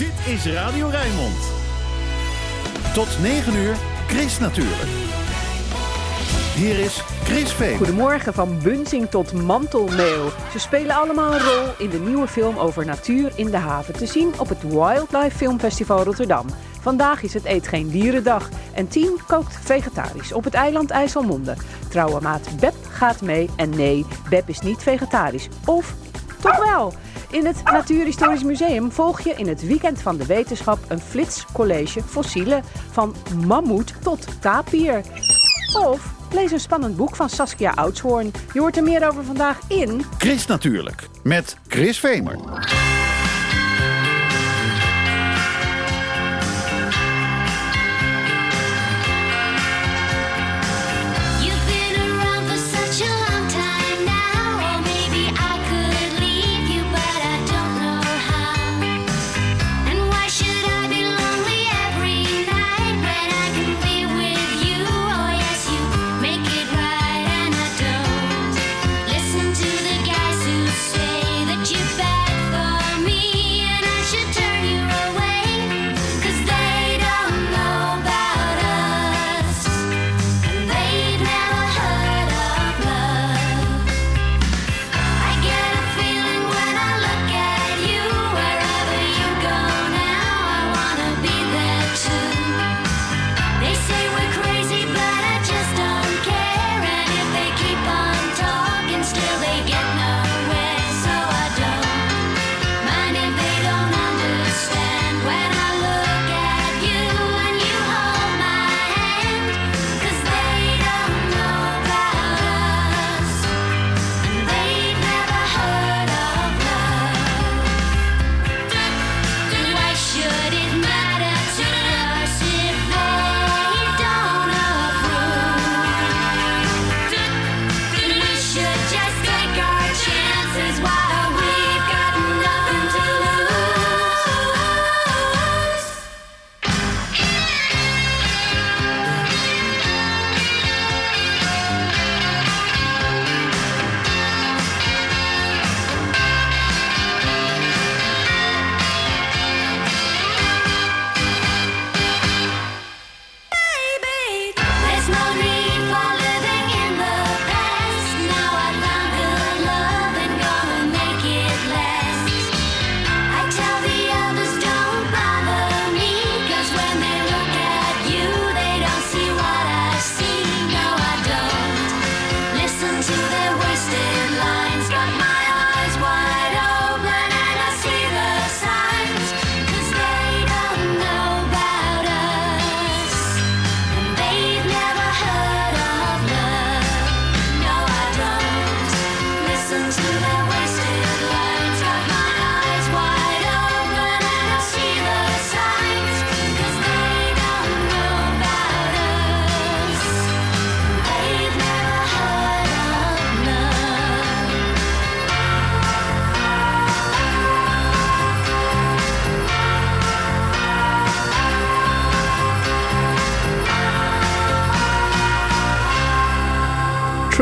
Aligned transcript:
Dit 0.00 0.34
is 0.34 0.46
Radio 0.46 0.88
Rijnmond. 0.88 1.52
Tot 2.94 3.08
9 3.22 3.54
uur, 3.54 3.74
Chris 4.06 4.38
natuurlijk. 4.38 4.88
Hier 6.54 6.78
is 6.78 7.02
Chris 7.24 7.52
Veen. 7.52 7.76
Goedemorgen 7.76 8.34
van 8.34 8.58
Bunzing 8.62 9.10
tot 9.10 9.32
Mantelmeel. 9.32 10.30
Ze 10.52 10.58
spelen 10.58 10.96
allemaal 10.96 11.34
een 11.34 11.40
rol 11.40 11.66
in 11.78 11.90
de 11.90 11.98
nieuwe 11.98 12.26
film 12.26 12.58
over 12.58 12.86
natuur 12.86 13.32
in 13.34 13.50
de 13.50 13.56
haven. 13.56 13.94
Te 13.94 14.06
zien 14.06 14.32
op 14.38 14.48
het 14.48 14.62
Wildlife 14.62 15.36
Filmfestival 15.36 16.04
Rotterdam. 16.04 16.46
Vandaag 16.80 17.22
is 17.22 17.34
het 17.34 17.44
Eet 17.44 17.68
Geen 17.68 17.88
Dierendag. 17.88 18.48
En 18.74 18.88
Team 18.88 19.16
kookt 19.26 19.58
vegetarisch 19.60 20.32
op 20.32 20.44
het 20.44 20.54
eiland 20.54 20.90
IJsselmonde. 20.90 21.56
Trouwe 21.88 22.20
maat 22.20 22.48
Beb 22.60 22.74
gaat 22.90 23.20
mee. 23.20 23.50
En 23.56 23.70
nee, 23.70 24.06
Beb 24.28 24.48
is 24.48 24.60
niet 24.60 24.82
vegetarisch. 24.82 25.48
Of 25.64 25.94
toch 26.40 26.56
wel? 26.56 26.92
In 27.30 27.46
het 27.46 27.64
Natuurhistorisch 27.64 28.42
Museum 28.42 28.92
volg 28.92 29.20
je 29.20 29.34
in 29.34 29.48
het 29.48 29.66
weekend 29.66 30.02
van 30.02 30.16
de 30.16 30.26
wetenschap 30.26 30.78
een 30.88 31.00
flitscollege 31.00 32.02
fossielen 32.02 32.62
van 32.90 33.14
mammoet 33.46 33.94
tot 34.02 34.40
tapir. 34.40 35.00
Of 35.86 36.12
lees 36.32 36.52
een 36.52 36.60
spannend 36.60 36.96
boek 36.96 37.16
van 37.16 37.30
Saskia 37.30 37.70
Oudshoorn. 37.70 38.32
Je 38.52 38.60
hoort 38.60 38.76
er 38.76 38.82
meer 38.82 39.08
over 39.08 39.24
vandaag 39.24 39.58
in... 39.68 40.04
Chris 40.18 40.46
natuurlijk, 40.46 41.08
met 41.22 41.56
Chris 41.68 42.00
Vemer. 42.00 42.38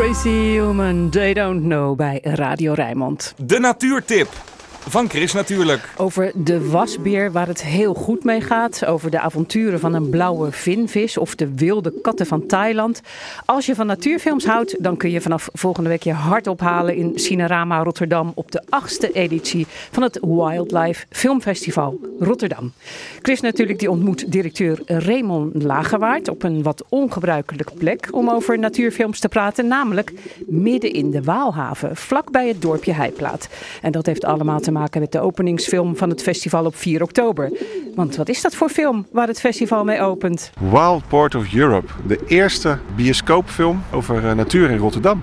Tracy 0.09 0.59
Human, 0.59 1.11
They 1.11 1.35
Don't 1.35 1.61
Know 1.61 1.97
bij 1.97 2.21
Radio 2.23 2.73
Rijnmond. 2.73 3.35
De 3.37 3.59
natuurtip 3.59 4.29
van 4.91 5.09
Chris 5.09 5.32
natuurlijk. 5.32 5.88
Over 5.97 6.32
de 6.34 6.69
wasbeer 6.71 7.32
waar 7.32 7.47
het 7.47 7.62
heel 7.62 7.94
goed 7.94 8.25
mee 8.25 8.41
gaat. 8.41 8.87
Over 8.87 9.10
de 9.10 9.21
avonturen 9.21 9.81
van 9.81 9.94
een 9.94 10.10
blauwe 10.10 10.53
vinvis 10.53 11.19
of 11.19 11.34
de 11.34 11.54
wilde 11.54 12.00
katten 12.03 12.26
van 12.26 12.47
Thailand. 12.47 13.00
Als 13.44 13.66
je 13.66 13.75
van 13.75 13.87
natuurfilms 13.87 14.47
houdt, 14.47 14.82
dan 14.82 14.97
kun 14.97 15.10
je 15.10 15.21
vanaf 15.21 15.49
volgende 15.53 15.88
week 15.88 16.03
je 16.03 16.12
hart 16.12 16.47
ophalen 16.47 16.97
in 16.97 17.12
Cinerama 17.15 17.82
Rotterdam 17.82 18.32
op 18.34 18.53
de 18.53 18.62
achtste 18.69 19.12
editie 19.12 19.66
van 19.91 20.03
het 20.03 20.19
Wildlife 20.21 21.06
Filmfestival 21.10 22.00
Rotterdam. 22.20 22.72
Chris 23.22 23.41
natuurlijk 23.41 23.78
die 23.78 23.91
ontmoet 23.91 24.32
directeur 24.32 24.81
Raymond 24.87 25.62
Lagerwaard 25.62 26.28
op 26.28 26.43
een 26.43 26.62
wat 26.62 26.84
ongebruikelijke 26.88 27.75
plek 27.75 28.09
om 28.10 28.31
over 28.31 28.59
natuurfilms 28.59 29.20
te 29.20 29.28
praten. 29.28 29.66
Namelijk 29.66 30.12
midden 30.47 30.93
in 30.93 31.10
de 31.10 31.22
Waalhaven, 31.22 31.97
vlakbij 31.97 32.49
het 32.49 32.62
dorpje 32.62 32.93
Heiplaat. 32.93 33.49
En 33.82 33.93
dat 33.93 34.06
heeft 34.06 34.25
allemaal 34.25 34.60
te 34.60 34.70
maken 34.70 34.76
met 35.00 35.12
de 35.12 35.21
openingsfilm 35.21 35.97
van 35.97 36.11
het 36.11 36.22
festival 36.22 36.65
op 36.65 36.77
4 36.77 37.03
oktober. 37.03 37.53
Want 37.94 38.17
wat 38.17 38.29
is 38.29 38.43
dat 38.43 38.55
voor 38.55 38.69
film 38.69 39.06
waar 39.12 39.26
het 39.26 39.41
festival 39.41 39.85
mee 39.85 40.00
opent? 40.00 40.50
Wild 40.58 41.08
Port 41.08 41.35
of 41.35 41.55
Europe, 41.55 41.93
de 42.06 42.20
eerste 42.26 42.79
bioscoopfilm 42.97 43.82
over 43.93 44.29
eh, 44.29 44.35
natuur 44.35 44.70
in 44.70 44.79
Rotterdam. 44.79 45.23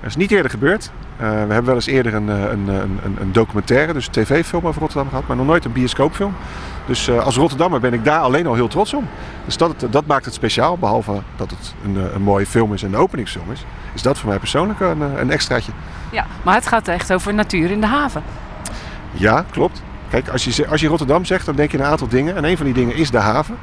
Dat 0.00 0.10
is 0.10 0.16
niet 0.16 0.30
eerder 0.30 0.50
gebeurd. 0.50 0.90
Eh, 1.20 1.28
we 1.28 1.34
hebben 1.36 1.64
wel 1.64 1.74
eens 1.74 1.86
eerder 1.86 2.14
een, 2.14 2.28
eh, 2.28 2.42
een, 2.42 2.68
een, 2.68 2.98
een, 3.04 3.16
een 3.20 3.32
documentaire, 3.32 3.92
dus 3.92 4.06
een 4.06 4.12
tv-film 4.12 4.66
over 4.66 4.80
Rotterdam 4.80 5.08
gehad, 5.08 5.26
maar 5.26 5.36
nog 5.36 5.46
nooit 5.46 5.64
een 5.64 5.72
bioscoopfilm. 5.72 6.34
Dus 6.86 7.08
eh, 7.08 7.24
als 7.24 7.36
Rotterdammer 7.36 7.80
ben 7.80 7.92
ik 7.92 8.04
daar 8.04 8.20
alleen 8.20 8.46
al 8.46 8.54
heel 8.54 8.68
trots 8.68 8.94
om. 8.94 9.08
Dus 9.44 9.56
dat, 9.56 9.86
dat 9.90 10.06
maakt 10.06 10.24
het 10.24 10.34
speciaal, 10.34 10.78
behalve 10.78 11.22
dat 11.36 11.50
het 11.50 11.74
een, 11.84 12.14
een 12.14 12.22
mooie 12.22 12.46
film 12.46 12.74
is 12.74 12.82
en 12.82 12.92
een 12.92 13.00
openingsfilm 13.00 13.52
is. 13.52 13.64
Is 13.94 14.02
dat 14.02 14.18
voor 14.18 14.28
mij 14.28 14.38
persoonlijk 14.38 14.80
een, 14.80 15.00
een 15.00 15.30
extraatje. 15.30 15.72
Ja, 16.12 16.26
maar 16.42 16.54
het 16.54 16.66
gaat 16.66 16.88
echt 16.88 17.12
over 17.12 17.34
natuur 17.34 17.70
in 17.70 17.80
de 17.80 17.86
haven. 17.86 18.22
Ja, 19.12 19.44
klopt. 19.50 19.82
Kijk, 20.10 20.28
als 20.28 20.44
je, 20.44 20.66
als 20.66 20.80
je 20.80 20.88
Rotterdam 20.88 21.24
zegt, 21.24 21.46
dan 21.46 21.56
denk 21.56 21.72
je 21.72 21.78
een 21.78 21.84
aantal 21.84 22.08
dingen. 22.08 22.36
En 22.36 22.44
een 22.44 22.56
van 22.56 22.66
die 22.66 22.74
dingen 22.74 22.94
is 22.96 23.10
de 23.10 23.18
haven. 23.18 23.58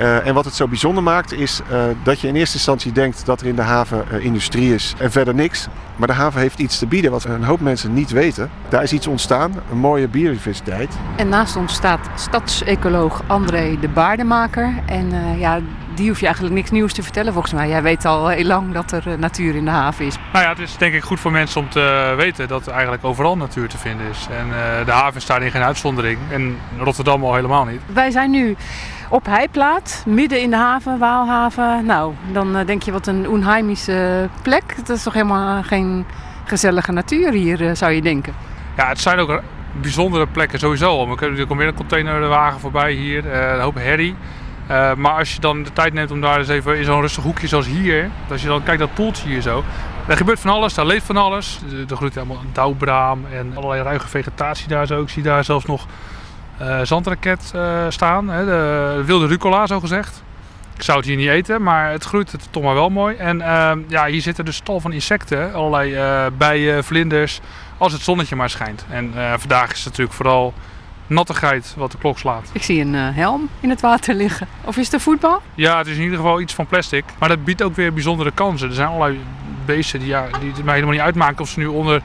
Eh, 0.00 0.26
en 0.26 0.34
wat 0.34 0.44
het 0.44 0.54
zo 0.54 0.68
bijzonder 0.68 1.02
maakt 1.02 1.32
is 1.32 1.60
eh, 1.70 1.82
dat 2.02 2.20
je 2.20 2.28
in 2.28 2.36
eerste 2.36 2.56
instantie 2.56 2.92
denkt 2.92 3.26
dat 3.26 3.40
er 3.40 3.46
in 3.46 3.56
de 3.56 3.62
haven 3.62 4.04
eh, 4.10 4.24
industrie 4.24 4.74
is 4.74 4.94
en 4.98 5.10
verder 5.10 5.34
niks. 5.34 5.68
Maar 6.00 6.08
de 6.08 6.14
haven 6.14 6.40
heeft 6.40 6.58
iets 6.58 6.78
te 6.78 6.86
bieden 6.86 7.10
wat 7.10 7.24
een 7.24 7.44
hoop 7.44 7.60
mensen 7.60 7.94
niet 7.94 8.10
weten. 8.10 8.50
Daar 8.68 8.82
is 8.82 8.92
iets 8.92 9.06
ontstaan, 9.06 9.52
een 9.70 9.78
mooie 9.78 10.08
biodiversiteit. 10.08 10.94
En 11.16 11.28
naast 11.28 11.56
ons 11.56 11.74
staat 11.74 12.08
stadsecoloog 12.14 13.22
André 13.26 13.78
de 13.80 13.88
Baardemaker. 13.88 14.74
En 14.86 15.12
eh, 15.12 15.40
ja, 15.40 15.60
die 15.94 16.08
hoef 16.08 16.18
je 16.18 16.24
eigenlijk 16.24 16.54
niks 16.54 16.70
nieuws 16.70 16.92
te 16.92 17.02
vertellen 17.02 17.32
volgens 17.32 17.52
mij. 17.54 17.68
Jij 17.68 17.82
weet 17.82 18.04
al 18.04 18.28
heel 18.28 18.44
lang 18.44 18.72
dat 18.72 18.92
er 18.92 19.18
natuur 19.18 19.54
in 19.54 19.64
de 19.64 19.70
haven 19.70 20.06
is. 20.06 20.16
Nou 20.32 20.44
ja, 20.44 20.50
het 20.50 20.58
is 20.58 20.76
denk 20.76 20.94
ik 20.94 21.02
goed 21.02 21.20
voor 21.20 21.30
mensen 21.30 21.60
om 21.60 21.68
te 21.68 22.14
weten 22.16 22.48
dat 22.48 22.66
er 22.66 22.72
eigenlijk 22.72 23.04
overal 23.04 23.36
natuur 23.36 23.68
te 23.68 23.78
vinden 23.78 24.06
is. 24.06 24.26
En 24.30 24.46
eh, 24.46 24.84
de 24.84 24.92
haven 24.92 25.16
is 25.16 25.26
daarin 25.26 25.50
geen 25.50 25.62
uitzondering. 25.62 26.18
En 26.30 26.56
Rotterdam 26.78 27.24
al 27.24 27.34
helemaal 27.34 27.64
niet. 27.64 27.80
Wij 27.92 28.10
zijn 28.10 28.30
nu 28.30 28.56
op 29.10 29.26
Heiplaat, 29.26 30.02
midden 30.06 30.40
in 30.40 30.50
de 30.50 30.56
haven, 30.56 30.98
Waalhaven. 30.98 31.84
Nou, 31.86 32.14
dan 32.32 32.56
eh, 32.56 32.66
denk 32.66 32.82
je 32.82 32.92
wat 32.92 33.06
een 33.06 33.28
onheimische 33.28 34.28
plek. 34.42 34.62
Het 34.76 34.88
is 34.88 35.02
toch 35.02 35.12
helemaal 35.12 35.62
geen 35.62 36.06
gezellige 36.44 36.92
natuur 36.92 37.32
hier, 37.32 37.68
eh, 37.68 37.74
zou 37.74 37.92
je 37.92 38.02
denken. 38.02 38.32
Ja, 38.76 38.88
het 38.88 39.00
zijn 39.00 39.18
ook 39.18 39.42
bijzondere 39.80 40.26
plekken 40.26 40.58
sowieso 40.58 40.98
er 41.20 41.46
komt 41.46 41.58
weer 41.58 41.68
een 41.68 41.74
containerwagen 41.74 42.60
voorbij 42.60 42.92
hier, 42.92 43.30
eh, 43.30 43.54
een 43.54 43.60
hoop 43.60 43.74
herrie. 43.74 44.14
Eh, 44.66 44.94
maar 44.94 45.12
als 45.12 45.34
je 45.34 45.40
dan 45.40 45.62
de 45.62 45.72
tijd 45.72 45.92
neemt 45.92 46.10
om 46.10 46.20
daar 46.20 46.38
eens 46.38 46.48
even 46.48 46.78
in 46.78 46.84
zo'n 46.84 47.00
rustig 47.00 47.22
hoekje 47.24 47.46
zoals 47.46 47.66
hier, 47.66 48.10
als 48.30 48.42
je 48.42 48.48
dan 48.48 48.62
kijkt 48.62 48.80
dat 48.80 48.94
poeltje 48.94 49.28
hier 49.28 49.40
zo, 49.40 49.64
er 50.06 50.16
gebeurt 50.16 50.40
van 50.40 50.50
alles, 50.50 50.74
daar 50.74 50.86
leeft 50.86 51.06
van 51.06 51.16
alles. 51.16 51.60
Er- 51.88 51.96
groeit 51.96 52.14
helemaal 52.14 52.36
een 52.36 52.50
dauwbraam 52.52 53.24
en 53.32 53.52
allerlei 53.56 53.82
ruige 53.82 54.08
vegetatie 54.08 54.68
daar 54.68 54.86
zo. 54.86 55.02
Ik 55.02 55.08
zie 55.08 55.22
daar 55.22 55.44
zelfs 55.44 55.64
nog 55.64 55.82
eh 55.82 56.09
zandraket 56.82 57.50
eh, 57.54 57.86
staan, 57.88 58.28
hè, 58.28 58.44
de 58.44 59.02
wilde 59.04 59.26
rucola 59.26 59.66
zo 59.66 59.80
gezegd. 59.80 60.22
Ik 60.80 60.86
zou 60.86 60.98
het 60.98 61.06
hier 61.06 61.16
niet 61.16 61.28
eten, 61.28 61.62
maar 61.62 61.90
het 61.90 62.04
groeit 62.04 62.32
het 62.32 62.48
toch 62.50 62.62
maar 62.62 62.74
wel 62.74 62.90
mooi. 62.90 63.16
En 63.16 63.40
ehm, 63.40 63.78
ja, 63.88 64.06
hier 64.06 64.20
zitten 64.20 64.44
dus 64.44 64.60
tal 64.60 64.80
van 64.80 64.92
insecten, 64.92 65.54
allerlei 65.54 65.94
eh, 65.94 66.26
bijen, 66.38 66.84
vlinders, 66.84 67.40
als 67.78 67.92
het 67.92 68.02
zonnetje 68.02 68.36
maar 68.36 68.50
schijnt. 68.50 68.84
En 68.90 69.12
eh, 69.16 69.32
vandaag 69.38 69.70
is 69.70 69.76
het 69.76 69.84
natuurlijk 69.84 70.16
vooral 70.16 70.54
nattigheid 71.06 71.74
wat 71.76 71.90
de 71.92 71.98
klok 71.98 72.18
slaat. 72.18 72.50
Ik 72.52 72.62
zie 72.62 72.80
een 72.80 72.94
eh, 72.94 73.08
helm 73.12 73.48
in 73.60 73.70
het 73.70 73.80
water 73.80 74.14
liggen. 74.14 74.46
Of 74.64 74.76
is 74.76 74.92
het 74.92 75.02
voetbal? 75.02 75.42
Ja, 75.54 75.78
het 75.78 75.86
is 75.86 75.96
in 75.96 76.02
ieder 76.02 76.16
geval 76.16 76.40
iets 76.40 76.54
van 76.54 76.66
plastic. 76.66 77.04
Maar 77.18 77.28
dat 77.28 77.44
biedt 77.44 77.62
ook 77.62 77.76
weer 77.76 77.92
bijzondere 77.92 78.30
kansen. 78.30 78.68
Er 78.68 78.74
zijn 78.74 78.88
allerlei 78.88 79.20
beesten 79.64 79.98
die, 79.98 80.08
ja, 80.08 80.26
die 80.40 80.52
het 80.52 80.64
mij 80.64 80.74
helemaal 80.74 80.94
niet 80.94 81.04
uitmaken 81.04 81.40
of 81.40 81.48
ze 81.48 81.58
nu 81.58 81.66
onder 81.66 82.02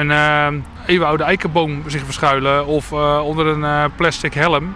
een 0.00 0.64
eeuwenoude 0.86 1.24
eikenboom 1.24 1.82
zich 1.86 2.04
verschuilen 2.04 2.66
of 2.66 2.92
eh, 2.92 3.20
onder 3.24 3.46
een 3.46 3.64
eh, 3.64 3.84
plastic 3.96 4.34
helm. 4.34 4.74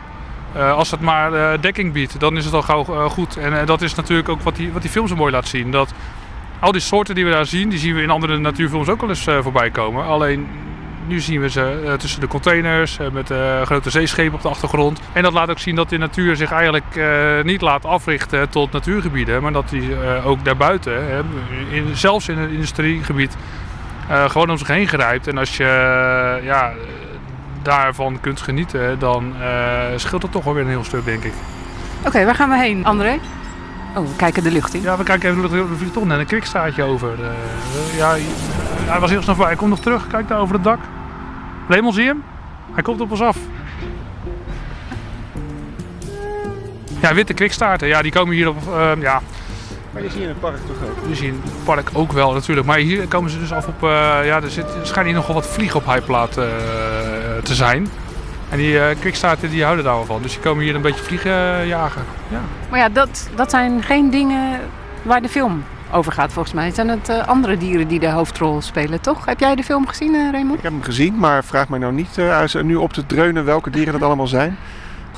Eh, 0.53 0.73
als 0.73 0.91
het 0.91 1.01
maar 1.01 1.61
dekking 1.61 1.93
biedt, 1.93 2.21
dan 2.21 2.37
is 2.37 2.45
het 2.45 2.55
al 2.55 2.63
gauw 2.63 2.85
goed. 3.09 3.37
En 3.37 3.67
dat 3.67 3.83
is 3.83 3.95
natuurlijk 3.95 4.29
ook 4.29 4.41
wat 4.41 4.57
die, 4.57 4.73
wat 4.73 4.83
die 4.83 4.91
film 4.91 5.09
zo 5.09 5.17
mooi 5.17 5.33
laat 5.33 5.49
zien. 5.49 5.71
Dat 5.71 5.93
al 6.59 6.73
die 6.73 6.81
soorten 6.81 7.15
die 7.15 7.25
we 7.25 7.31
daar 7.31 7.47
zien, 7.47 7.69
die 7.69 7.79
zien 7.79 7.95
we 7.95 8.03
in 8.03 8.11
andere 8.11 8.39
natuurfilms 8.39 8.89
ook 8.89 9.01
wel 9.01 9.09
eens 9.09 9.27
voorbij 9.41 9.71
komen. 9.71 10.05
Alleen 10.05 10.47
nu 11.07 11.21
zien 11.21 11.41
we 11.41 11.51
ze 11.51 11.95
tussen 11.99 12.21
de 12.21 12.27
containers, 12.27 12.99
met 13.13 13.33
grote 13.65 13.91
zeeschepen 13.91 14.35
op 14.35 14.43
de 14.43 14.49
achtergrond. 14.49 15.01
En 15.13 15.23
dat 15.23 15.33
laat 15.33 15.51
ook 15.51 15.59
zien 15.59 15.75
dat 15.75 15.89
de 15.89 15.99
natuur 15.99 16.37
zich 16.37 16.51
eigenlijk 16.53 17.01
niet 17.45 17.61
laat 17.61 17.85
africhten 17.85 18.49
tot 18.49 18.73
natuurgebieden. 18.73 19.43
Maar 19.43 19.53
dat 19.53 19.69
die 19.69 19.97
ook 20.25 20.45
daarbuiten, 20.45 21.25
in, 21.71 21.97
zelfs 21.97 22.29
in 22.29 22.39
een 22.39 22.51
industriegebied, 22.51 23.37
gewoon 24.13 24.51
om 24.51 24.59
zich 24.59 24.67
heen 24.67 24.89
grijpt. 24.89 25.27
En 25.27 25.39
als 25.39 25.57
je 25.57 25.65
eh, 25.65 26.45
ja, 26.45 26.71
eh, 26.71 26.77
daarvan 27.63 28.21
kunt 28.21 28.41
genieten, 28.41 28.99
dan 28.99 29.35
eh, 29.41 29.49
scheelt 29.97 30.23
het 30.23 30.33
toch 30.33 30.45
wel 30.45 30.55
weer 30.55 30.63
een 30.63 30.69
heel 30.69 30.85
stuk, 30.85 31.05
denk 31.05 31.25
ik. 31.25 31.33
Oké, 32.07 32.25
waar 32.25 32.35
gaan 32.35 32.49
we 32.49 32.59
heen, 32.59 32.85
André? 32.85 33.19
Oh, 33.97 34.09
we 34.09 34.17
kijken 34.17 34.43
de 34.43 34.51
lucht 34.51 34.75
in. 34.75 34.83
Ja, 34.83 34.97
we 34.97 35.05
kijken 35.05 35.31
even, 35.31 35.59
er 35.59 35.77
vliegt 35.77 35.93
toch 35.93 36.05
net 36.05 36.19
een 36.19 36.27
kwikstaartje 36.27 36.83
over. 36.83 37.13
Eh, 37.21 37.27
eh, 37.27 37.97
ja, 37.97 38.17
hij 38.91 39.01
was 39.01 39.11
heel 39.11 39.23
snel 39.23 39.35
voorbij. 39.35 39.53
Hij 39.53 39.57
komt 39.57 39.71
nog 39.71 39.81
terug, 39.81 40.07
kijk 40.07 40.29
daar 40.29 40.39
over 40.39 40.55
het 40.55 40.65
dak. 40.65 40.79
Lemon, 41.69 41.93
zie 41.93 42.03
je 42.03 42.09
hem? 42.09 42.23
Hij 42.73 42.83
komt 42.83 43.01
op 43.01 43.11
ons 43.11 43.21
af. 43.21 43.37
Ja, 47.01 47.15
witte 47.15 47.35
kwikstaarten, 47.35 47.89
ja, 47.89 48.03
die 48.03 48.13
komen 48.13 48.35
hier 48.35 48.49
op, 48.49 48.57
eh, 48.69 48.91
ja, 49.01 49.21
Maar 49.93 50.03
je 50.03 50.11
ziet 50.11 50.21
in 50.23 50.29
het 50.29 50.41
park 50.41 50.57
toch 50.67 50.77
ook. 50.89 51.07
die 51.07 51.17
zien 51.17 51.41
het 51.45 51.65
park 51.65 51.91
ook 51.93 52.13
wel 52.13 52.33
natuurlijk. 52.33 52.67
Maar 52.67 52.79
hier 52.79 53.09
komen 53.09 53.31
ze 53.31 53.39
dus 53.39 53.53
af 53.53 53.67
op, 53.67 53.83
eh, 53.83 53.89
ja, 54.25 54.43
er, 54.43 54.51
zit, 54.51 54.65
er 54.65 54.87
schijnt 54.87 55.07
hier 55.07 55.17
nogal 55.17 55.35
wat 55.35 55.47
vliegen 55.47 55.81
op 55.81 55.87
heiplaat 55.87 56.37
eh, 56.37 56.45
te 57.43 57.55
zijn. 57.55 57.89
En 58.49 58.59
die 58.59 58.79
eh 58.81 58.97
kwikstaarten 59.01 59.51
die 59.51 59.63
houden 59.65 59.85
daar 59.85 59.95
wel 59.95 60.05
van. 60.05 60.23
Dus 60.23 60.33
die 60.33 60.41
komen 60.41 60.65
hier 60.65 60.75
een 60.75 60.81
beetje 60.83 61.03
vliegen 61.05 61.67
jagen. 61.67 62.03
Ja. 62.29 62.41
Maar 62.71 62.79
ja, 62.79 62.89
dat, 62.89 63.31
dat 63.35 63.51
zijn 63.51 63.83
geen 63.83 64.11
dingen 64.11 64.61
waar 65.03 65.23
de 65.23 65.29
film 65.29 65.65
over 65.93 66.13
gaat 66.13 66.33
volgens 66.33 66.55
mij. 66.55 66.65
Het 66.67 66.75
zijn 66.75 66.89
het 66.89 67.09
eh, 67.09 67.27
andere 67.29 67.57
dieren 67.57 67.89
die 67.89 68.01
de 68.01 68.11
hoofdrol 68.11 68.61
spelen, 68.61 69.01
toch? 69.01 69.25
Heb 69.27 69.41
jij 69.41 69.55
de 69.55 69.63
film 69.63 69.87
gezien, 69.89 70.31
Raymond? 70.33 70.57
Ik 70.59 70.63
heb 70.63 70.73
hem 70.73 70.83
gezien, 70.83 71.19
maar 71.19 71.45
vraag 71.45 71.69
mij 71.69 71.79
nou 71.79 71.93
niet 71.93 72.19
eh, 72.19 72.41
als- 72.41 72.55
nu 72.63 72.75
op 72.77 72.93
te 72.93 73.07
dreunen 73.07 73.45
welke 73.45 73.71
dieren 73.71 73.93
dat 73.93 74.03
allemaal 74.03 74.27
zijn. 74.27 74.59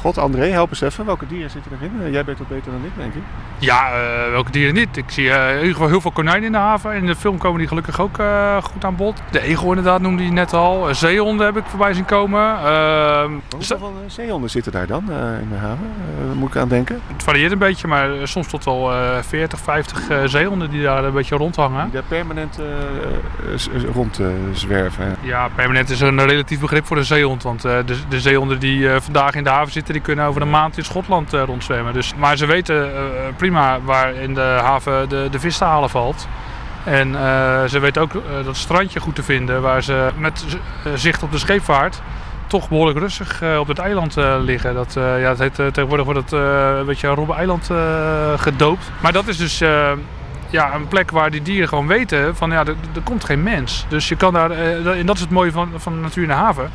God, 0.05 0.19
André, 0.19 0.47
help 0.47 0.71
eens 0.71 0.81
even. 0.81 1.05
Welke 1.05 1.27
dieren 1.27 1.51
zitten 1.51 1.73
erin? 1.81 2.03
Eh, 2.03 2.12
jij 2.12 2.25
bent 2.25 2.39
wat 2.39 2.49
beter 2.49 2.73
dan 2.73 2.85
ik, 2.85 2.91
denk 2.97 3.15
ik. 3.15 3.23
Ja, 3.59 3.93
eh, 3.93 4.31
welke 4.31 4.51
dieren 4.51 4.75
niet? 4.75 4.97
Ik 4.97 5.05
zie 5.06 5.29
in 5.29 5.56
ieder 5.56 5.73
geval 5.73 5.89
heel 5.89 6.01
veel 6.01 6.11
konijnen 6.11 6.45
in 6.45 6.53
de 6.53 6.59
haven. 6.59 6.95
In 6.95 7.06
de 7.06 7.15
film 7.15 7.39
komen 7.39 7.59
die 7.59 7.69
gelukkig 7.69 8.01
ook 8.01 8.19
goed 8.62 8.85
aan 8.85 8.97
bod. 8.97 9.23
De 9.31 9.41
egel 9.41 9.69
inderdaad 9.69 10.01
noemde 10.01 10.25
je 10.25 10.33
net 10.33 10.53
al. 10.53 10.89
Eh, 10.89 10.95
zeehonden 10.95 11.47
heb 11.47 11.56
ik 11.56 11.65
voorbij 11.67 11.93
zien 11.93 12.05
komen. 12.05 12.41
Ehm, 12.41 13.31
Hoeveel 13.51 13.79
van 13.79 13.93
eh, 14.05 14.11
zeehonden 14.11 14.51
zitten 14.51 14.73
daar 14.73 14.87
dan 14.87 15.03
in 15.41 15.49
de 15.49 15.56
haven? 15.56 15.87
Moet 16.35 16.49
ik 16.49 16.56
aan 16.56 16.69
denken. 16.69 17.01
het 17.12 17.23
varieert 17.23 17.53
een 17.53 17.59
beetje, 17.59 17.89
maar 17.89 18.09
soms 18.23 18.49
tot 18.49 18.65
wel 18.65 18.93
eh 18.93 19.23
40, 19.23 19.59
50 19.59 20.09
eh, 20.09 20.19
zeehonden 20.25 20.71
die 20.71 20.83
daar 20.83 21.05
een 21.05 21.12
beetje 21.12 21.37
rondhangen. 21.37 21.83
Die 21.85 21.93
daar 21.93 22.03
permanent 22.09 22.59
rond 23.93 24.21
zwerven. 24.53 25.17
Ja, 25.21 25.49
permanent 25.55 25.91
is 25.91 26.01
een 26.01 26.27
relatief 26.27 26.61
begrip 26.61 26.87
voor 26.87 26.97
de 26.97 27.05
zeehond. 27.05 27.43
Want 27.43 27.62
de, 27.62 27.97
de 28.09 28.21
zeehonden 28.21 28.59
die 28.59 28.89
vandaag 28.89 29.35
in 29.35 29.45
de 29.45 29.51
haven 29.51 29.73
zitten, 29.73 29.94
die 29.94 30.02
kunnen 30.02 30.25
over 30.25 30.43
een 30.43 30.50
maand 30.50 30.76
in 30.76 30.85
Schotland 30.85 31.32
eh, 31.32 31.43
rondzwemmen. 31.46 31.93
Dus, 31.93 32.14
maar 32.17 32.37
ze 32.37 32.46
weten 32.46 32.94
eh, 32.94 33.00
prima 33.37 33.81
waar 33.85 34.14
in 34.14 34.35
de 34.35 34.58
haven 34.62 35.08
de, 35.08 35.29
de 35.31 35.41
vis 35.41 35.58
te 35.58 35.64
halen 35.64 35.91
valt. 35.91 36.29
En 36.85 37.14
eh, 37.14 37.64
ze 37.64 37.79
weten 37.79 38.02
ook 38.02 38.14
eh, 38.14 38.20
dat 38.44 38.56
strandje 38.56 39.00
goed 39.00 39.14
te 39.14 39.23
vinden 39.23 39.62
waar 39.62 39.82
ze 39.82 40.08
met 40.17 40.44
eh, 40.85 40.93
zicht 40.94 41.23
op 41.23 41.32
de 41.32 41.38
scheepvaart 41.38 42.00
toch 42.46 42.69
behoorlijk 42.69 42.99
rustig 42.99 43.43
eh, 43.43 43.58
op 43.58 43.69
het 43.69 43.79
eiland 43.79 44.17
eh, 44.17 44.37
liggen. 44.41 44.75
Dat, 44.75 44.96
eh, 44.96 45.20
ja, 45.20 45.29
het 45.29 45.38
heet, 45.38 45.58
eh, 45.58 45.67
tegenwoordig 45.67 46.05
wordt 46.06 46.20
het 46.20 46.32
eh, 46.32 46.76
een 46.79 46.87
beetje 46.87 47.08
Robben 47.08 47.37
Eiland 47.37 47.70
eh, 47.70 47.76
gedoopt. 48.37 48.91
Maar 49.00 49.12
dat 49.12 49.26
is 49.29 49.37
dus 49.37 49.61
eh, 49.61 49.93
ja, 50.50 50.75
een 50.75 50.88
plek 50.88 51.11
waar 51.11 51.31
die 51.31 51.43
dieren 51.43 51.69
gewoon 51.69 51.87
weten 51.87 52.37
van 52.37 52.50
ja, 52.50 52.64
er, 52.64 52.75
komt 53.05 53.25
geen 53.25 53.43
mens. 53.43 53.87
Dus 53.88 54.08
je 54.08 54.17
kan 54.17 54.32
daar, 54.32 54.50
eh, 54.50 54.99
en 54.99 55.06
dat 55.06 55.14
is 55.14 55.20
het 55.20 55.31
mooie 55.31 55.52
van, 55.52 55.70
van 55.76 56.00
natuur 56.00 56.23
in 56.23 56.29
de 56.29 56.35
haven. 56.35 56.70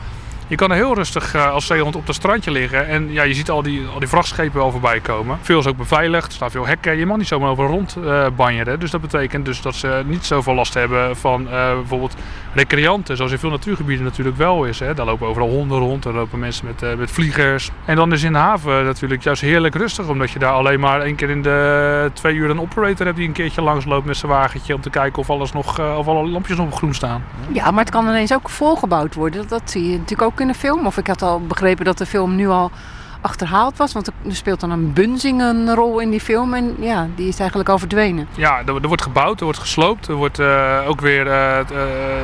Je 0.50 0.56
kan 0.56 0.70
er 0.72 0.76
heel 0.76 0.96
rustig 0.96 1.34
eh, 1.34 1.52
als 1.52 1.66
zeehond 1.66 1.96
op 1.96 2.08
het 2.08 2.16
strandje 2.16 2.52
liggen. 2.52 2.88
En 2.88 3.12
ja, 3.12 3.24
je 3.24 3.34
ziet 3.34 3.50
al 3.50 3.62
die, 3.62 3.86
al 3.94 4.00
die 4.00 4.08
vrachtschepen 4.08 4.60
wel 4.60 4.72
voorbij 4.72 5.00
komen. 5.00 5.38
Veel 5.42 5.60
is 5.60 5.68
ook 5.68 5.78
beveiligd. 5.78 6.28
Er 6.28 6.34
staan 6.34 6.52
veel 6.52 6.68
hekken. 6.68 6.98
Je 6.98 7.06
mag 7.06 7.18
niet 7.18 7.28
zomaar 7.28 7.50
over 7.50 7.66
rond 7.66 7.98
eh 8.06 8.28
banjeren. 8.36 8.80
Dus 8.80 8.92
dat 8.92 9.02
betekent 9.02 9.46
dus 9.46 9.62
dat 9.62 9.76
ze 9.76 10.02
niet 10.06 10.26
zoveel 10.26 10.54
last 10.54 10.74
hebben 10.74 11.18
van 11.18 11.50
eh, 11.50 11.74
bijvoorbeeld 11.74 12.16
recreanten. 12.54 13.16
Zoals 13.16 13.32
in 13.32 13.40
veel 13.40 13.50
natuurgebieden 13.50 14.06
natuurlijk 14.06 14.38
wel 14.38 14.66
is. 14.66 14.80
Hè. 14.80 14.94
Daar 14.94 15.06
lopen 15.06 15.28
overal 15.28 15.50
honden 15.50 15.78
rond. 15.78 16.04
Daar 16.04 16.14
lopen 16.14 16.40
mensen 16.40 16.66
met, 16.66 16.82
eh, 16.82 16.96
met 16.96 17.12
vliegers. 17.12 17.72
En 17.86 17.96
dan 17.96 18.14
is 18.14 18.24
in 18.24 18.34
de 18.34 18.38
haven 18.38 18.86
natuurlijk 18.86 19.24
juist 19.24 19.42
heerlijk 19.42 19.76
rustig. 19.76 20.08
Omdat 20.08 20.32
je 20.32 20.40
daar 20.40 20.54
alleen 20.54 20.80
maar 20.80 21.02
één 21.02 21.16
keer 21.16 21.30
in 21.30 21.42
de 21.42 22.12
twee 22.14 22.36
uur 22.36 22.50
een 22.50 22.62
operator 22.62 23.06
hebt 23.06 23.18
die 23.18 23.28
een 23.28 23.34
keertje 23.34 23.62
langs 23.62 23.86
loopt 23.86 24.06
met 24.06 24.18
zijn 24.18 24.32
wagentje. 24.32 24.76
Om 24.76 24.82
te 24.82 24.90
kijken 24.90 25.20
of, 25.20 25.30
alles 25.30 25.52
nog, 25.52 25.80
eh, 25.80 25.98
of 25.98 26.08
alle 26.08 26.28
lampjes 26.28 26.58
nog 26.58 26.66
op 26.66 26.74
groen 26.74 26.94
staan. 26.94 27.24
Ja, 27.52 27.72
maar 27.72 27.84
het 27.84 27.94
kan 27.94 28.08
ineens 28.08 28.34
ook 28.34 28.50
volgebouwd 28.50 29.16
worden. 29.16 29.42
Dat, 29.42 29.50
dat 29.50 29.72
zie 29.72 29.84
je 29.92 29.98
natuurlijk 29.98 30.32
ook 30.32 30.40
in 30.40 30.48
de 30.48 30.54
film. 30.54 30.86
Of 30.86 30.98
ik 30.98 31.08
had 31.08 31.22
al 31.22 31.42
begrepen 31.42 31.86
dat 31.86 31.98
de 31.98 32.06
film 32.06 32.36
nu 32.36 32.48
al 32.48 32.72
achterhaald 33.22 33.78
was. 33.78 33.94
Want 33.94 34.08
er 34.08 34.14
speelt 34.28 34.60
dan 34.60 34.72
een 34.72 34.94
bunzing 34.94 35.42
een 35.42 35.74
rol 35.76 36.00
in 36.00 36.10
die 36.10 36.20
film. 36.20 36.54
En 36.54 36.76
ja, 36.80 37.08
die 37.16 37.28
is 37.28 37.40
eigenlijk 37.40 37.70
al 37.70 37.80
verdwenen. 37.80 38.28
Ja, 38.36 38.62
er, 38.66 38.88
wordt 38.88 39.02
gebouwd, 39.02 39.40
er 39.40 39.44
wordt 39.44 39.60
gesloopt. 39.60 40.08
Er 40.08 40.16
wordt 40.16 40.40
eh, 40.40 40.80
ook 40.88 41.02
weer, 41.02 41.28
eh, 41.28 41.60
eh, 41.60 41.66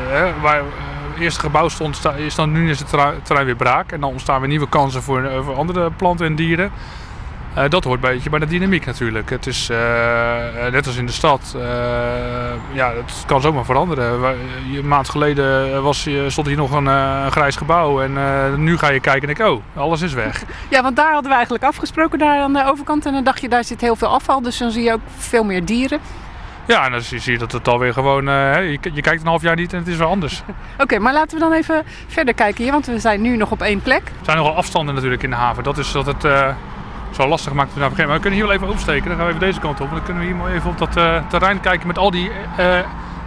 hè, 0.08 0.40
waar 0.42 0.62
het 1.12 1.24
eerste 1.24 1.40
gebouw 1.40 1.70
stond, 1.70 2.02
is 2.18 2.36
dan 2.36 2.52
nu 2.52 2.70
is 2.70 2.80
het 2.80 2.88
terrein, 3.24 3.46
weer 3.46 3.56
braak. 3.56 3.92
En 3.92 4.00
dan 4.00 4.10
ontstaan 4.10 4.40
weer 4.40 4.50
nieuwe 4.50 4.70
kansen 4.70 5.02
voor, 5.02 5.32
voor 5.44 5.56
andere 5.56 5.92
planten 5.92 6.26
en 6.26 6.36
dieren. 6.36 6.72
Eh, 7.56 7.70
dat 7.70 7.84
hoort 7.84 8.04
een 8.04 8.10
beetje 8.10 8.30
bij 8.30 8.40
de 8.40 8.46
dynamiek 8.46 8.86
natuurlijk. 8.86 9.30
Het 9.30 9.48
is 9.48 9.70
eh, 9.70 10.66
eh, 10.66 10.72
net 10.72 10.88
als 10.88 10.96
in 10.96 11.06
de 11.06 11.12
stad. 11.12 11.56
ja, 12.74 12.94
het 12.94 13.24
kan 13.26 13.42
zomaar 13.42 13.66
veranderen. 13.66 14.38
Een 14.74 14.88
maand 14.88 15.10
geleden 15.10 15.84
was, 15.84 16.10
stond 16.28 16.48
hier 16.48 16.58
nog 16.58 16.72
een, 16.72 16.86
een 16.86 17.32
grijs 17.32 17.56
gebouw. 17.56 18.02
En 18.02 18.64
nu 18.64 18.78
ga 18.78 18.90
je 18.90 19.00
kijken 19.00 19.30
en 19.30 19.36
denk 19.36 19.50
oh, 19.50 19.62
alles 19.76 20.02
is 20.02 20.14
weg. 20.14 20.44
Ja, 20.70 20.82
want 20.82 20.96
daar 20.96 21.12
hadden 21.12 21.30
we 21.30 21.36
eigenlijk 21.36 21.64
afgesproken, 21.64 22.20
daar 22.20 22.40
aan 22.40 22.54
de 22.54 22.66
overkant. 22.66 23.06
En 23.06 23.14
dan 23.14 23.24
dacht 23.24 23.42
je, 23.42 23.50
daar 23.50 23.64
zit 23.64 23.82
heel 23.82 23.96
veel 23.96 24.08
afval. 24.08 24.42
Dus 24.42 24.58
dan 24.58 24.72
zie 24.72 24.84
je 24.84 24.94
ook 24.94 25.00
veel 25.18 25.44
meer 25.44 25.66
dieren. 25.66 26.00
Ja, 26.66 26.86
en 26.86 26.92
dan 26.92 27.02
zie 27.02 27.32
je 27.32 27.38
dat 27.38 27.52
het 27.52 27.68
alweer 27.68 27.94
gewoon... 27.94 28.26
je, 28.26 28.80
je 28.94 29.02
kijkt 29.02 29.22
een 29.22 29.28
half 29.28 29.42
jaar 29.42 29.56
niet 29.56 29.74
en 29.74 29.80
het 29.80 29.88
is 29.88 29.98
weer 29.98 30.08
anders. 30.08 30.44
Oké, 30.84 31.00
maar 31.00 31.14
laten 31.14 31.38
we 31.38 31.44
dan 31.44 31.54
even 31.54 31.84
verder 32.08 32.34
kijken 32.34 32.64
hier. 32.64 32.72
Want 32.72 32.86
we 32.86 33.00
zijn 33.00 33.22
nu 33.22 33.38
nog 33.38 33.52
op 33.52 33.62
één 33.62 33.82
plek. 33.82 34.02
Er 34.08 34.26
zijn 34.26 34.38
nogal 34.38 34.56
afstanden 34.56 34.96
natuurlijk 34.96 35.24
in 35.24 35.30
de 35.30 35.36
haven. 35.36 35.64
Dat 35.64 35.78
is 35.78 35.92
dat 35.92 36.06
het 36.06 36.24
zo 37.16 37.28
lastig 37.28 37.54
maakt 37.54 37.74
te 37.74 37.80
navigeren. 37.80 38.08
Maar 38.08 38.16
we 38.16 38.22
kunnen 38.22 38.40
hier 38.40 38.48
wel 38.48 38.58
even 38.58 38.68
oversteken. 38.68 39.08
Dan 39.08 39.18
gaan 39.18 39.26
we 39.26 39.34
even 39.34 39.46
deze 39.46 39.60
kant 39.60 39.82
op. 39.82 39.90
Dan 39.92 40.04
kunnen 40.04 40.22
we 40.22 40.28
hier 40.28 40.38
mooi 40.38 40.54
even 40.54 40.70
op 40.70 40.78
dat 40.78 40.98
eh, 40.98 41.28
terrein 41.28 41.60
kijken 41.60 41.88
met 41.88 41.98
al 41.98 42.12
die 42.12 42.32
eh 42.58 42.80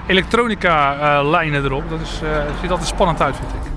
elektronica 0.07 0.95
eh, 0.95 1.29
lijnen 1.29 1.65
erop. 1.65 1.91
Dat 1.91 2.01
is, 2.01 2.21
ziet 2.61 2.71
altijd 2.71 2.89
spannend 2.89 3.23
uit, 3.23 3.37
vind 3.37 3.51
ik. 3.51 3.71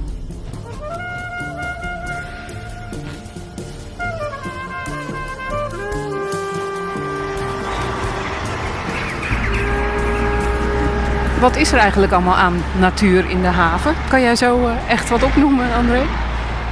Wat 11.40 11.56
is 11.56 11.72
er 11.72 11.78
eigenlijk 11.78 12.12
allemaal 12.12 12.36
aan 12.36 12.64
natuur 12.80 13.30
in 13.30 13.42
de 13.42 13.48
haven? 13.48 13.96
Kan 14.10 14.22
jij 14.22 14.36
zo 14.36 14.70
echt 14.88 15.10
wat 15.10 15.24
opnoemen, 15.24 15.74
André? 15.74 16.02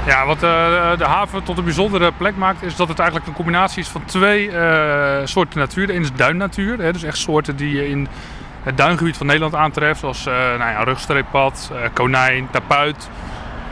Ja, 0.06 0.26
wat 0.26 0.36
eh, 0.36 0.98
de 0.98 1.04
haven 1.04 1.42
tot 1.42 1.58
een 1.58 1.64
bijzondere 1.64 2.12
plek 2.12 2.36
maakt, 2.36 2.62
is 2.62 2.76
dat 2.76 2.88
het 2.88 2.98
eigenlijk 2.98 3.28
een 3.28 3.34
combinatie 3.34 3.82
is 3.82 3.88
van 3.88 4.04
twee 4.04 4.50
eh, 4.50 5.26
soorten 5.26 5.58
natuur. 5.58 5.90
Ene 5.90 6.00
is 6.00 6.12
duinnatuur, 6.12 6.78
hè, 6.78 6.92
dus 6.92 7.02
echt 7.02 7.18
soorten 7.18 7.56
die 7.56 7.74
je 7.74 7.88
in 7.88 8.08
het 8.62 8.76
duingebied 8.76 9.16
van 9.16 9.26
Nederland 9.26 9.54
aantreft, 9.54 10.00
zoals 10.00 10.26
eh 10.26 10.34
nou 10.34 10.70
ja, 10.70 10.82
rugstreeppad, 10.84 11.70
konijn, 11.92 12.48
tapuit. 12.50 13.08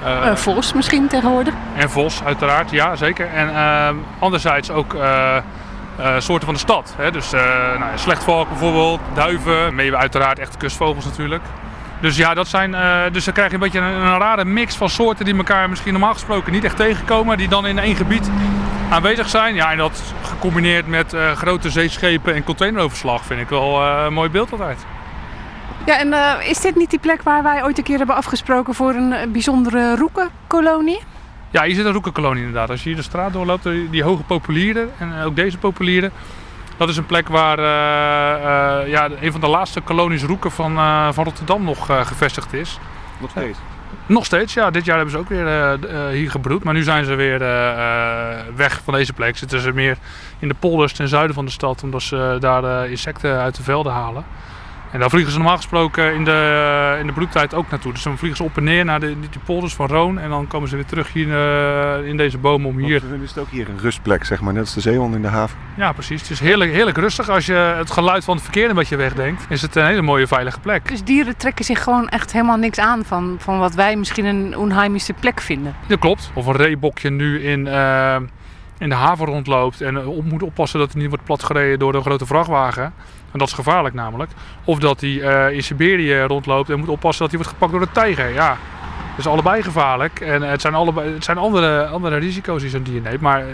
Eh, 0.05 0.35
Vos 0.35 0.73
misschien 0.73 1.09
tegenwoordig? 1.09 1.55
en 1.77 1.91
vos, 1.91 2.25
uiteraard, 2.25 2.71
ja 2.71 2.97
zeker. 2.97 3.29
En 3.35 3.51
anderzijds 4.19 4.71
ook 4.71 4.97
soorten 6.19 6.45
van 6.45 6.55
de 6.55 6.61
stad. 6.61 6.95
Hè? 6.97 7.11
Dus 7.11 7.31
nou, 7.79 7.91
slechtvalk 7.95 8.49
bijvoorbeeld, 8.49 9.01
duiven, 9.15 9.75
mee 9.75 9.97
uiteraard 9.97 10.39
echt 10.39 10.57
kustvogels 10.57 11.05
natuurlijk. 11.05 11.43
Dus 12.01 12.17
ja, 12.17 12.35
dat 12.35 12.49
zijn, 12.49 12.75
eh, 12.75 13.01
dus 13.13 13.25
dan 13.25 13.35
krijg 13.35 13.49
je 13.49 13.55
een 13.55 13.61
beetje 13.61 13.79
een, 13.79 13.95
een 13.95 14.19
rare 14.19 14.45
mix 14.45 14.77
van 14.77 14.89
soorten 14.89 15.25
die 15.25 15.37
elkaar 15.37 15.69
misschien 15.69 15.93
normaal 15.93 16.13
gesproken 16.13 16.53
niet 16.53 16.65
echt 16.65 16.77
tegenkomen. 16.77 17.39
Die 17.39 17.49
dan 17.49 17.67
in 17.67 17.79
één 17.79 17.97
gebied 17.97 18.31
aanwezig 18.91 19.29
zijn. 19.29 19.55
Ja, 19.55 19.71
en 19.71 19.79
dat 19.79 20.03
gecombineerd 20.23 20.87
met 20.87 21.13
eh, 21.13 21.33
grote 21.33 21.71
zeeschepen 21.71 22.35
en 22.35 22.45
containeroverslag 22.45 23.25
vind 23.25 23.41
ik 23.41 23.49
wel 23.49 23.83
eh, 23.83 24.03
een 24.07 24.13
mooi 24.13 24.31
beeld 24.31 24.53
altijd. 24.53 24.87
Ja, 25.87 25.99
en 25.99 26.41
is 26.49 26.61
dit 26.61 26.77
niet 26.77 26.91
die 26.91 26.99
plek 26.99 27.23
waar 27.23 27.43
wij 27.43 27.65
ooit 27.65 27.79
een 27.79 27.85
keer 27.85 27.99
hebben 27.99 28.17
afgesproken 28.17 28.75
voor 28.75 28.95
een 28.95 29.33
bijzondere 29.33 29.97
roekenkolonie? 29.97 31.01
Ja, 31.51 31.63
hier 31.63 31.75
zit 31.75 31.85
een 31.85 31.93
roekenkolonie 31.93 32.45
inderdaad. 32.45 32.71
Als 32.71 32.83
je 32.83 32.89
hier 32.89 32.99
de 32.99 33.05
straat 33.05 33.33
doorloopt, 33.33 33.69
die 33.91 34.03
hoge 34.03 34.23
populieren 34.23 34.91
en 34.99 35.23
ook 35.23 35.37
deze 35.37 35.59
populieren. 35.59 36.13
Dat 36.79 36.89
is 36.89 36.97
een 36.97 37.07
plek 37.07 37.29
waar 37.29 37.59
eh, 37.59 38.81
eh, 38.83 38.89
ja, 38.89 39.09
een 39.21 39.33
van 39.33 39.41
de 39.41 39.49
laatste 39.49 39.81
kolonies 39.81 40.23
roeken 40.23 40.51
van, 40.51 40.77
eh, 40.77 41.09
van 41.13 41.25
Rotterdam 41.25 41.65
nog 41.65 41.87
gevestigd 41.87 42.53
is. 42.53 42.79
Nog 43.21 43.31
steeds. 43.31 43.59
Nog 44.07 44.25
steeds, 44.25 44.55
ja. 44.55 44.71
Dit 44.71 44.85
jaar 44.85 44.97
hebben 44.97 45.15
ze 45.15 45.21
ook 45.21 45.29
weer 45.29 45.79
hier 46.11 46.31
gebroed. 46.31 46.65
Maar 46.65 46.75
nu 46.75 46.83
zijn 46.83 47.05
ze 47.05 47.15
weer 47.15 47.39
weg 48.57 48.81
van 48.85 48.95
deze 48.95 49.13
plek. 49.13 49.37
Zitten 49.37 49.61
ze 49.61 49.73
meer 49.73 49.97
in 50.39 50.49
de 50.49 50.55
polders 50.59 50.93
ten 50.93 51.09
zuiden 51.09 51.35
van 51.35 51.45
de 51.45 51.51
stad. 51.51 51.83
Omdat 51.83 52.03
ze 52.03 52.37
daar 52.41 52.89
insecten 52.89 53.39
uit 53.39 53.57
de 53.57 53.63
velden 53.63 53.93
halen. 53.93 54.25
En 54.91 55.01
daar 55.01 55.11
vliegen 55.11 55.33
ze 55.33 55.39
normaal 55.39 55.57
gesproken 55.57 56.15
in 56.15 56.25
de, 56.25 56.97
in 57.01 57.07
de 57.07 57.13
broedtijd 57.13 57.55
ook 57.55 57.71
naartoe. 57.71 57.93
Dus 57.93 58.03
dan 58.03 58.19
vliegen 58.19 58.37
ze 58.37 58.45
op 58.45 58.57
en 58.57 58.65
neer 58.65 58.85
naar 58.85 59.01
de, 59.01 59.07
die 59.07 59.29
die 59.31 59.41
polders 59.45 59.75
van 59.75 59.87
Roon. 59.87 60.19
En 60.19 60.31
dan 60.31 60.47
komen 60.47 60.69
ze 60.69 60.75
weer 60.75 60.85
terug 60.85 61.13
hier 61.13 61.33
eh, 61.33 62.09
in 62.09 62.17
deze 62.17 62.39
bomen 62.39 62.69
om 62.69 62.79
hier... 62.79 63.03
Hier 63.03 63.23
is 63.23 63.29
het 63.29 63.39
ook 63.39 63.51
hier 63.51 63.69
een 63.69 63.79
rustplek, 63.79 64.25
zeg 64.25 64.41
maar, 64.41 64.53
net 64.53 64.63
als 64.63 64.75
de 64.75 64.81
zeehond 64.81 65.15
in 65.15 65.23
de 65.23 65.29
haven. 65.29 65.59
Ja, 65.77 65.93
precies. 65.93 66.21
Het 66.21 66.31
is 66.31 66.41
heerlijk, 66.41 66.73
heerlijk 66.73 66.97
rustig. 66.97 67.29
Als 67.29 67.47
je 67.47 67.53
het 67.53 67.91
geluid 67.91 68.25
van 68.25 68.35
het 68.35 68.43
verkeer 68.45 68.69
een 68.69 68.75
beetje 68.75 68.97
wegdenkt, 68.97 69.47
is 69.49 69.63
het 69.63 69.77
een 69.77 69.87
hele 69.87 70.03
mooie 70.03 70.27
veilige 70.27 70.61
plek. 70.61 70.89
Dus 70.89 71.05
dieren 71.05 71.37
trekken 71.37 71.65
zich 71.65 71.83
gewoon 71.83 72.09
echt 72.09 72.33
helemaal 72.33 72.57
niks 72.57 72.79
aan 72.79 73.05
van, 73.05 73.37
van 73.39 73.59
wat 73.59 73.75
wij 73.75 73.97
misschien 73.97 74.25
een 74.25 74.57
onheimische 74.57 75.13
plek 75.13 75.41
vinden. 75.41 75.75
Dat 75.87 75.99
klopt. 75.99 76.31
Of 76.35 76.47
een 76.47 76.57
reebokje 76.57 77.11
nu 77.11 77.43
in, 77.43 77.67
eh, 77.67 78.17
in 78.79 78.89
de 78.89 78.95
haven 78.95 79.27
rondloopt 79.27 79.81
en 79.81 80.07
op 80.07 80.25
moet 80.25 80.43
oppassen 80.43 80.79
dat 80.79 80.93
hij 80.93 81.01
niet 81.01 81.11
wordt 81.11 81.25
platgereden 81.25 81.79
door 81.79 81.95
een 81.95 82.03
grote 82.03 82.27
vrachtwagen. 82.27 82.93
En 83.33 83.39
dat 83.39 83.49
is 83.49 83.55
gevaarlijk 83.55 83.95
namelijk. 83.95 84.31
Of 84.65 84.79
dat 84.79 85.01
hij 85.01 85.21
eh, 85.21 85.55
in 85.55 85.63
Siberië 85.63 86.21
rondloopt 86.21 86.71
en 86.71 86.79
moet 86.79 86.89
oppassen 86.89 87.23
dat 87.23 87.33
hij 87.33 87.41
wordt 87.41 87.55
gepakt 87.55 87.73
door 87.73 87.83
een 87.83 87.93
tijger. 87.93 88.33
Ja, 88.33 88.49
dat 89.11 89.19
is 89.19 89.27
allebei 89.27 89.63
gevaarlijk. 89.63 90.21
En 90.21 90.43
het 90.43 90.61
zijn, 90.61 90.75
allebei, 90.75 91.13
het 91.13 91.25
zijn 91.25 91.39
andere, 91.39 91.87
andere 91.87 92.17
risico's 92.17 92.61
die 92.61 92.71
zo'n 92.71 92.83
dier 92.83 93.01
neemt. 93.01 93.21
Maar 93.21 93.41
eh, 93.41 93.47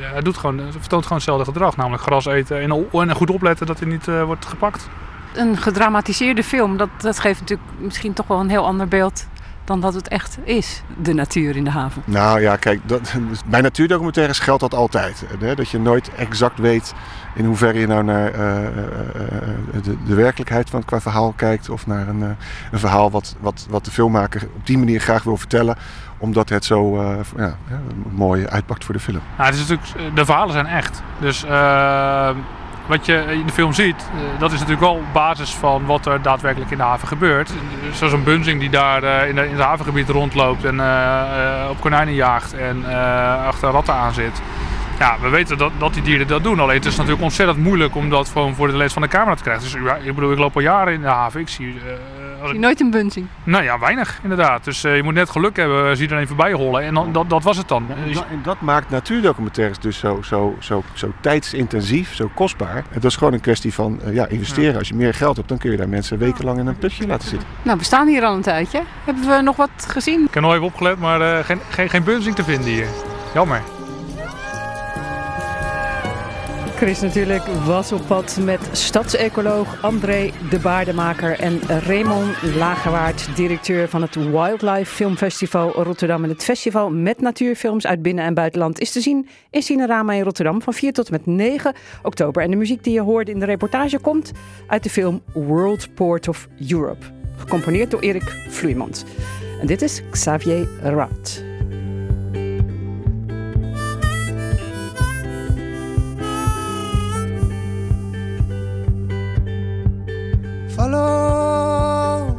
hij 0.00 0.20
doet 0.20 0.36
gewoon, 0.36 0.58
het 0.58 0.76
vertoont 0.78 1.02
gewoon 1.02 1.18
hetzelfde 1.18 1.44
gedrag. 1.44 1.76
Namelijk 1.76 2.02
gras 2.02 2.26
eten 2.26 2.60
en, 2.60 2.86
en 2.92 3.14
goed 3.14 3.30
opletten 3.30 3.66
dat 3.66 3.78
hij 3.78 3.88
niet 3.88 4.08
eh, 4.08 4.22
wordt 4.22 4.46
gepakt. 4.46 4.88
Een 5.34 5.56
gedramatiseerde 5.56 6.44
film, 6.44 6.76
dat, 6.76 6.88
dat 6.98 7.18
geeft 7.18 7.40
natuurlijk 7.40 7.68
misschien 7.78 8.12
toch 8.12 8.26
wel 8.26 8.40
een 8.40 8.48
heel 8.48 8.66
ander 8.66 8.88
beeld 8.88 9.26
dan 9.64 9.80
dat 9.80 9.94
het 9.94 10.08
echt 10.08 10.38
is, 10.44 10.82
de 11.02 11.14
natuur 11.14 11.56
in 11.56 11.64
de 11.64 11.70
haven. 11.70 12.02
Nou 12.04 12.40
ja, 12.40 12.56
kijk, 12.56 12.80
dat, 12.88 13.14
bij 13.46 13.60
natuurdocumentaires 13.60 14.38
geldt 14.38 14.60
dat 14.60 14.74
altijd. 14.74 15.24
Hè? 15.38 15.54
Dat 15.54 15.68
je 15.68 15.78
nooit 15.78 16.14
exact 16.14 16.58
weet 16.58 16.94
in 17.34 17.44
hoeverre 17.44 17.78
je 17.78 17.86
nou 17.86 18.04
naar 18.04 18.32
eh, 18.32 18.66
eh, 18.66 18.66
eh, 18.66 19.82
de, 19.82 20.02
de 20.04 20.14
werkelijkheid 20.14 20.70
van 20.70 20.78
het 20.78 20.88
qua 20.88 21.00
verhaal 21.00 21.32
kijkt. 21.36 21.68
Of 21.68 21.86
naar 21.86 22.08
een, 22.08 22.22
eh, 22.22 22.28
een 22.70 22.78
verhaal 22.78 23.10
wat, 23.10 23.36
wat, 23.40 23.66
wat 23.70 23.84
de 23.84 23.90
filmmaker 23.90 24.48
op 24.54 24.66
die 24.66 24.78
manier 24.78 25.00
graag 25.00 25.22
wil 25.22 25.36
vertellen. 25.36 25.76
Omdat 26.18 26.48
het 26.48 26.64
zo 26.64 27.00
eh, 27.00 27.16
ja, 27.36 27.56
mooi 28.10 28.46
uitpakt 28.46 28.84
voor 28.84 28.94
de 28.94 29.00
film. 29.00 29.20
Nou, 29.36 29.50
het 29.50 29.60
is 29.60 29.68
natuurlijk, 29.68 30.16
de 30.16 30.24
verhalen 30.24 30.52
zijn 30.52 30.66
echt. 30.66 31.02
Dus 31.20 31.44
eh, 31.44 32.30
wat 32.86 33.06
je 33.06 33.24
in 33.28 33.46
de 33.46 33.52
film 33.52 33.72
ziet, 33.72 33.96
eh, 33.96 34.40
dat 34.40 34.52
is 34.52 34.58
natuurlijk 34.58 34.86
wel 34.86 35.02
basis 35.12 35.54
van 35.54 35.86
wat 35.86 36.06
er 36.06 36.22
daadwerkelijk 36.22 36.70
in 36.70 36.76
de 36.76 36.82
haven 36.82 37.08
gebeurt. 37.08 37.52
Zoals 37.92 38.12
een 38.12 38.24
bunzing 38.24 38.60
die 38.60 38.70
daar 38.70 39.02
eh, 39.02 39.28
in, 39.28 39.36
het 39.36 39.60
havengebied 39.60 40.08
rondloopt 40.08 40.64
en 40.64 40.80
eh, 40.80 41.70
op 41.70 41.80
konijnen 41.80 42.14
jaagt 42.14 42.54
en 42.54 42.84
achter 43.46 43.70
ratten 43.70 43.94
aan 43.94 44.12
zit. 44.12 44.42
Ja, 44.98 45.16
we 45.20 45.28
weten 45.28 45.58
dat, 45.58 45.72
dat 45.78 45.94
die 45.94 46.02
dieren 46.02 46.26
dat 46.26 46.42
doen. 46.42 46.60
Alleen 46.60 46.76
het 46.76 46.86
is 46.86 46.96
natuurlijk 46.96 47.22
ontzettend 47.22 47.58
moeilijk 47.58 47.94
om 47.94 48.10
dat 48.10 48.28
gewoon 48.28 48.54
voor 48.54 48.66
de 48.66 48.76
lens 48.76 48.92
van 48.92 49.02
de 49.02 49.08
camera 49.08 49.34
te 49.34 49.42
krijgen. 49.42 49.62
Dus 49.62 49.74
ik 50.04 50.14
bedoel, 50.14 50.32
ik 50.32 50.38
loop 50.38 50.54
al 50.54 50.62
jaren 50.62 50.92
in 50.92 51.00
de 51.00 51.08
haven. 51.08 51.40
Ik 51.40 51.48
zie, 51.48 51.80
Zie 52.50 52.58
nooit 52.58 52.80
een 52.80 52.90
bunzing? 52.90 53.26
nou 53.44 53.64
ja, 53.64 53.78
weinig 53.78 54.20
inderdaad. 54.22 54.64
Dus 54.64 54.84
eh, 54.84 54.96
je 54.96 55.02
moet 55.02 55.14
net 55.14 55.30
geluk 55.30 55.56
hebben, 55.56 55.96
zie 55.96 56.08
je 56.08 56.14
er 56.14 56.20
een 56.20 56.26
voorbij 56.26 56.52
hollen. 56.52 56.82
En 56.82 56.94
dan, 56.94 57.12
dat, 57.12 57.30
dat 57.30 57.42
was 57.42 57.56
het 57.56 57.68
dan. 57.68 57.86
En 57.88 58.12
dat, 58.12 58.24
en 58.30 58.40
dat 58.42 58.60
maakt 58.60 58.90
natuurdocumentaires 58.90 59.78
dus 59.78 59.98
zo, 59.98 60.22
zo, 60.22 60.56
zo, 60.58 60.82
zo 60.92 61.12
tijdsintensief, 61.20 62.14
zo 62.14 62.30
kostbaar. 62.34 62.84
Het 62.90 63.04
is 63.04 63.16
gewoon 63.16 63.32
een 63.32 63.40
kwestie 63.40 63.74
van 63.74 64.00
eh, 64.02 64.14
ja, 64.14 64.26
investeren. 64.26 64.78
Als 64.78 64.88
je 64.88 64.94
meer 64.94 65.14
geld 65.14 65.36
hebt, 65.36 65.48
dan 65.48 65.58
kun 65.58 65.70
je 65.70 65.76
daar 65.76 65.88
mensen 65.88 66.18
wekenlang 66.18 66.58
in 66.58 66.66
een 66.66 66.78
putje 66.78 67.06
laten 67.06 67.28
zitten. 67.28 67.48
Nou, 67.62 67.78
we 67.78 67.84
staan 67.84 68.08
hier 68.08 68.22
al 68.22 68.34
een 68.34 68.42
tijdje. 68.42 68.82
Hebben 69.04 69.28
we 69.28 69.40
nog 69.42 69.56
wat 69.56 69.86
gezien? 69.88 70.24
Ik 70.24 70.34
heb 70.34 70.42
nog 70.42 70.52
even 70.52 70.64
opgelet, 70.64 70.98
maar 70.98 71.20
eh, 71.20 71.44
geen, 71.44 71.60
geen, 71.68 71.88
geen 71.88 72.04
bunzing 72.04 72.34
te 72.34 72.44
vinden 72.44 72.70
hier. 72.70 72.86
Jammer. 73.34 73.81
Chris 76.82 77.00
natuurlijk 77.00 77.44
was 77.46 77.92
op 77.92 78.06
pad 78.06 78.38
met 78.44 78.68
stadsecoloog 78.72 79.82
André 79.82 80.30
de 80.50 80.58
Baardemaker 80.58 81.40
en 81.40 81.60
Raymond 81.60 82.42
Lagerwaard, 82.56 83.36
directeur 83.36 83.88
van 83.88 84.02
het 84.02 84.14
Wildlife 84.14 84.94
Filmfestival 84.94 85.70
Rotterdam. 85.70 86.24
En 86.24 86.28
het 86.28 86.44
festival 86.44 86.90
met 86.90 87.20
natuurfilms 87.20 87.86
uit 87.86 88.02
binnen- 88.02 88.24
en 88.24 88.34
buitenland 88.34 88.80
is 88.80 88.92
te 88.92 89.00
zien 89.00 89.28
in 89.50 89.62
Cinerama 89.62 90.12
in 90.12 90.22
Rotterdam 90.22 90.62
van 90.62 90.72
4 90.72 90.92
tot 90.92 91.10
met 91.10 91.26
9 91.26 91.74
oktober. 92.02 92.42
En 92.42 92.50
de 92.50 92.56
muziek 92.56 92.84
die 92.84 92.92
je 92.92 93.00
hoorde 93.00 93.30
in 93.30 93.38
de 93.38 93.46
reportage 93.46 93.98
komt 93.98 94.32
uit 94.66 94.82
de 94.82 94.90
film 94.90 95.22
World 95.32 95.94
Port 95.94 96.28
of 96.28 96.48
Europe, 96.70 97.06
gecomponeerd 97.36 97.90
door 97.90 98.00
Erik 98.00 98.36
Vloeimans. 98.48 99.04
En 99.60 99.66
dit 99.66 99.82
is 99.82 100.02
Xavier 100.10 100.68
Rat. 100.82 101.51
Follow, 110.82 112.34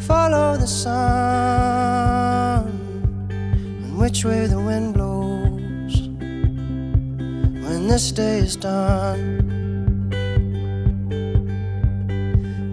follow 0.00 0.56
the 0.58 0.66
sun, 0.66 0.92
and 3.30 3.96
which 3.96 4.26
way 4.26 4.46
the 4.46 4.60
wind 4.60 4.92
blows 4.92 6.08
when 7.64 7.88
this 7.88 8.12
day 8.12 8.40
is 8.40 8.54
done. 8.54 9.40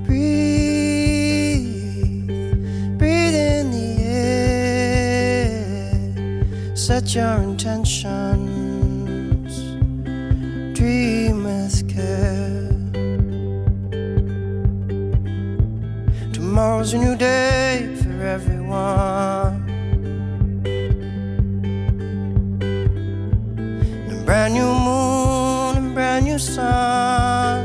Breathe, 0.06 0.28
breathe 2.98 3.36
in 3.36 3.72
the 3.72 4.04
air, 5.08 6.76
set 6.76 7.16
your 7.16 7.38
intentions, 7.38 8.44
dream 10.78 11.46
with 11.46 11.88
care. 11.88 12.33
Tomorrow's 16.54 16.94
a 16.94 17.00
new 17.00 17.16
day 17.16 17.96
for 18.04 18.22
everyone. 18.22 19.58
A 24.12 24.24
brand 24.24 24.54
new 24.54 24.72
moon 24.86 25.78
and 25.78 25.96
brand 25.96 26.26
new 26.26 26.38
sun. 26.38 27.63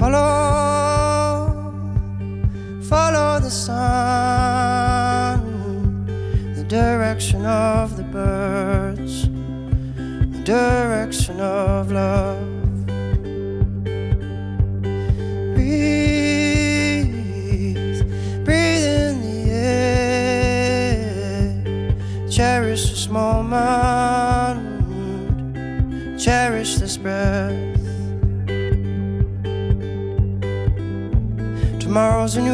Follow, 0.00 1.52
follow 2.88 3.38
the 3.38 3.50
sun, 3.50 3.76
the 6.54 6.64
direction 6.64 7.44
of 7.44 7.98
the 7.98 8.02
birds, 8.04 9.28
the 9.28 10.42
direction 10.42 11.38
of 11.38 11.92
love. 11.92 12.39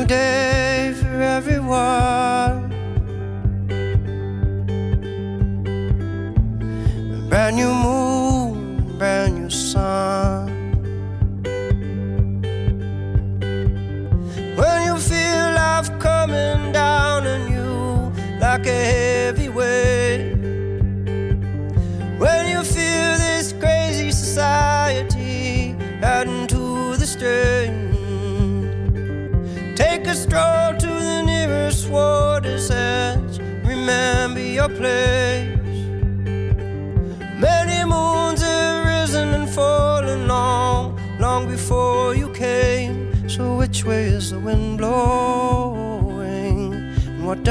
under 0.09 0.56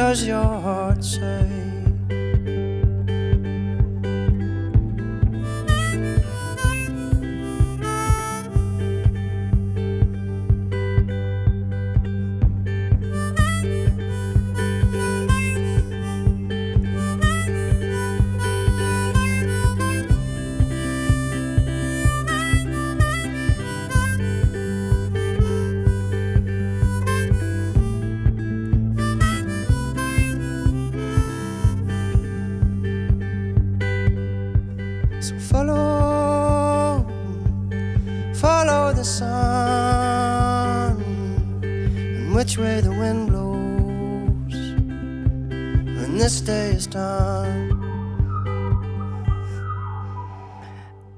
And 0.05 0.29
what 0.29 0.54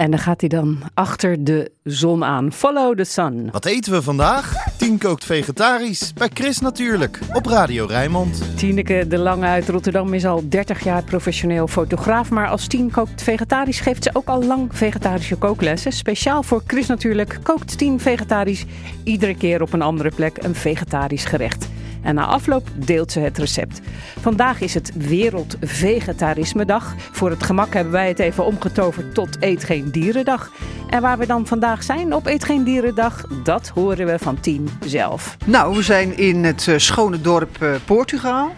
En 0.07 0.13
dan 0.13 0.21
gaat 0.21 0.39
hij 0.39 0.49
dan 0.49 0.77
achter 0.93 1.43
de 1.43 1.71
zon 1.83 2.23
aan. 2.23 2.51
Follow 2.51 2.97
the 2.97 3.03
sun. 3.03 3.49
Wat 3.51 3.65
eten 3.65 3.91
we 3.91 4.01
vandaag? 4.01 4.53
Tien 4.77 4.97
kookt 4.97 5.25
vegetarisch. 5.25 6.13
Bij 6.13 6.29
Chris 6.33 6.59
natuurlijk. 6.59 7.19
Op 7.33 7.45
Radio 7.45 7.85
Rijnmond. 7.85 8.57
Tineke 8.57 9.05
de 9.07 9.17
Lange 9.17 9.45
uit 9.45 9.69
Rotterdam 9.69 10.13
is 10.13 10.25
al 10.25 10.49
30 10.49 10.83
jaar 10.83 11.03
professioneel 11.03 11.67
fotograaf. 11.67 12.29
Maar 12.29 12.47
als 12.47 12.67
Tien 12.67 12.91
kookt 12.91 13.21
vegetarisch 13.21 13.79
geeft 13.79 14.03
ze 14.03 14.09
ook 14.13 14.27
al 14.27 14.43
lang 14.43 14.69
vegetarische 14.71 15.35
kooklessen. 15.35 15.91
Speciaal 15.91 16.43
voor 16.43 16.63
Chris 16.67 16.87
natuurlijk 16.87 17.39
kookt 17.43 17.77
Tien 17.77 17.99
vegetarisch 17.99 18.65
iedere 19.03 19.35
keer 19.35 19.61
op 19.61 19.73
een 19.73 19.81
andere 19.81 20.11
plek 20.15 20.37
een 20.43 20.55
vegetarisch 20.55 21.25
gerecht. 21.25 21.67
En 22.07 22.15
na 22.15 22.25
afloop 22.25 22.67
deelt 22.73 23.11
ze 23.11 23.19
het 23.19 23.37
recept. 23.37 23.81
Vandaag 24.19 24.61
is 24.61 24.73
het 24.73 24.91
Wereld 24.95 25.57
Vegetarisme 25.61 26.65
Dag. 26.65 26.95
Voor 27.11 27.29
het 27.29 27.43
gemak 27.43 27.73
hebben 27.73 27.93
wij 27.93 28.07
het 28.07 28.19
even 28.19 28.45
omgetoverd 28.45 29.13
tot 29.13 29.37
Eet 29.39 29.63
Geen 29.63 29.91
Dierendag. 29.91 30.51
En 30.89 31.01
waar 31.01 31.17
we 31.17 31.25
dan 31.25 31.47
vandaag 31.47 31.83
zijn 31.83 32.13
op 32.13 32.25
Eet 32.25 32.43
Geen 32.43 32.63
Dierendag, 32.63 33.23
dat 33.43 33.67
horen 33.67 34.05
we 34.05 34.19
van 34.19 34.39
Tien 34.39 34.69
zelf. 34.85 35.37
Nou, 35.45 35.75
we 35.75 35.81
zijn 35.81 36.17
in 36.17 36.43
het 36.43 36.67
eh, 36.67 36.77
schone 36.77 37.21
dorp 37.21 37.61
eh, 37.61 37.69
Portugal. 37.85 38.51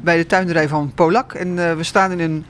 Bij 0.00 0.16
de 0.16 0.26
tuinderij 0.26 0.68
van 0.68 0.92
Polak. 0.94 1.32
En 1.32 1.68
eh, 1.68 1.76
we 1.76 1.82
staan 1.82 2.12
in 2.12 2.20
een 2.20 2.44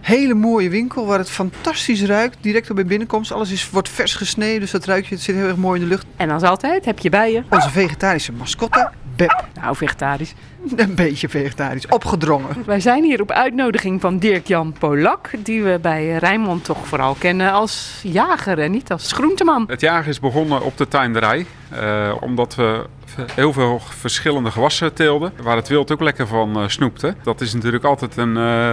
hele 0.00 0.34
mooie 0.34 0.68
winkel 0.70 1.06
waar 1.06 1.18
het 1.18 1.30
fantastisch 1.30 2.02
ruikt. 2.04 2.36
Direct 2.40 2.70
op 2.70 2.76
bij 2.76 2.86
binnenkomst. 2.86 3.32
Alles 3.32 3.50
is, 3.50 3.70
wordt 3.70 3.88
vers 3.88 4.14
gesneden, 4.14 4.60
dus 4.60 4.70
dat 4.70 4.84
ruikt 4.84 5.06
je. 5.06 5.14
Het 5.14 5.24
zit 5.24 5.34
heel 5.34 5.46
erg 5.46 5.56
mooi 5.56 5.80
in 5.80 5.84
de 5.88 5.90
lucht. 5.94 6.06
En 6.16 6.30
als 6.30 6.42
altijd 6.42 6.84
heb 6.84 6.98
je 6.98 7.08
bij 7.10 7.32
je, 7.32 7.42
Onze 7.50 7.70
vegetarische 7.70 8.32
mascotte, 8.32 8.90
Beb. 9.16 9.44
nou 9.60 9.76
vegetarisch, 9.76 10.34
Een 10.76 10.94
beetje 10.94 11.28
vegetarisch, 11.28 11.86
opgedrongen. 11.86 12.48
Wij 12.66 12.80
zijn 12.80 13.04
hier 13.04 13.20
op 13.20 13.30
uitnodiging 13.30 14.00
van 14.00 14.18
Dirk-Jan 14.18 14.72
Polak, 14.78 15.30
die 15.38 15.62
we 15.62 15.78
bij 15.82 16.16
Rijnmond 16.16 16.64
toch 16.64 16.86
vooral 16.86 17.14
kennen 17.18 17.52
als 17.52 18.00
jager 18.02 18.58
en 18.58 18.70
niet 18.70 18.92
als 18.92 19.12
groenteman. 19.12 19.64
Het 19.66 19.80
jagen 19.80 20.10
is 20.10 20.20
begonnen 20.20 20.62
op 20.62 20.76
de 20.76 20.88
tuinderij, 20.88 21.46
eh, 21.68 22.14
omdat 22.20 22.54
we 22.54 22.86
heel 23.34 23.52
veel 23.52 23.80
verschillende 23.88 24.50
gewassen 24.50 24.94
teelden, 24.94 25.32
waar 25.42 25.56
het 25.56 25.68
wild 25.68 25.92
ook 25.92 26.00
lekker 26.00 26.26
van 26.26 26.56
eh, 26.56 26.68
snoepte. 26.68 27.14
Dat 27.22 27.40
is 27.40 27.54
natuurlijk 27.54 27.84
altijd 27.84 28.16
een, 28.16 28.36
eh, 28.36 28.72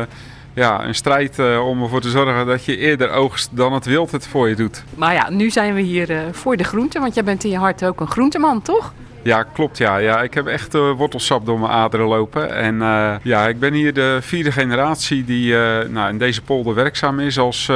ja, 0.58 0.86
een 0.86 0.96
strijd 0.96 1.40
eh, 1.40 1.68
om 1.68 1.84
ervoor 1.84 2.02
te 2.02 2.10
zorgen 2.10 2.46
dat 2.46 2.66
je 2.66 2.78
eerder 2.78 3.10
oogst 3.10 3.50
dan 3.52 3.74
het 3.74 3.86
wild 3.86 4.12
het 4.12 4.28
voor 4.28 4.50
je 4.50 4.56
doet. 4.56 4.84
Maar 4.96 5.14
ja, 5.14 5.30
nu 5.30 5.50
zijn 5.50 5.74
we 5.74 5.82
hier 5.82 6.12
eh, 6.12 6.20
voor 6.32 6.58
de 6.58 6.64
groenten, 6.64 7.02
want 7.02 7.14
jij 7.14 7.24
bent 7.24 7.44
in 7.44 7.50
je 7.50 7.58
hart 7.58 7.86
ook 7.86 8.00
een 8.00 8.08
groenteman, 8.08 8.62
toch? 8.62 8.94
Ja, 9.28 9.44
klopt 9.44 9.78
ja. 9.78 9.98
ja 9.98 10.22
ik 10.22 10.34
heb 10.34 10.48
echt 10.48 10.76
eh, 10.76 10.92
wortelsap 10.92 11.46
door 11.46 11.60
mijn 11.60 11.72
aderen 11.72 12.08
lopen. 12.08 12.56
En 12.56 12.82
eh, 12.82 13.16
ja, 13.22 13.48
ik 13.48 13.60
ben 13.60 13.74
hier 13.74 13.94
de 13.94 14.18
vierde 14.22 14.52
generatie 14.52 15.24
die 15.24 15.58
eh, 15.58 15.90
nou, 15.90 16.10
in 16.10 16.18
deze 16.18 16.42
polder 16.42 16.74
werkzaam 16.76 17.20
is 17.20 17.40
als 17.40 17.72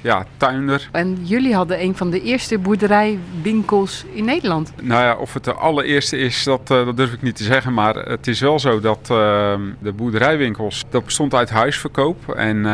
ja, 0.00 0.26
tuinder. 0.36 0.88
En 0.92 1.18
jullie 1.22 1.54
hadden 1.54 1.82
een 1.82 1.96
van 1.96 2.10
de 2.10 2.22
eerste 2.22 2.58
boerderijwinkels 2.58 4.04
in 4.12 4.24
Nederland. 4.24 4.72
Nou 4.82 5.02
ja, 5.02 5.16
of 5.16 5.34
het 5.34 5.44
de 5.44 5.52
allereerste 5.52 6.18
is, 6.18 6.44
dat, 6.44 6.66
dat 6.66 6.96
durf 6.96 7.12
ik 7.12 7.22
niet 7.22 7.36
te 7.36 7.44
zeggen. 7.44 7.74
Maar 7.74 7.94
het 7.94 8.26
is 8.26 8.40
wel 8.40 8.58
zo 8.58 8.80
dat 8.80 9.08
eh, 9.10 9.54
de 9.78 9.92
boerderijwinkels, 9.92 10.84
dat 10.90 11.04
bestond 11.04 11.34
uit 11.34 11.50
huisverkoop. 11.50 12.34
En 12.34 12.64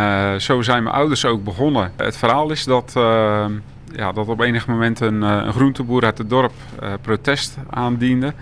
zo 0.40 0.62
zijn 0.62 0.82
mijn 0.82 0.94
ouders 0.94 1.24
ook 1.24 1.44
begonnen. 1.44 1.92
Het 1.96 2.16
verhaal 2.16 2.50
is 2.50 2.64
dat, 2.64 2.92
eh, 2.96 3.44
ja, 3.92 4.12
dat 4.12 4.28
op 4.28 4.40
enig 4.40 4.66
moment 4.66 5.00
een, 5.00 5.22
eh, 5.22 5.42
een 5.44 5.52
groenteboer 5.52 6.04
uit 6.04 6.18
het 6.18 6.30
dorp 6.30 6.52
eh, 6.80 6.92
protest 7.00 7.56
aandiende. 7.70 8.32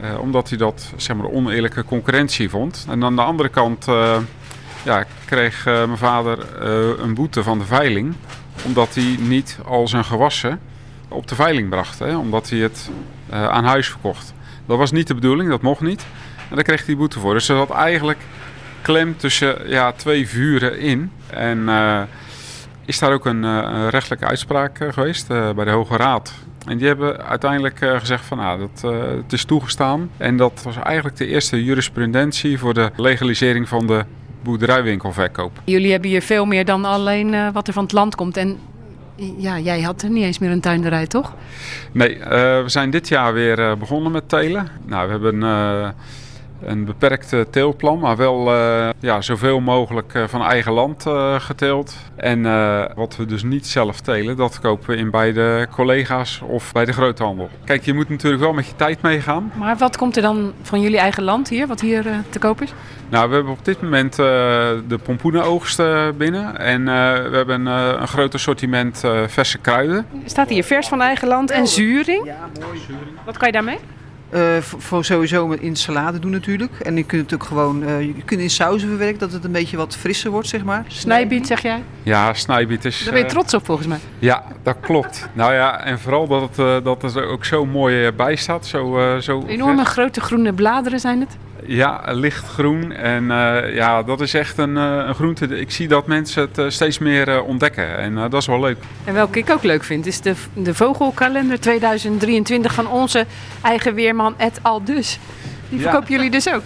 eh, 0.00 0.18
omdat 0.20 0.48
hij 0.48 0.58
dat 0.58 0.92
zeg 0.96 1.16
maar, 1.16 1.30
oneerlijke 1.30 1.84
concurrentie 1.84 2.50
vond. 2.50 2.86
En 2.88 3.04
aan 3.04 3.16
de 3.16 3.22
andere 3.22 3.48
kant 3.48 3.86
ja, 4.84 5.04
kreeg 5.24 5.64
mijn 5.64 5.96
vader 5.96 6.62
een 7.02 7.14
boete 7.14 7.42
van 7.42 7.58
de 7.58 7.64
veiling. 7.64 8.14
Omdat 8.64 8.94
hij 8.94 9.16
niet 9.20 9.58
al 9.64 9.88
zijn 9.88 10.04
gewassen 10.04 10.60
op 11.08 11.28
de 11.28 11.34
veiling 11.34 11.68
bracht. 11.68 11.98
Hè, 11.98 12.16
omdat 12.16 12.50
hij 12.50 12.58
het 12.58 12.90
aan 13.30 13.64
huis 13.64 13.88
verkocht. 13.88 14.34
Dat 14.66 14.78
was 14.78 14.92
niet 14.92 15.06
de 15.06 15.14
bedoeling, 15.14 15.50
dat 15.50 15.62
mocht 15.62 15.80
niet. 15.80 16.06
En 16.48 16.54
daar 16.54 16.64
kreeg 16.64 16.86
hij 16.86 16.96
boete 16.96 17.18
voor. 17.18 17.34
Dus 17.34 17.46
ze 17.46 17.54
zat 17.54 17.70
eigenlijk 17.70 18.18
klem 18.82 19.16
tussen 19.16 19.68
ja, 19.68 19.92
twee 19.92 20.28
vuren 20.28 20.78
in. 20.78 21.10
En 21.26 21.68
is 22.88 22.98
daar 22.98 23.12
ook 23.12 23.26
een, 23.26 23.44
eh, 23.44 23.50
een 23.50 23.90
rechtelijke 23.90 24.26
uitspraak 24.26 24.78
eh, 24.78 24.92
geweest 24.92 25.30
eh, 25.30 25.50
bij 25.50 25.64
de 25.64 25.70
Hoge 25.70 25.96
Raad. 25.96 26.34
En 26.66 26.78
die 26.78 26.86
hebben 26.86 27.24
uiteindelijk 27.26 27.78
gezegd 27.78 28.24
van 28.24 28.38
nou, 28.38 28.58
dat, 28.58 28.92
het 29.22 29.32
is 29.32 29.44
toegestaan. 29.44 30.10
En 30.16 30.36
dat 30.36 30.60
was 30.64 30.76
eigenlijk 30.76 31.16
de 31.16 31.26
eerste 31.26 31.64
jurisprudentie 31.64 32.58
voor 32.58 32.74
de 32.74 32.90
legalisering 32.96 33.68
van 33.68 33.86
de 33.86 34.04
boerderijwinkelverkoop. 34.42 35.60
Jullie 35.64 35.90
hebben 35.90 36.10
hier 36.10 36.22
veel 36.22 36.44
meer 36.44 36.64
dan 36.64 36.84
alleen 36.84 37.52
wat 37.52 37.66
er 37.66 37.72
van 37.72 37.82
het 37.82 37.92
land 37.92 38.14
komt. 38.14 38.36
En 38.36 38.58
ja, 39.36 39.58
jij 39.58 39.80
had 39.80 40.02
er 40.02 40.10
niet 40.10 40.24
eens 40.24 40.38
meer 40.38 40.50
een 40.50 40.60
tuinderij, 40.60 41.06
toch? 41.06 41.34
Nee, 41.92 42.18
we 42.28 42.64
zijn 42.66 42.90
dit 42.90 43.08
jaar 43.08 43.32
weer 43.32 43.78
begonnen 43.78 44.12
met 44.12 44.28
telen. 44.28 44.68
Nou, 44.86 45.06
we 45.06 45.12
hebben 45.12 45.42
een 46.62 46.84
beperkt 46.84 47.34
teelplan, 47.50 47.98
maar 47.98 48.16
wel 48.16 48.54
eh, 48.54 48.88
ja, 48.98 49.20
zoveel 49.20 49.60
mogelijk 49.60 50.14
eh, 50.14 50.22
van 50.26 50.42
eigen 50.42 50.72
land 50.72 51.06
eh, 51.06 51.40
geteeld. 51.40 51.96
En 52.16 52.46
eh, 52.46 52.84
wat 52.94 53.16
we 53.16 53.26
dus 53.26 53.42
niet 53.42 53.66
zelf 53.66 54.00
telen, 54.00 54.36
dat 54.36 54.60
kopen 54.60 54.90
we 54.90 54.96
in 54.96 55.10
bij 55.10 55.32
de 55.32 55.66
collega's 55.70 56.40
of 56.46 56.72
bij 56.72 56.84
de 56.84 56.92
groothandel. 56.92 57.48
Kijk, 57.64 57.84
je 57.84 57.94
moet 57.94 58.08
natuurlijk 58.08 58.42
wel 58.42 58.52
met 58.52 58.66
je 58.66 58.76
tijd 58.76 59.02
meegaan. 59.02 59.52
Maar 59.54 59.76
wat 59.76 59.96
komt 59.96 60.16
er 60.16 60.22
dan 60.22 60.52
van 60.62 60.80
jullie 60.80 60.98
eigen 60.98 61.22
land 61.22 61.48
hier, 61.48 61.66
wat 61.66 61.80
hier 61.80 62.06
eh, 62.06 62.14
te 62.30 62.38
koop 62.38 62.60
is? 62.62 62.72
Nou, 63.08 63.28
we 63.28 63.34
hebben 63.34 63.52
op 63.52 63.64
dit 63.64 63.82
moment 63.82 64.18
eh, 64.18 64.26
de 64.88 64.98
pompoenenoogst 65.02 65.78
eh, 65.78 66.06
binnen. 66.16 66.58
En 66.58 66.80
eh, 66.88 66.94
we 67.30 67.36
hebben 67.36 67.66
eh, 67.66 67.88
een 68.00 68.08
groot 68.08 68.34
assortiment 68.34 69.04
eh, 69.04 69.20
verse 69.26 69.58
kruiden. 69.58 70.06
Staat 70.24 70.48
hier 70.48 70.64
vers 70.64 70.88
van 70.88 71.00
eigen 71.00 71.28
land 71.28 71.50
en 71.50 71.66
zuring. 71.66 72.24
Ja, 72.24 72.36
mooi. 72.60 72.80
Wat 73.24 73.36
kan 73.36 73.46
je 73.46 73.52
daarmee? 73.52 73.78
Eh, 74.30 74.40
voor 74.60 75.04
sowieso 75.04 75.46
met 75.46 75.60
in 75.60 75.76
salade 75.76 76.18
doen 76.18 76.30
natuurlijk. 76.30 76.80
En 76.80 76.96
je 76.96 77.04
kunt 77.04 77.30
het 77.30 77.40
ook 77.40 77.46
gewoon 77.46 77.82
eh, 77.82 78.00
je 78.00 78.22
kunt 78.24 78.40
in 78.40 78.50
sauzen 78.50 78.88
verwerken, 78.88 79.18
dat 79.18 79.32
het 79.32 79.44
een 79.44 79.52
beetje 79.52 79.76
wat 79.76 79.96
frisser 79.96 80.30
wordt, 80.30 80.48
zeg 80.48 80.64
maar. 80.64 80.84
Snijbiet, 80.86 81.46
zeg 81.46 81.62
jij? 81.62 81.82
Ja, 82.02 82.34
snijbiet 82.34 82.84
is... 82.84 82.98
Daar 82.98 83.12
ben 83.12 83.18
je 83.18 83.24
eh, 83.24 83.30
trots 83.30 83.54
op 83.54 83.64
volgens 83.64 83.86
mij. 83.86 83.98
Ja, 84.18 84.44
dat 84.62 84.76
klopt. 84.80 85.28
Nou 85.32 85.52
ja, 85.52 85.84
en 85.84 85.98
vooral 85.98 86.26
dat 86.26 86.56
het, 86.56 86.84
dat 86.84 87.02
het 87.02 87.14
er 87.14 87.26
ook 87.26 87.44
zo 87.44 87.66
mooi 87.66 88.12
bij 88.12 88.36
staat. 88.36 88.66
Zo, 88.66 88.98
eh, 88.98 89.20
zo 89.20 89.44
Enorme 89.46 89.84
grote 89.84 90.20
groene 90.20 90.52
bladeren 90.52 91.00
zijn 91.00 91.20
het. 91.20 91.36
Ja, 91.66 92.02
lichtgroen. 92.06 92.92
En 92.92 93.30
eh, 93.30 93.74
ja, 93.74 94.02
dat 94.02 94.20
is 94.20 94.34
echt 94.34 94.58
een, 94.58 94.76
eh, 94.76 95.02
een 95.06 95.14
groente. 95.14 95.60
Ik 95.60 95.70
zie 95.70 95.88
dat 95.88 96.06
mensen 96.06 96.42
het 96.42 96.58
eh, 96.58 96.64
steeds 96.68 96.98
meer 96.98 97.42
ontdekken. 97.42 97.98
En 97.98 98.14
dat 98.14 98.34
is 98.34 98.46
wel 98.46 98.60
leuk. 98.60 98.78
En 99.04 99.14
welke 99.14 99.38
ik 99.38 99.50
ook 99.50 99.62
leuk 99.62 99.84
vind, 99.84 100.06
is 100.06 100.20
de, 100.20 100.34
de 100.52 100.74
vogelkalender 100.74 101.60
2023 101.60 102.74
van 102.74 102.88
onze 102.88 103.26
eigen 103.62 103.94
weerman 103.94 104.34
Ed 104.36 104.58
Aldus. 104.62 105.18
Die 105.68 105.78
Ja. 105.78 105.84
verkopen 105.90 106.10
jullie 106.14 106.30
dus 106.30 106.52
ook. 106.52 106.62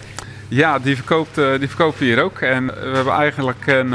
Ja, 0.48 0.78
die, 0.78 0.96
verkoopt, 0.96 1.34
die 1.34 1.68
verkopen 1.68 1.98
we 1.98 2.04
hier 2.04 2.22
ook. 2.22 2.38
En 2.40 2.66
we 2.66 2.90
hebben 2.94 3.12
eigenlijk 3.12 3.66
een, 3.66 3.94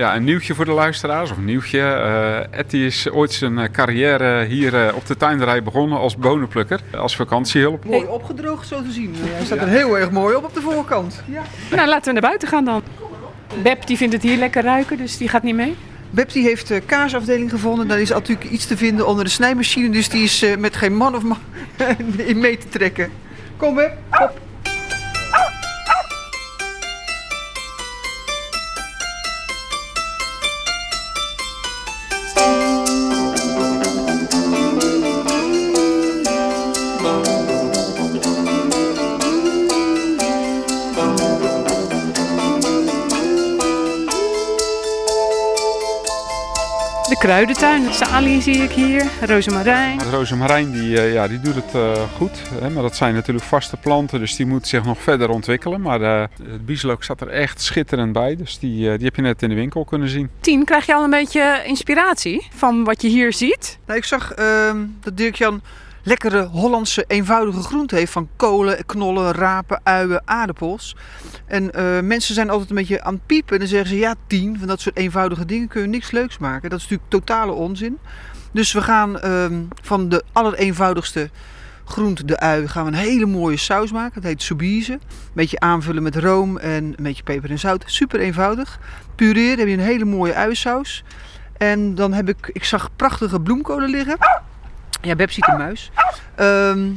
ja, 0.00 0.16
een 0.16 0.24
nieuwtje 0.24 0.54
voor 0.54 0.64
de 0.64 0.72
luisteraars. 0.72 1.30
Of 1.30 1.36
een 1.36 1.44
nieuwtje. 1.44 1.80
Eh 1.80 2.60
die 2.68 2.86
is 2.86 3.10
ooit 3.10 3.32
zijn 3.32 3.58
eh, 3.58 3.70
carrière 3.72 4.44
hier 4.44 4.86
eh, 4.86 4.94
op 4.94 5.06
de 5.06 5.16
tuinderij 5.16 5.62
begonnen 5.62 5.98
als 5.98 6.16
bonenplukker. 6.16 6.80
Als 6.96 7.16
vakantiehulp. 7.16 7.84
Mooi 7.84 8.06
opgedroogd 8.06 8.68
zo 8.68 8.82
te 8.82 8.90
zien. 8.90 9.14
Hij 9.18 9.44
staat 9.44 9.58
er 9.58 9.68
heel 9.68 9.98
erg 9.98 10.10
mooi 10.10 10.34
op 10.34 10.44
op 10.44 10.54
de 10.54 10.60
voorkant. 10.60 11.22
Ja. 11.26 11.42
Nou, 11.76 11.88
laten 11.88 12.06
we 12.06 12.20
naar 12.20 12.28
buiten 12.28 12.48
gaan 12.48 12.64
dan. 12.64 12.82
Beb 13.62 13.86
die 13.86 13.96
vindt 13.96 14.12
het 14.12 14.22
hier 14.22 14.36
lekker 14.36 14.62
ruiken, 14.62 14.96
dus 14.96 15.16
die 15.16 15.28
gaat 15.28 15.42
niet 15.42 15.54
mee. 15.54 15.76
Beb 16.10 16.32
die 16.32 16.44
heeft 16.44 16.68
de 16.68 16.80
kaasafdeling 16.80 17.50
gevonden. 17.50 17.88
Daar 17.88 18.00
is 18.00 18.10
natuurlijk 18.10 18.50
iets 18.50 18.66
te 18.66 18.76
vinden 18.76 19.06
onder 19.06 19.24
de 19.24 19.30
snijmachine. 19.30 19.90
Dus 19.90 20.08
die 20.08 20.22
is 20.22 20.44
met 20.58 20.76
geen 20.76 20.96
man 20.96 21.14
of 21.14 21.22
man 21.22 21.38
in 22.16 22.38
mee 22.38 22.58
te 22.58 22.68
trekken. 22.68 23.10
Kom 23.56 23.74
Beb, 23.74 23.92
op. 24.10 24.49
kruidentuin, 47.20 47.92
salie 47.92 48.40
zie 48.42 48.62
ik 48.62 48.70
hier, 48.70 49.04
rozemarijn. 49.20 49.98
De 49.98 50.10
rozemarijn 50.10 50.72
die, 50.72 51.00
eh, 51.00 51.12
ja, 51.12 51.28
die 51.28 51.40
doet 51.40 51.54
het 51.54 51.74
eh, 51.74 51.92
goed. 52.16 52.42
Hè? 52.60 52.70
Maar 52.70 52.82
dat 52.82 52.96
zijn 52.96 53.14
natuurlijk 53.14 53.46
vaste 53.46 53.76
planten, 53.76 54.18
dus 54.18 54.36
die 54.36 54.46
moet 54.46 54.66
zich 54.66 54.84
nog 54.84 55.02
verder 55.02 55.30
ontwikkelen. 55.30 55.80
Maar 55.80 56.02
eh, 56.02 56.20
het 56.50 56.66
bieslook 56.66 57.02
staat 57.02 57.20
er 57.20 57.28
echt 57.28 57.60
schitterend 57.60 58.12
bij. 58.12 58.36
Dus 58.36 58.58
die, 58.58 58.90
eh, 58.90 58.96
die 58.96 59.06
heb 59.06 59.16
je 59.16 59.22
net 59.22 59.42
in 59.42 59.48
de 59.48 59.54
winkel 59.54 59.84
kunnen 59.84 60.08
zien. 60.08 60.30
Tien, 60.40 60.64
krijg 60.64 60.86
je 60.86 60.94
al 60.94 61.04
een 61.04 61.10
beetje 61.10 61.62
inspiratie 61.64 62.46
van 62.54 62.84
wat 62.84 63.02
je 63.02 63.08
hier 63.08 63.32
ziet? 63.32 63.78
Nou, 63.86 63.98
ik 63.98 64.04
zag 64.04 64.32
ehm, 64.32 64.76
dat 65.00 65.16
Dirk-Jan 65.16 65.60
lekkere 66.02 66.44
Hollandse 66.44 67.04
eenvoudige 67.06 67.62
groenten 67.62 67.96
heeft. 67.96 68.12
Van 68.12 68.28
kolen, 68.36 68.86
knollen, 68.86 69.32
rapen, 69.32 69.80
uien, 69.82 70.22
aardappels. 70.24 70.96
En 71.46 71.72
eh, 71.72 72.00
mensen 72.00 72.34
zijn 72.34 72.50
altijd 72.50 72.70
een 72.70 72.76
beetje 72.76 73.02
aan 73.02 73.14
het 73.14 73.26
piepen. 73.26 73.52
En 73.52 73.58
dan 73.58 73.68
zeggen 73.68 73.88
ze, 73.88 73.98
ja 73.98 74.14
tien, 74.26 74.58
van 74.58 74.68
dat 74.68 74.80
soort 74.80 74.96
eenvoudige 74.96 75.44
dingen 75.44 75.68
kun 75.68 75.80
je 75.80 75.88
niks 75.88 76.10
leuks 76.10 76.38
maken. 76.38 76.70
Dat 76.70 76.78
is 76.78 76.84
natuurlijk 76.88 77.10
totale 77.10 77.52
onzin. 77.52 77.98
Dus 78.52 78.72
we 78.72 78.82
gaan 78.82 79.18
ehm, 79.20 79.62
van 79.82 80.08
de 80.08 80.22
allereenvoudigste 80.32 81.30
groente, 81.84 82.24
de 82.24 82.38
ui, 82.38 82.68
gaan 82.68 82.84
we 82.84 82.90
een 82.90 82.96
hele 82.96 83.26
mooie 83.26 83.56
saus 83.56 83.92
maken. 83.92 84.14
Het 84.14 84.24
heet 84.24 84.42
soubise. 84.42 84.92
Een 84.92 85.00
beetje 85.32 85.60
aanvullen 85.60 86.02
met 86.02 86.16
room 86.16 86.58
en 86.58 86.84
een 86.84 86.94
beetje 86.96 87.22
peper 87.22 87.50
en 87.50 87.58
zout. 87.58 87.82
Super 87.86 88.20
eenvoudig. 88.20 88.80
Pureren 89.14 89.58
heb 89.58 89.68
je 89.68 89.74
een 89.74 89.80
hele 89.80 90.04
mooie 90.04 90.34
uiensaus. 90.34 91.04
En 91.56 91.94
dan 91.94 92.12
heb 92.12 92.28
ik, 92.28 92.50
ik 92.52 92.64
zag 92.64 92.90
prachtige 92.96 93.40
bloemkolen 93.40 93.90
liggen. 93.90 94.16
Ja, 95.02 95.14
Beb 95.16 95.30
ziet 95.30 95.48
een 95.48 95.56
muis. 95.56 95.90
Ehm 96.34 96.88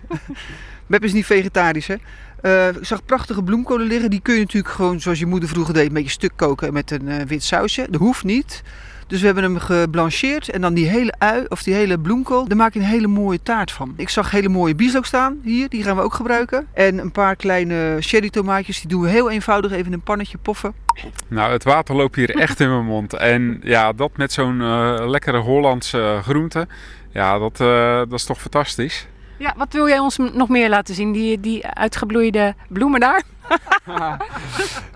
Beb 0.86 1.04
is 1.04 1.12
niet 1.12 1.26
vegetarisch, 1.26 1.86
hè. 1.86 1.94
Eh, 2.40 2.68
ik 2.68 2.84
zag 2.84 3.04
prachtige 3.04 3.42
bloemkolen 3.42 3.86
liggen. 3.86 4.10
Die 4.10 4.20
kun 4.20 4.34
je 4.34 4.40
natuurlijk 4.40 4.74
gewoon, 4.74 5.00
zoals 5.00 5.18
je 5.18 5.26
moeder 5.26 5.48
vroeger 5.48 5.74
deed, 5.74 5.86
een 5.86 5.92
beetje 5.92 6.10
stuk 6.10 6.32
koken 6.36 6.72
met 6.72 6.90
een 6.90 7.08
eh, 7.08 7.26
wit 7.26 7.42
sausje. 7.42 7.86
Dat 7.90 8.00
hoeft 8.00 8.24
niet. 8.24 8.62
Dus 9.10 9.20
we 9.20 9.26
hebben 9.26 9.44
hem 9.44 9.58
geblancheerd 9.58 10.48
en 10.48 10.60
dan 10.60 10.74
die 10.74 10.88
hele 10.88 11.14
ui 11.18 11.44
of 11.48 11.62
die 11.62 11.74
hele 11.74 11.98
bloemkool, 11.98 12.48
daar 12.48 12.56
maak 12.56 12.72
je 12.72 12.78
een 12.78 12.84
hele 12.84 13.06
mooie 13.06 13.42
taart 13.42 13.72
van. 13.72 13.94
Ik 13.96 14.08
zag 14.08 14.30
hele 14.30 14.48
mooie 14.48 14.74
bieslook 14.74 15.06
staan 15.06 15.38
hier, 15.42 15.68
die 15.68 15.82
gaan 15.82 15.96
we 15.96 16.02
ook 16.02 16.14
gebruiken. 16.14 16.66
En 16.72 16.98
een 16.98 17.12
paar 17.12 17.36
kleine 17.36 17.96
cherry 18.00 18.30
tomaatjes, 18.30 18.80
die 18.80 18.88
doen 18.88 19.00
we 19.00 19.08
heel 19.08 19.30
eenvoudig 19.30 19.72
even 19.72 19.86
in 19.86 19.92
een 19.92 20.02
pannetje 20.02 20.38
poffen. 20.38 20.74
Nou, 21.28 21.52
het 21.52 21.64
water 21.64 21.94
loopt 21.94 22.16
hier 22.16 22.30
echt 22.30 22.60
in 22.60 22.68
mijn 22.68 22.84
mond. 22.84 23.14
En 23.14 23.60
ja, 23.62 23.92
dat 23.92 24.16
met 24.16 24.32
zo'n 24.32 24.60
eh, 24.60 25.02
lekkere 25.06 25.38
Hollandse 25.38 26.18
groente. 26.22 26.66
Ja, 27.12 27.38
dat, 27.38 27.60
eh, 27.60 27.96
dat 27.96 28.12
is 28.12 28.24
toch 28.24 28.40
fantastisch. 28.40 29.06
Ja, 29.38 29.54
wat 29.56 29.72
wil 29.72 29.88
jij 29.88 29.98
ons 29.98 30.16
nog 30.16 30.48
meer 30.48 30.68
laten 30.68 30.94
zien? 30.94 31.12
Die, 31.12 31.40
die 31.40 31.66
uitgebloeide 31.66 32.54
bloemen 32.68 33.00
daar? 33.00 33.22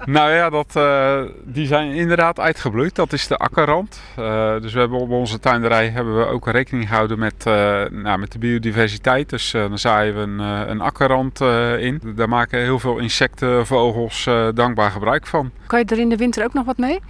Nou 0.04 0.32
ja, 0.32 0.50
dat, 0.50 0.76
eh, 0.76 1.20
die 1.44 1.66
zijn 1.66 1.92
inderdaad 1.92 2.40
uitgebloeid. 2.40 2.94
Dat 2.94 3.12
is 3.12 3.26
de 3.26 3.36
akkerrand. 3.36 4.00
Eh, 4.16 4.60
dus 4.60 4.72
we 4.72 4.78
hebben 4.78 4.98
op 4.98 5.10
onze 5.10 5.38
tuinderij 5.40 5.88
hebben 5.88 6.18
we 6.18 6.24
ook 6.24 6.48
rekening 6.48 6.88
gehouden 6.88 7.18
met, 7.18 7.44
nou, 7.90 8.18
met 8.18 8.32
de 8.32 8.38
biodiversiteit. 8.38 9.30
Dus 9.30 9.50
dan 9.50 9.78
zaaien 9.78 10.14
we 10.14 10.20
een, 10.20 10.38
een 10.70 10.80
akkerrand 10.80 11.40
in. 11.78 12.00
Daar 12.16 12.28
maken 12.28 12.60
heel 12.60 12.78
veel 12.78 12.98
insecten, 12.98 13.66
vogels 13.66 14.28
dankbaar 14.54 14.90
gebruik 14.90 15.26
van. 15.26 15.50
Kan 15.66 15.78
je 15.78 15.84
er 15.84 15.98
in 15.98 16.08
de 16.08 16.16
winter 16.16 16.44
ook 16.44 16.52
nog 16.52 16.64
wat 16.64 16.78
mee? 16.78 17.00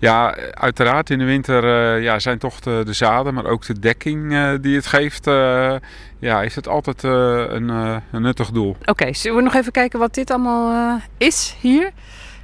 Ja, 0.00 0.36
uiteraard 0.50 1.10
in 1.10 1.18
de 1.18 1.24
winter 1.24 1.64
eh, 1.96 2.02
ja, 2.02 2.18
zijn 2.18 2.38
toch 2.38 2.60
de, 2.60 2.82
de 2.84 2.92
zaden, 2.92 3.34
maar 3.34 3.44
ook 3.44 3.66
de 3.66 3.78
dekking 3.78 4.32
eh, 4.32 4.50
die 4.60 4.76
het 4.76 4.86
geeft, 4.86 5.26
eh, 5.26 5.74
ja, 6.18 6.42
is 6.42 6.54
het 6.54 6.68
altijd 6.68 7.04
eh, 7.04 7.10
een, 7.48 7.70
eh, 7.70 7.96
een 8.12 8.22
nuttig 8.22 8.50
doel. 8.50 8.76
Oké, 8.84 9.12
zullen 9.14 9.36
we 9.36 9.42
nog 9.42 9.54
even 9.54 9.72
kijken 9.72 9.98
wat 9.98 10.14
dit 10.14 10.30
allemaal 10.30 10.72
eh, 10.96 11.02
is 11.28 11.56
hier? 11.60 11.90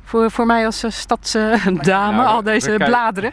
Voor, 0.04 0.30
voor 0.30 0.46
mij 0.46 0.66
als 0.66 0.84
stadsdame, 0.88 1.80
Nou, 1.82 2.26
al 2.26 2.42
deze 2.42 2.74
bladeren. 2.76 3.32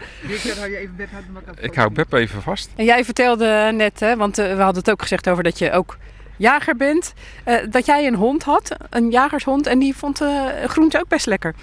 Ik 1.59 1.75
hou 1.75 1.91
Beb 1.93 2.13
even 2.13 2.41
vast. 2.41 2.69
En 2.75 2.85
jij 2.85 3.05
vertelde 3.05 3.71
net, 3.73 3.99
hè, 3.99 4.15
want 4.15 4.35
we 4.35 4.43
hadden 4.43 4.75
het 4.83 4.89
ook 4.91 5.01
gezegd 5.01 5.29
over 5.29 5.43
dat 5.43 5.59
je 5.59 5.71
ook 5.71 5.97
jager 6.37 6.75
bent, 6.75 7.13
eh, 7.43 7.55
dat 7.69 7.85
jij 7.85 8.07
een 8.07 8.15
hond 8.15 8.43
had, 8.43 8.75
een 8.89 9.09
jagershond, 9.09 9.67
en 9.67 9.79
die 9.79 9.95
vond 9.95 10.21
groente 10.65 10.99
ook 10.99 11.07
best 11.07 11.25
lekker. 11.25 11.55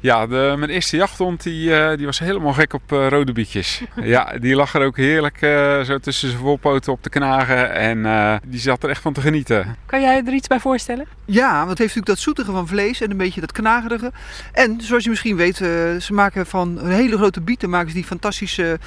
Ja, 0.00 0.26
de, 0.26 0.54
mijn 0.58 0.70
eerste 0.70 0.96
jachthond 0.96 1.42
die, 1.42 1.74
eh, 1.74 1.96
die 1.96 2.06
was 2.06 2.18
helemaal 2.18 2.52
gek 2.52 2.72
op 2.72 2.92
eh, 2.92 3.08
rode 3.08 3.32
bietjes. 3.32 3.82
ja, 4.02 4.32
die 4.40 4.54
lag 4.54 4.74
er 4.74 4.84
ook 4.84 4.96
heerlijk 4.96 5.42
eh, 5.42 5.80
zo 5.80 5.98
tussen 5.98 6.28
zijn 6.28 6.40
voorpoten 6.40 6.92
op 6.92 7.02
te 7.02 7.08
knagen 7.08 7.72
en 7.74 8.06
eh, 8.06 8.36
die 8.46 8.60
zat 8.60 8.82
er 8.82 8.90
echt 8.90 9.02
van 9.02 9.12
te 9.12 9.20
genieten. 9.20 9.76
Kan 9.86 10.00
jij 10.00 10.22
er 10.26 10.32
iets 10.32 10.48
bij 10.48 10.60
voorstellen? 10.60 11.06
Ja, 11.24 11.56
want 11.56 11.68
het 11.68 11.78
heeft 11.78 11.94
natuurlijk 11.94 12.06
dat 12.06 12.18
zoetige 12.18 12.50
van 12.52 12.66
vlees 12.66 13.00
en 13.00 13.10
een 13.10 13.16
beetje 13.16 13.40
dat 13.40 13.52
knagerige. 13.52 14.12
En 14.52 14.80
zoals 14.80 15.04
je 15.04 15.10
misschien 15.10 15.36
weet, 15.36 15.60
eh, 15.60 15.68
ze 15.96 16.12
maken 16.12 16.46
van 16.46 16.78
een 16.78 16.90
hele 16.90 17.16
grote 17.16 17.40
bieten 17.40 17.70
maken 17.70 17.88
ze 17.88 17.94
die 17.94 18.04
fantastische 18.04 18.78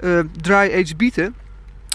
eh, 0.00 0.18
dry-aged 0.40 0.96
bieten. 0.96 1.34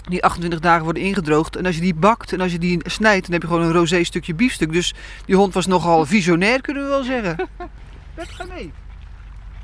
Die 0.08 0.24
28 0.24 0.60
dagen 0.60 0.84
worden 0.84 1.02
ingedroogd. 1.02 1.56
En 1.56 1.66
als 1.66 1.74
je 1.74 1.80
die 1.80 1.94
bakt 1.94 2.32
en 2.32 2.40
als 2.40 2.52
je 2.52 2.58
die 2.58 2.80
snijdt, 2.84 3.22
dan 3.22 3.32
heb 3.32 3.42
je 3.42 3.48
gewoon 3.48 3.62
een 3.62 3.72
rosé 3.72 4.04
stukje 4.04 4.34
biefstuk. 4.34 4.72
Dus 4.72 4.94
die 5.24 5.36
hond 5.36 5.54
was 5.54 5.66
nogal 5.66 6.06
visionair, 6.06 6.60
kunnen 6.60 6.82
we 6.82 6.88
wel 6.88 7.02
zeggen. 7.02 7.36
Beb, 8.20 8.30
ga 8.30 8.44
mee. 8.54 8.72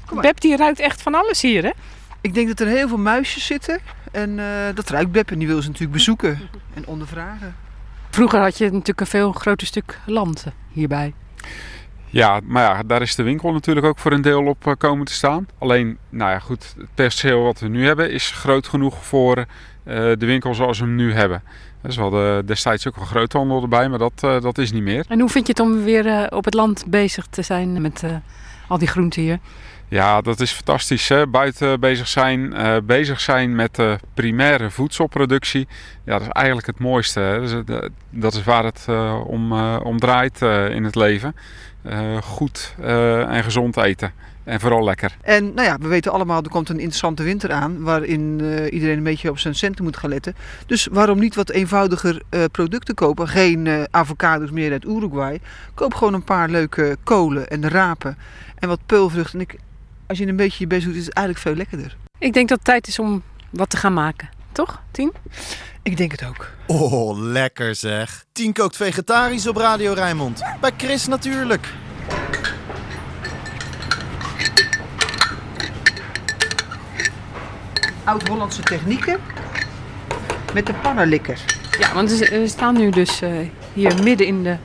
Kom 0.07 0.14
maar. 0.14 0.25
Beb 0.25 0.40
die 0.40 0.57
ruikt 0.57 0.79
echt 0.79 1.03
van 1.03 1.14
alles 1.14 1.42
hier, 1.42 1.62
hè? 1.62 1.71
Ik 2.21 2.35
denk 2.35 2.49
dat 2.49 2.61
er 2.61 2.66
heel 2.66 2.88
veel 2.88 2.99
muisjes 2.99 3.47
zitten. 3.47 3.81
En 4.12 4.38
eh, 4.38 4.75
dat 4.75 4.88
ruikt 4.88 5.12
Beb 5.12 5.31
en 5.31 5.38
die 5.38 5.49
wil 5.49 5.61
ze 5.61 5.66
natuurlijk 5.66 5.97
bezoeken 5.97 6.38
en 6.75 6.87
ondervragen. 6.87 7.55
Vroeger 8.11 8.40
had 8.40 8.59
je 8.59 8.64
natuurlijk 8.64 9.01
een 9.01 9.07
veel 9.07 9.33
groter 9.33 9.66
stuk 9.66 10.01
land 10.07 10.47
hierbij. 10.69 11.14
Ja, 12.07 12.40
maar 12.45 12.62
ja, 12.62 12.83
daar 12.83 13.03
is 13.03 13.14
de 13.14 13.23
winkel 13.23 13.53
natuurlijk 13.53 13.87
ook 13.87 13.99
voor 13.99 14.12
een 14.12 14.23
deel 14.23 14.47
op 14.47 14.66
eh, 14.66 14.73
komen 14.79 15.07
te 15.07 15.12
staan. 15.12 15.47
Alleen, 15.59 15.99
nou 16.09 16.31
ja, 16.31 16.38
goed, 16.38 16.75
het 16.79 16.95
perceel 16.95 17.42
wat 17.42 17.61
we 17.61 17.69
nu 17.69 17.87
hebben 17.87 18.11
is 18.11 18.31
groot 18.31 18.69
genoeg 18.69 19.05
voor 19.05 19.37
eh, 19.38 19.47
de 19.95 20.27
winkel 20.27 20.55
zoals 20.55 20.79
we 20.79 20.85
hem 20.85 20.95
nu 20.95 21.12
hebben. 21.12 21.42
Dus 21.87 21.97
we 21.97 22.03
hadden 22.03 22.47
destijds 22.47 22.87
ook 22.88 22.97
een 22.97 23.07
groothandel 23.07 23.62
erbij, 23.62 23.88
maar 23.88 23.99
dat, 23.99 24.12
eh, 24.21 24.40
dat 24.40 24.59
is 24.59 24.73
niet 24.73 24.83
meer. 24.83 25.05
En 25.09 25.21
hoe 25.21 25.29
vind 25.29 25.47
je 25.47 25.53
het 25.53 25.62
om 25.62 25.85
weer 25.85 26.07
eh, 26.07 26.37
op 26.37 26.45
het 26.45 26.55
land 26.55 26.85
bezig 26.87 27.27
te 27.27 27.42
zijn 27.42 27.81
met 27.81 28.03
eh, 28.03 28.11
al 28.68 28.79
die 28.79 28.88
groenten 28.88 29.22
hier? 29.22 29.38
Ja, 29.88 30.20
dat 30.20 30.40
is 30.40 30.50
fantastisch. 30.52 31.09
Hè? 31.09 31.26
Buiten 31.26 31.81
bezig 31.81 32.09
zijn, 32.09 32.52
eh, 32.52 32.76
bezig 32.85 33.20
zijn 33.20 33.55
met 33.55 33.74
de 33.74 33.98
primaire 34.14 34.70
voedselproductie. 34.70 35.68
Ja, 36.05 36.12
dat 36.12 36.20
is 36.20 36.29
eigenlijk 36.29 36.66
het 36.66 36.79
mooiste. 36.79 37.20
Hè? 37.20 37.40
Dus, 37.40 37.52
eh, 37.52 37.88
dat 38.11 38.35
is 38.35 38.42
waar 38.42 38.64
het 38.64 38.85
eh, 38.88 39.20
om, 39.26 39.52
om 39.79 39.98
draait 39.98 40.42
in 40.70 40.85
het 40.85 40.94
leven. 40.94 41.37
Goed 42.22 42.74
en 43.26 43.44
gezond 43.44 43.76
eten. 43.76 44.12
En 44.46 44.61
vooral 44.61 44.85
lekker. 44.85 45.16
En 45.22 45.54
nou 45.54 45.66
ja, 45.66 45.78
we 45.78 45.88
weten 45.88 46.12
allemaal, 46.12 46.42
er 46.42 46.48
komt 46.48 46.68
een 46.68 46.78
interessante 46.78 47.22
winter 47.22 47.52
aan. 47.52 47.82
Waarin 47.82 48.40
eh, 48.40 48.72
iedereen 48.72 48.96
een 48.96 49.02
beetje 49.02 49.30
op 49.30 49.38
zijn 49.38 49.54
centen 49.54 49.85
moet 49.85 49.96
gaan 49.96 50.11
letten. 50.11 50.37
Dus 50.66 50.88
waarom 50.90 51.18
niet 51.18 51.35
wat 51.35 51.50
eenvoudiger 51.50 52.22
eh, 52.28 52.44
producten 52.52 52.94
kopen? 52.94 53.28
Geen 53.28 53.66
eh, 53.66 53.82
avocados 53.90 54.50
meer 54.50 54.72
uit 54.72 54.85
Uruguay. 54.85 55.40
Koop 55.74 55.94
gewoon 55.94 56.14
een 56.14 56.24
paar 56.24 56.48
leuke 56.48 56.96
kolen 57.02 57.48
en 57.48 57.68
rapen. 57.68 58.18
En 58.59 58.68
wat 58.68 58.80
peulvrucht. 58.87 59.35
En 59.35 59.40
ik, 59.40 59.56
als 60.06 60.18
je 60.18 60.26
een 60.26 60.37
beetje 60.37 60.59
je 60.59 60.66
best 60.66 60.85
doet, 60.85 60.94
is 60.94 61.06
het 61.06 61.14
eigenlijk 61.14 61.46
veel 61.46 61.56
lekkerder. 61.56 61.96
Ik 62.18 62.32
denk 62.32 62.48
dat 62.48 62.59
het 62.59 62.66
tijd 62.66 62.87
is 62.87 62.98
om 62.98 63.22
wat 63.50 63.70
te 63.70 63.76
gaan 63.76 63.94
maken. 63.94 64.28
Toch, 64.52 64.82
Tien? 64.90 65.12
Ik 65.82 65.96
denk 65.96 66.11
het 66.11 66.24
ook. 66.24 66.50
Oh, 66.66 67.18
lekker 67.18 67.74
zeg. 67.74 68.24
Tien 68.32 68.52
kookt 68.52 68.76
vegetarisch 68.76 69.46
op 69.46 69.56
Radio 69.56 69.92
Rijnmond. 69.92 70.42
Bij 70.61 70.72
Chris 70.76 71.06
natuurlijk. 71.06 71.68
Oud-Hollandse 78.07 78.62
technieken. 78.62 79.16
Met 80.55 80.66
de 80.66 80.75
pannenlikker. 80.75 81.38
Ja, 81.79 81.95
want 81.95 82.11
we 82.19 82.42
staan 82.49 82.77
nu 82.79 82.90
dus 82.90 83.23
eh, 83.23 83.31
hier 83.73 84.03
midden 84.03 84.27
in 84.27 84.42
de 84.42 84.57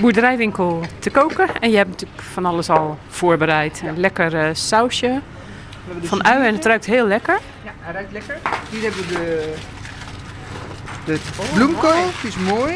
boerderijwinkel 0.00 0.80
te 0.98 1.10
koken. 1.10 1.48
En 1.60 1.70
je 1.70 1.76
hebt 1.76 1.88
natuurlijk 1.88 2.20
van 2.22 2.44
alles 2.44 2.70
al 2.70 2.98
voorbereid. 3.08 3.82
Een 3.86 4.00
lekker 4.00 4.34
eh, 4.34 4.48
sausje 4.52 5.20
van 6.02 6.24
ui 6.24 6.46
en 6.46 6.54
het 6.54 6.64
ruikt 6.64 6.84
heel 6.86 7.06
lekker. 7.06 7.38
Ja, 7.64 7.70
hij 7.80 7.92
ruikt 7.92 8.12
lekker. 8.12 8.36
Hier 8.70 8.82
hebben 8.82 9.00
we 9.08 9.14
de, 9.14 11.12
de 11.12 11.18
bloemkool. 11.54 12.04
Die 12.20 12.30
is 12.30 12.36
mooi. 12.36 12.72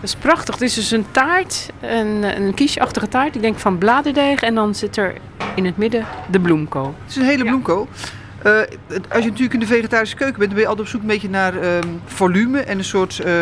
Dat 0.00 0.12
is 0.12 0.14
prachtig. 0.14 0.54
Het 0.54 0.62
is 0.62 0.74
dus 0.74 0.90
een 0.90 1.06
taart, 1.10 1.68
een, 1.80 2.22
een 2.42 2.54
quiche-achtige 2.54 3.08
taart. 3.08 3.34
Ik 3.34 3.40
denk 3.40 3.58
van 3.58 3.78
bladerdeeg. 3.78 4.42
En 4.42 4.54
dan 4.54 4.74
zit 4.74 4.96
er 4.96 5.14
in 5.54 5.64
het 5.64 5.76
midden 5.76 6.06
de 6.30 6.40
bloemkool. 6.40 6.94
Het 7.02 7.10
is 7.10 7.16
een 7.16 7.24
hele 7.24 7.44
bloemkool. 7.44 7.88
Het- 7.92 8.12
als 8.44 9.22
je 9.22 9.28
natuurlijk 9.28 9.52
in 9.54 9.60
de 9.60 9.66
vegetarische 9.66 10.16
keuken 10.16 10.38
bent, 10.38 10.50
dan 10.50 10.54
ben 10.58 10.62
je 10.62 10.68
altijd 10.68 10.86
op 10.86 10.92
zoek 10.92 11.00
een 11.00 11.06
beetje 11.06 11.28
naar 11.30 11.56
ehm, 11.56 11.88
volume 12.06 12.60
en 12.60 12.78
een 12.78 12.84
soort 12.84 13.18
eh, 13.18 13.34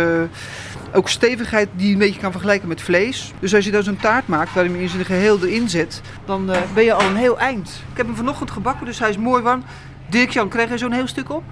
ook 0.94 1.08
stevigheid 1.08 1.68
die 1.72 1.86
je 1.86 1.92
een 1.92 1.98
beetje 1.98 2.20
kan 2.20 2.30
vergelijken 2.30 2.68
met 2.68 2.80
vlees. 2.82 3.32
Dus 3.38 3.54
als 3.54 3.64
je 3.64 3.70
dan 3.70 3.82
zo'n 3.82 3.96
taart 3.96 4.26
maakt 4.28 4.54
waarin 4.54 4.72
je 4.76 4.82
in 4.82 4.88
zijn 4.88 5.04
geheel 5.04 5.38
erin 5.42 5.68
zet, 5.68 6.00
dan 6.24 6.50
eh, 6.52 6.60
ben 6.74 6.84
je 6.84 6.92
al 6.92 7.06
een 7.06 7.16
heel 7.16 7.38
eind. 7.38 7.68
Ik 7.90 7.96
heb 7.96 8.06
hem 8.06 8.16
vanochtend 8.16 8.50
gebakken, 8.50 8.86
dus 8.86 8.98
hij 8.98 9.08
is 9.10 9.16
mooi 9.18 9.42
warm. 9.42 9.62
Dirk-Jan, 10.08 10.48
krijg 10.48 10.68
je 10.70 10.78
zo'n 10.78 10.92
heel 10.92 11.06
stuk 11.06 11.30
op? 11.30 11.42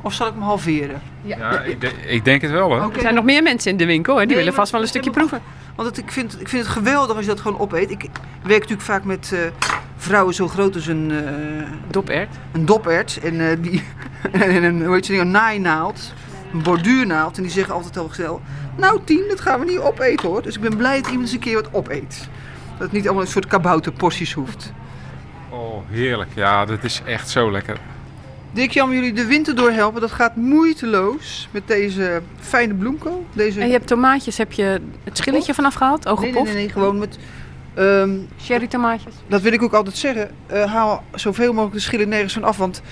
Of 0.00 0.12
zal 0.14 0.26
ik 0.26 0.32
hem 0.32 0.42
halveren? 0.42 1.00
Ja, 1.22 1.60
ik, 1.60 1.80
de- 1.80 1.92
ik 2.06 2.24
denk 2.24 2.42
het 2.42 2.50
wel 2.50 2.68
hoor. 2.68 2.92
Er 2.94 3.00
zijn 3.00 3.14
nog 3.14 3.24
meer 3.24 3.42
mensen 3.42 3.70
in 3.70 3.76
de 3.76 3.86
winkel. 3.86 4.12
Hè? 4.14 4.18
Die 4.20 4.28
Nee, 4.28 4.36
willen 4.36 4.52
vast 4.54 4.72
wel 4.72 4.80
een 4.80 4.86
stukje 4.88 5.10
proeven. 5.10 5.42
Want 5.76 5.88
het, 5.88 5.98
ik, 5.98 6.12
vind, 6.12 6.40
ik 6.40 6.48
vind 6.48 6.62
het 6.62 6.72
geweldig 6.72 7.16
als 7.16 7.24
je 7.24 7.30
dat 7.30 7.40
gewoon 7.40 7.58
opeet. 7.60 7.90
Ik 7.90 8.00
werk 8.42 8.60
natuurlijk 8.60 8.80
vaak 8.82 9.04
met 9.04 9.30
eh, 9.32 9.38
vrouwen 10.02 10.34
zo 10.34 10.48
groot 10.48 10.74
als 10.74 10.86
een, 10.86 11.10
eh, 11.10 11.68
Dopert. 11.90 12.36
een 12.52 12.66
dopert. 12.66 13.18
En, 13.22 13.50
eh, 13.50 13.56
die, 13.60 13.84
en 14.32 14.64
een, 14.64 14.84
hoe 14.84 14.94
heet 14.94 15.06
ze, 15.06 15.16
een 15.16 15.30
naainaald. 15.30 16.12
Een 16.52 16.62
borduurnaald. 16.62 17.36
En 17.36 17.42
die 17.42 17.52
zeggen 17.52 17.74
altijd 17.74 17.96
al 17.96 18.10
snel... 18.12 18.40
Nou 18.76 19.00
Tien, 19.04 19.24
dat 19.28 19.40
gaan 19.40 19.60
we 19.60 19.66
niet 19.66 19.78
opeten 19.78 20.28
hoor. 20.28 20.42
Dus 20.42 20.54
ik 20.54 20.60
ben 20.60 20.76
blij 20.76 20.96
dat 20.96 21.06
iemand 21.06 21.22
eens 21.24 21.32
een 21.32 21.38
keer 21.38 21.54
wat 21.54 21.72
opeet. 21.72 22.28
Dat 22.70 22.78
het 22.80 22.92
niet 22.92 23.04
allemaal 23.04 23.22
een 23.22 23.30
soort 23.30 23.46
kabouterporties 23.46 24.32
hoeft. 24.32 24.72
Oh, 25.48 25.82
heerlijk. 25.88 26.30
Ja, 26.34 26.64
dat 26.64 26.84
is 26.84 27.02
echt 27.06 27.28
zo 27.28 27.50
lekker. 27.50 27.76
Dick 28.52 28.70
Jan, 28.70 28.90
jullie 28.90 29.12
de 29.12 29.26
winter 29.26 29.54
doorhelpen. 29.54 30.00
Dat 30.00 30.12
gaat 30.12 30.36
moeiteloos 30.36 31.48
met 31.50 31.62
deze 31.66 32.22
fijne 32.40 32.74
bloemkool. 32.74 33.26
Deze... 33.32 33.60
En 33.60 33.66
je 33.66 33.72
hebt 33.72 33.86
tomaatjes, 33.86 34.38
heb 34.38 34.52
je 34.52 34.80
het 35.04 35.16
schilletje 35.16 35.54
vanaf 35.54 35.74
gehaald? 35.74 36.04
nee, 36.04 36.32
nee, 36.32 36.42
nee, 36.42 36.54
nee, 36.54 36.68
gewoon 36.68 36.98
met... 36.98 37.18
ehm, 37.74 38.10
Cherry 38.38 38.66
tomaatjes. 38.66 39.14
Dat 39.26 39.40
wil 39.40 39.52
ik 39.52 39.62
ook 39.62 39.72
altijd 39.72 39.96
zeggen. 39.96 40.30
Eh, 40.46 40.72
haal 40.72 41.04
zoveel 41.14 41.52
mogelijk 41.52 41.74
de 41.74 41.80
schillen 41.80 42.08
nergens 42.08 42.32
van 42.32 42.44
af. 42.44 42.56
Want 42.56 42.82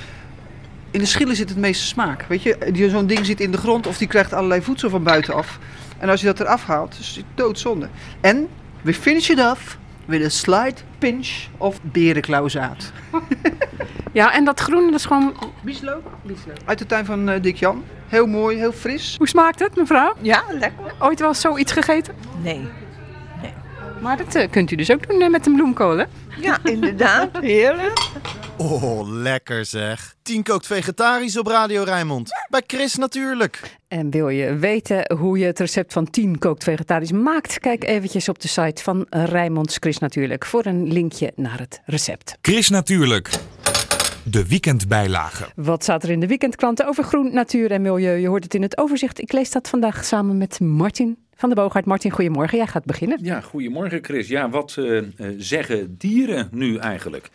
in 0.91 0.99
de 1.01 1.07
schillen 1.07 1.37
zit 1.37 1.49
het 1.49 1.59
meeste 1.59 1.87
smaak. 1.87 2.23
Weet 2.29 2.43
je, 2.43 2.59
die- 2.73 2.91
zo'n 2.91 3.07
ding 3.07 3.27
zit 3.27 3.41
in 3.41 3.51
de 3.51 3.59
grond 3.59 3.87
of 3.87 3.99
die 3.99 4.09
krijgt 4.09 4.33
allerlei 4.33 4.63
voedsel 4.63 4.91
van 4.91 5.03
buitenaf. 5.03 5.59
En 5.99 6.09
als 6.09 6.21
je 6.21 6.27
dat 6.27 6.41
eraf 6.41 6.65
haalt, 6.67 6.97
is 7.01 7.17
het 7.17 7.25
doodzonde. 7.35 7.89
En 8.21 8.49
we 8.83 8.95
finish 8.95 9.29
it 9.29 9.41
off 9.51 9.79
with 10.05 10.25
a 10.25 10.29
slight 10.29 10.85
pinch 10.99 11.29
of 11.57 11.79
berenklauwzaad. 11.83 12.93
Ja, 14.13 14.33
en 14.35 14.45
dat 14.45 14.61
groene, 14.61 14.91
dat 14.91 14.99
is 15.01 15.05
gewoon... 15.07 15.35
Bieslook? 15.63 16.03
Uit 16.65 16.79
de 16.79 16.87
tuin 16.87 17.05
van 17.05 17.29
eh, 17.29 17.43
Dick 17.43 17.57
Jan. 17.57 17.85
Heel 18.09 18.27
mooi, 18.27 18.57
heel 18.57 18.73
fris. 18.73 19.15
Hoe 19.19 19.29
smaakt 19.29 19.59
het, 19.59 19.77
mevrouw? 19.77 20.15
Ja, 20.21 20.43
lekker. 20.59 20.95
Ooit 20.99 21.21
wel 21.21 21.35
zoiets 21.35 21.73
gegeten? 21.73 22.15
Nee. 22.43 22.69
Maar 24.01 24.17
dat 24.17 24.35
eh, 24.35 24.51
kunt 24.51 24.71
u 24.71 24.77
dus 24.77 24.91
ook 24.91 25.09
doen 25.09 25.21
eh, 25.21 25.29
met 25.29 25.47
een 25.47 25.55
bloemkool, 25.55 25.97
hè? 25.97 26.05
Ja, 26.41 26.59
inderdaad. 26.65 27.29
Heerlijk. 27.41 27.99
Oh, 28.57 29.09
lekker 29.09 29.65
zeg. 29.65 30.15
Tien 30.23 30.43
kookt 30.43 30.67
vegetarisch 30.67 31.39
op 31.39 31.47
Radio 31.47 31.83
Rijnmond. 31.83 32.31
Bij 32.49 32.63
Chris 32.67 32.97
natuurlijk. 32.97 33.79
En 33.89 34.11
wil 34.11 34.29
je 34.29 34.55
weten 34.57 35.17
hoe 35.19 35.39
je 35.39 35.45
het 35.45 35.59
recept 35.59 35.93
van 35.93 36.11
10 36.11 36.39
kookt 36.39 36.65
vegetarisch 36.65 37.13
maakt? 37.13 37.59
Kijk 37.59 37.85
eventjes 37.85 38.29
op 38.29 38.41
de 38.41 38.49
site 38.49 38.83
van 38.83 39.07
Rijnmonds 39.11 39.77
Chris 39.81 39.99
natuurlijk 39.99 40.47
voor 40.47 40.67
een 40.67 40.93
linkje 40.93 41.33
naar 41.37 41.59
het 41.59 41.81
recept. 41.85 42.37
Chris 42.41 42.69
Natuurlijk. 42.69 43.31
De 44.25 44.49
weekendbijlage. 44.49 45.45
Wat 45.55 45.83
staat 45.83 46.03
er 46.03 46.11
in 46.11 46.21
de 46.21 46.27
weekendklanten 46.27 46.87
over 46.87 47.05
groen, 47.05 47.33
natuur 47.35 47.71
en 47.71 47.83
milieu? 47.83 48.17
Je 48.17 48.29
hoort 48.29 48.45
het 48.45 48.55
in 48.55 48.63
het 48.63 48.79
overzicht. 48.79 49.21
Ik 49.21 49.33
lees 49.33 49.51
dat 49.51 49.69
vandaag 49.69 50.05
samen 50.05 50.39
met 50.39 50.61
Martin 50.61 51.17
van 51.41 51.49
de 51.49 51.55
Boogaard. 51.55 51.85
Martin, 51.85 52.11
goedemorgen. 52.11 52.59
Jij 52.59 52.67
gaat 52.67 52.85
beginnen. 52.85 53.19
Ja, 53.23 53.41
goedemorgen 53.41 54.05
Chris. 54.05 54.29
Ja, 54.29 54.51
wat 54.51 54.77
eh, 54.79 54.99
eh, 54.99 55.05
zeggen 55.39 55.97
dieren 55.99 56.49
nu 56.51 56.77
eigenlijk? 56.77 57.31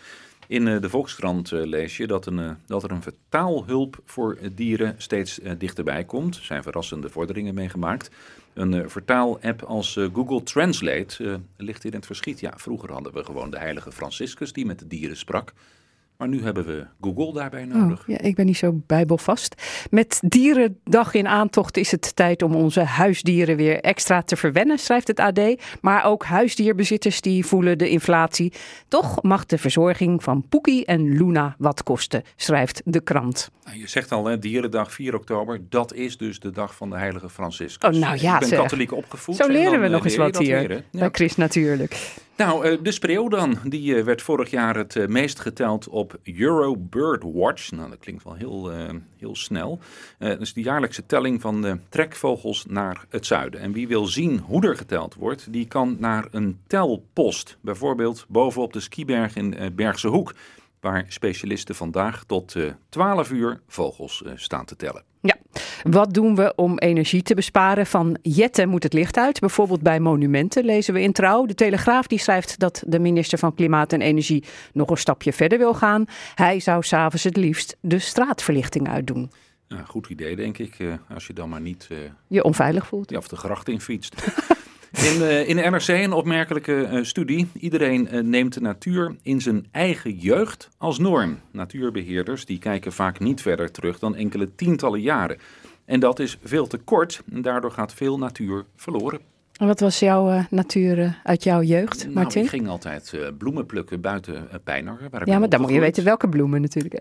In 0.48 0.68
eh, 0.68 0.82
de 0.82 0.89
Volkskrant 0.89 1.52
eh, 1.52 1.63
lees 1.63 1.98
je 1.98 2.08
dat, 2.08 2.26
een, 2.26 2.58
dat 2.65 2.84
er 2.84 2.91
een 2.91 3.02
vertaalhulp 3.02 4.02
voor 4.06 4.38
dieren 4.56 4.96
steeds 4.98 5.39
dichterbij 5.58 6.04
komt. 6.04 6.36
Er 6.36 6.44
zijn 6.44 6.63
verrassende 6.63 7.10
vorderingen 7.10 7.54
meegemaakt. 7.54 8.10
Een 8.54 8.89
vertaal-app 8.89 9.63
als 9.63 10.00
Google 10.13 10.44
Translate 10.44 11.39
ligt 11.58 11.84
hier 11.84 11.91
in 11.91 11.98
het 11.98 12.08
verschiet. 12.08 12.39
Ja, 12.39 12.54
vroeger 12.56 12.91
hadden 12.91 13.13
we 13.13 13.24
gewoon 13.24 13.50
de 13.50 13.58
heilige 13.58 13.91
Franciscus 13.91 14.54
die 14.54 14.65
met 14.65 14.80
de 14.80 14.88
dieren 14.88 15.18
sprak. 15.18 15.54
Maar 16.17 16.28
nu 16.28 16.43
hebben 16.43 16.65
we 16.65 16.86
Google 17.01 17.34
daarbij 17.34 17.65
nodig. 17.65 17.99
Oh, 18.01 18.08
ja, 18.08 18.19
ik 18.19 18.36
ben 18.36 18.45
niet 18.45 18.58
zo 18.58 18.82
bijbelvast. 18.88 19.56
Met 19.89 20.19
Dierendag 20.25 21.13
in 21.13 21.28
aantocht 21.28 21.78
is 21.78 21.91
het 21.91 22.15
tijd 22.15 22.41
om 22.41 22.56
onze 22.56 22.82
huisdieren 22.82 23.56
weer 23.58 23.80
extra 23.82 24.21
te 24.21 24.36
verwennen, 24.36 24.78
schrijft 24.80 25.08
het 25.08 25.19
AD. 25.19 25.39
Maar 25.82 26.06
ook 26.06 26.25
huisdierbezitters 26.25 27.21
die 27.21 27.45
voelen 27.45 27.78
de 27.78 27.89
inflatie. 27.89 28.54
Toch 28.88 29.23
mag 29.23 29.45
de 29.45 29.58
verzorging 29.58 30.23
van 30.23 30.45
Poekie 30.49 30.86
en 30.86 31.17
Luna 31.17 31.56
wat 31.58 31.84
kosten, 31.84 32.23
schrijft 32.36 32.82
de 32.86 33.01
krant. 33.01 33.51
Nou, 33.65 33.80
Je 33.80 33.88
zegt 33.88 34.12
al, 34.12 34.25
hè, 34.25 34.39
Dierendag 34.39 34.91
4 34.93 35.15
oktober, 35.15 35.62
dat 35.69 35.93
is 35.93 36.17
dus 36.17 36.39
de 36.39 36.51
dag 36.51 36.75
van 36.75 36.89
de 36.89 36.97
heilige 36.97 37.30
Franciscus. 37.30 37.89
Oh, 37.95 38.01
nou 38.01 38.17
ja, 38.21 38.34
Ik 38.34 38.39
ben 38.39 38.49
zeg. 38.49 38.60
katholiek 38.60 38.91
opgevoed. 38.91 39.36
Zo 39.36 39.43
en 39.43 39.51
leren 39.51 39.71
dan, 39.71 39.80
we 39.80 39.86
eh, 39.86 39.91
nog 39.91 40.04
eens 40.04 40.15
leer 40.15 40.25
je 40.25 40.32
wat 40.32 40.41
hier? 40.41 40.71
Ja. 40.71 40.99
bij 40.99 41.10
Chris 41.12 41.36
natuurlijk. 41.36 41.97
Nou, 42.38 42.65
eh, 42.65 42.78
de 42.82 42.91
spreeuw 42.91 43.28
dan, 43.28 43.58
die 43.63 43.95
eh, 43.95 44.04
werd 44.04 44.21
vorig 44.21 44.50
jaar 44.50 44.76
het 44.76 44.95
eh, 44.95 45.08
meest 45.08 45.39
geteld 45.39 45.88
op 45.88 46.19
Euro 46.24 46.76
Bird 46.78 47.24
Watch. 47.24 47.71
Nou, 47.71 47.89
dat 47.89 48.00
klinkt 48.00 48.24
wel 48.24 48.34
heel, 48.34 48.71
heel 49.17 49.36
snel. 49.36 49.80
Dat 50.17 50.41
is 50.41 50.54
de 50.54 50.62
jaarlijkse 50.62 51.06
telling 51.06 51.41
van 51.41 51.62
de 51.62 51.78
trekvogels 51.89 52.65
naar 52.65 53.06
het 53.10 53.26
zuiden. 53.26 53.60
En 53.60 53.71
wie 53.71 53.88
wil 53.88 54.06
zien 54.06 54.39
hoe 54.39 54.67
er 54.67 54.78
geteld 54.78 55.15
wordt, 55.15 55.54
die 55.54 55.67
kan 55.67 55.98
naar 56.00 56.28
een 56.32 56.60
telpost. 56.67 57.58
Bijvoorbeeld 57.62 58.26
bovenop 58.28 58.74
de 58.74 58.80
skiberg 58.80 59.36
in 59.36 59.56
Bergse 59.76 60.08
Hoek, 60.08 60.34
waar 60.80 61.06
specialisten 61.08 61.76
vandaag 61.76 62.24
tot 62.24 62.56
eh 62.56 62.71
12 62.89 63.32
uur 63.32 63.62
vogels 63.67 64.24
staan 64.36 64.65
te 64.65 64.76
tellen. 64.76 65.04
Wat 65.89 66.13
doen 66.13 66.36
we 66.36 66.54
om 66.56 66.78
energie 66.80 67.21
te 67.21 67.34
besparen? 67.36 67.86
Van 67.86 68.17
jetten 68.21 68.69
moet 68.69 68.84
het 68.84 68.93
licht 68.93 69.17
uit. 69.17 69.39
Bijvoorbeeld 69.39 69.82
bij 69.82 70.00
monumenten 70.00 70.65
lezen 70.65 70.93
we 70.93 71.02
in 71.02 71.12
Trouw. 71.12 71.45
De 71.45 71.54
Telegraaf 71.54 72.08
die 72.08 72.19
schrijft 72.19 72.60
dat 72.60 72.84
de 72.88 73.00
minister 73.00 73.38
van 73.38 73.54
Klimaat 73.54 73.93
en 73.93 74.02
Energie 74.02 74.43
nog 74.74 74.89
een 74.89 74.98
stapje 74.98 75.34
verder 75.34 75.58
wil 75.58 75.74
gaan. 75.74 76.06
Hij 76.36 76.60
zou 76.60 76.84
s'avonds 76.84 77.24
het 77.24 77.38
liefst 77.38 77.78
de 77.80 78.00
straatverlichting 78.00 78.89
uitdoen. 78.89 79.32
Ja, 79.67 79.84
goed 79.88 80.08
idee, 80.10 80.36
denk 80.36 80.58
ik, 80.58 80.76
eh, 80.80 80.93
als 81.13 81.28
je 81.28 81.34
dan 81.34 81.50
maar 81.50 81.62
niet... 81.62 81.88
eh, 81.91 81.98
Je 82.28 82.43
onveilig 82.43 82.88
voelt. 82.88 83.10
Ja, 83.10 83.17
of 83.17 83.28
de 83.28 83.36
gracht 83.36 83.67
in 83.69 83.82
fietst. 83.82 84.15
In, 85.13 85.21
eh, 85.21 85.50
in 85.50 85.56
de 85.56 85.62
NRC 85.62 85.88
een 85.88 86.13
opmerkelijke 86.13 87.00
studie. 87.02 87.48
Iedereen 87.60 88.08
neemt 88.30 88.54
de 88.54 88.62
natuur 88.62 89.15
in 89.21 89.41
zijn 89.41 89.65
eigen 89.71 90.12
jeugd 90.12 90.69
als 90.78 91.00
norm. 91.00 91.39
Natuurbeheerders 91.52 92.45
die 92.45 92.60
kijken 92.60 92.93
vaak 92.93 93.19
niet 93.19 93.41
verder 93.41 93.71
terug 93.71 94.00
dan 94.00 94.15
enkele 94.15 94.56
tientallen 94.56 95.02
jaren. 95.02 95.38
En 95.86 96.00
dat 96.00 96.19
is 96.19 96.38
veel 96.43 96.67
te 96.67 96.78
kort. 96.78 97.21
En 97.32 97.41
daardoor 97.41 97.71
gaat 97.71 97.93
veel 97.93 98.17
natuur 98.17 98.65
verloren. 98.76 99.19
En 99.56 99.67
wat 99.67 99.80
was 99.80 100.00
jouw 100.00 100.30
eh, 100.30 100.43
natuur 100.50 101.02
eh, 101.02 101.12
uit 101.24 101.43
jouw 101.43 101.62
jeugd, 101.62 102.04
Nou, 102.04 102.13
Martin? 102.13 102.43
ik 102.43 102.50
ging 102.50 102.67
altijd 102.67 103.13
eh, 103.13 103.28
bloemen 103.38 103.65
plukken 103.65 104.02
buiten 104.02 104.34
uh, 104.34 104.76
ik 104.76 105.26
ja, 105.26 105.39
maar 105.39 105.50
dan 105.50 105.62
moet 105.62 105.69
je 105.69 105.80
weten 105.80 106.04
welke 106.04 106.30
bloemen 106.30 106.62
natuurlijk. 106.62 107.00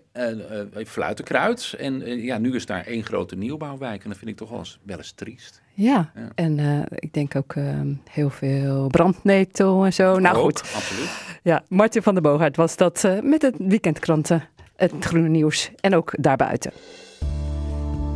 Fluitenkruid. 0.87 1.75
En 1.79 2.23
ja, 2.23 2.39
nu 2.39 2.55
is 2.55 2.67
daar 2.67 2.87
één 2.87 3.05
grote 3.05 3.37
nieuwbouwwijk. 3.37 4.03
En 4.03 4.09
dat 4.09 4.19
vind 4.19 4.31
ik 4.31 4.37
toch 4.37 4.49
wel 4.49 4.59
eens, 4.59 4.79
wel 4.83 4.97
eens 4.97 5.13
triest. 5.13 5.63
Ja, 5.75 6.11
Ja. 6.15 6.31
en 6.35 6.87
ik 6.95 7.13
denk 7.13 7.37
ook 7.37 7.55
eh, 7.55 7.81
heel 8.11 8.31
veel 8.31 8.87
brandnetel 8.87 9.85
en 9.85 9.93
zo. 9.93 10.19
Nou 10.19 10.37
Ook, 10.37 10.43
goed, 10.43 10.61
Absoluut. 10.75 11.11
ja, 11.43 11.65
Martin 11.69 12.03
van 12.03 12.15
der 12.15 12.23
Boogaard 12.23 12.57
was 12.57 12.77
dat 12.77 13.09
met 13.23 13.43
het 13.43 13.55
weekendkranten, 13.59 14.49
het 14.77 14.93
groene 15.01 15.29
nieuws 15.29 15.71
en 15.81 15.95
ook 15.95 16.13
daarbuiten. 16.21 16.73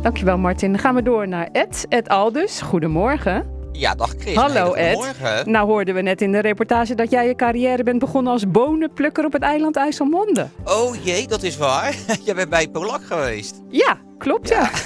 Dankjewel 0.01 0.37
Martin. 0.37 0.71
Dan 0.71 0.79
gaan 0.81 0.95
we 0.95 1.03
door 1.03 1.27
naar 1.27 1.49
Ed, 1.51 1.85
Ed 1.89 2.09
Aldus. 2.09 2.61
Goedemorgen. 2.61 3.57
Ja, 3.71 3.95
dag 3.95 4.13
Chris. 4.17 4.35
Hallo 4.35 4.73
Ed. 4.73 5.45
Nou 5.45 5.67
hoorden 5.67 5.95
we 5.95 6.01
net 6.01 6.21
in 6.21 6.31
de 6.31 6.39
reportage 6.39 6.95
dat 6.95 7.11
jij 7.11 7.27
je 7.27 7.35
carrière 7.35 7.83
bent 7.83 7.99
begonnen 7.99 8.31
als 8.33 8.51
bonenplukker 8.51 9.25
op 9.25 9.33
het 9.33 9.41
eiland 9.41 9.75
IJsselmonde. 9.75 10.47
Oh 10.65 10.95
jee, 11.03 11.27
dat 11.27 11.43
is 11.43 11.57
waar. 11.57 11.95
Jij 12.25 12.35
bent 12.35 12.49
bij 12.49 12.67
Polak 12.67 13.03
geweest. 13.03 13.61
Ja, 13.69 13.97
klopt 14.17 14.49
ja. 14.49 14.69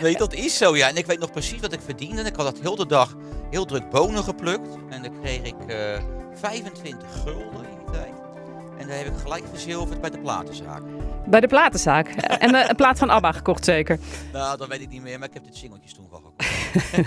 Nee, 0.00 0.16
dat 0.16 0.34
is 0.34 0.56
zo 0.56 0.76
ja. 0.76 0.88
En 0.88 0.96
ik 0.96 1.06
weet 1.06 1.18
nog 1.18 1.30
precies 1.30 1.60
wat 1.60 1.72
ik 1.72 1.80
verdiende. 1.84 2.20
En 2.20 2.26
ik 2.26 2.36
had 2.36 2.44
dat 2.44 2.58
heel 2.62 2.76
de 2.76 2.86
dag 2.86 3.14
heel 3.50 3.64
druk 3.64 3.90
bonen 3.90 4.22
geplukt. 4.22 4.68
En 4.90 5.02
dan 5.02 5.20
kreeg 5.22 5.42
ik 5.42 5.54
eh 5.66 5.76
25 6.34 7.08
gulden 7.24 7.64
in 7.70 7.78
die 7.84 7.92
tijd. 7.92 8.12
En 8.82 8.88
daar 8.88 8.96
heb 8.96 9.06
ik 9.06 9.18
gelijk 9.22 9.44
verzilverd 9.50 10.00
bij 10.00 10.10
de 10.10 10.18
platenzaak. 10.18 10.82
Bij 11.26 11.40
de 11.40 11.46
platenzaak. 11.46 12.08
En 12.38 12.54
eh, 12.54 12.68
een 12.68 12.76
plaat 12.76 12.98
van 12.98 13.10
ABBA 13.10 13.32
gekocht 13.32 13.64
zeker. 13.64 13.98
Nou, 14.32 14.58
dat 14.58 14.68
weet 14.68 14.80
ik 14.80 14.88
niet 14.88 15.02
meer, 15.02 15.18
maar 15.18 15.28
ik 15.28 15.34
heb 15.34 15.44
dit 15.44 15.56
singeltjes 15.56 15.94
toen 15.94 16.06
wel 16.10 16.20
gekocht. 16.20 16.40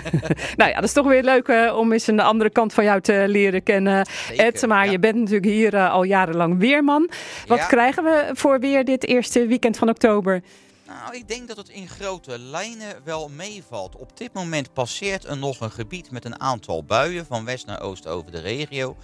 Nou 0.56 0.70
ja, 0.70 0.74
dat 0.74 0.84
is 0.84 0.92
toch 0.92 1.06
weer 1.06 1.22
leuk 1.22 1.48
eh, 1.48 1.76
om 1.76 1.92
eens 1.92 2.06
een 2.06 2.20
andere 2.20 2.50
kant 2.50 2.72
van 2.72 2.84
jou 2.84 3.00
te 3.00 3.24
leren 3.28 3.62
kennen. 3.62 4.06
Ed, 4.36 4.66
maar 4.66 4.90
je 4.90 4.98
bent 4.98 5.16
natuurlijk 5.16 5.44
hier 5.44 5.74
eh, 5.74 5.90
al 5.92 6.02
jarenlang 6.02 6.58
weerman. 6.58 7.10
Wat 7.46 7.58
Ja. 7.58 7.66
krijgen 7.66 8.04
we 8.04 8.30
voor 8.32 8.60
weer 8.60 8.84
dit 8.84 9.06
eerste 9.06 9.46
weekend 9.46 9.76
van 9.76 9.88
oktober? 9.88 10.42
Nou, 10.86 11.16
ik 11.16 11.28
denk 11.28 11.48
dat 11.48 11.56
het 11.56 11.68
in 11.68 11.88
grote 11.88 12.38
lijnen 12.38 12.94
wel 13.04 13.28
meevalt. 13.28 13.96
Op 13.96 14.16
dit 14.16 14.32
moment 14.32 14.72
passeert 14.72 15.24
er 15.24 15.36
nog 15.36 15.60
een 15.60 15.70
gebied 15.70 16.10
met 16.10 16.24
een 16.24 16.40
aantal 16.40 16.84
buien 16.84 17.26
van 17.26 17.44
west 17.44 17.66
naar 17.66 17.80
oost 17.82 18.06
over 18.06 18.30
de 18.30 18.40
regio. 18.40 18.96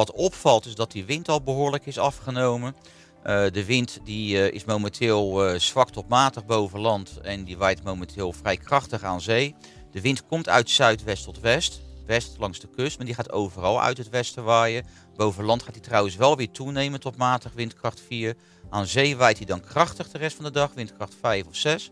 Wat 0.00 0.12
opvalt 0.12 0.66
is 0.66 0.74
dat 0.74 0.92
die 0.92 1.04
wind 1.04 1.28
al 1.28 1.42
behoorlijk 1.42 1.86
is 1.86 1.98
afgenomen. 1.98 2.74
Eh, 3.22 3.44
de 3.52 3.64
wind 3.64 4.00
die, 4.04 4.42
eh, 4.42 4.54
is 4.54 4.64
momenteel 4.64 5.46
eh, 5.46 5.58
zwak 5.58 5.90
tot 5.90 6.08
matig 6.08 6.46
boven 6.46 6.80
land 6.80 7.20
en 7.22 7.44
die 7.44 7.56
waait 7.56 7.84
momenteel 7.84 8.32
vrij 8.32 8.56
krachtig 8.56 9.02
aan 9.02 9.20
zee. 9.20 9.54
De 9.92 10.00
wind 10.00 10.26
komt 10.26 10.48
uit 10.48 10.70
zuidwest 10.70 11.24
tot 11.24 11.40
west, 11.40 11.80
west 12.06 12.36
langs 12.38 12.60
de 12.60 12.68
kust, 12.68 12.96
maar 12.96 13.06
die 13.06 13.14
gaat 13.14 13.32
overal 13.32 13.82
uit 13.82 13.98
het 13.98 14.08
westen 14.08 14.44
waaien. 14.44 14.86
Boven 15.16 15.44
land 15.44 15.62
gaat 15.62 15.74
hij 15.74 15.82
trouwens 15.82 16.16
wel 16.16 16.36
weer 16.36 16.50
toenemen 16.50 17.00
tot 17.00 17.16
matig 17.16 17.52
windkracht 17.52 18.00
4. 18.06 18.36
Aan 18.70 18.86
zee 18.86 19.16
waait 19.16 19.36
hij 19.36 19.46
dan 19.46 19.60
krachtig 19.60 20.10
de 20.10 20.18
rest 20.18 20.36
van 20.36 20.44
de 20.44 20.50
dag, 20.50 20.74
windkracht 20.74 21.14
5 21.20 21.46
of 21.46 21.56
6. 21.56 21.90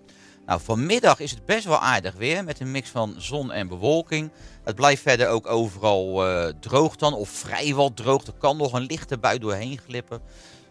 Nou, 0.48 0.60
vanmiddag 0.60 1.20
is 1.20 1.30
het 1.30 1.46
best 1.46 1.64
wel 1.64 1.78
aardig 1.78 2.14
weer 2.14 2.44
met 2.44 2.60
een 2.60 2.70
mix 2.70 2.88
van 2.88 3.14
zon 3.18 3.52
en 3.52 3.68
bewolking. 3.68 4.30
Het 4.68 4.76
blijft 4.76 5.02
verder 5.02 5.28
ook 5.28 5.46
overal 5.46 6.26
eh, 6.26 6.52
droog 6.60 6.96
dan, 6.96 7.14
of 7.14 7.28
vrijwel 7.28 7.94
droog. 7.94 8.26
Er 8.26 8.32
kan 8.32 8.56
nog 8.56 8.72
een 8.72 8.82
lichte 8.82 9.18
bui 9.18 9.38
doorheen 9.38 9.78
glippen. 9.86 10.20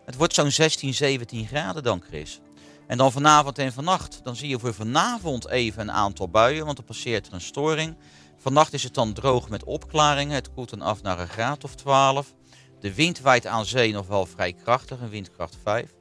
Het 0.06 0.16
wordt 0.16 0.34
zo'n 0.34 0.52
16, 0.52 0.94
17 0.94 1.48
graden 1.48 1.84
dan, 1.84 2.04
Chris. 2.08 2.40
En 2.88 2.98
dan 2.98 3.12
vanavond 3.12 3.58
en 3.58 3.74
vannacht, 3.74 4.20
dan 4.24 4.36
zie 4.36 4.50
je 4.50 4.60
voor 4.60 4.74
vanavond 4.74 5.48
even 5.48 5.82
een 5.82 5.92
aantal 5.92 6.30
buien, 6.30 6.66
want 6.66 6.78
er 6.78 6.84
passeert 6.84 7.28
er 7.28 7.34
een 7.34 7.42
storing. 7.42 7.98
Vannacht 8.38 8.74
is 8.74 8.84
het 8.84 8.94
dan 8.94 9.14
droog 9.14 9.50
met 9.50 9.64
opklaringen. 9.64 10.36
Het 10.36 10.54
koelt 10.54 10.70
dan 10.70 10.82
af 10.82 11.02
naar 11.02 11.20
een 11.20 11.28
graad 11.28 11.64
of 11.64 11.76
12. 11.76 12.34
De 12.80 12.94
wind 12.94 13.20
waait 13.20 13.46
aan 13.46 13.66
zee 13.66 13.94
nog 13.94 14.08
wel 14.08 14.26
vrij 14.26 14.54
krachtig, 14.54 15.00
een 15.00 15.10
windkracht 15.10 15.58
5. 15.64 15.94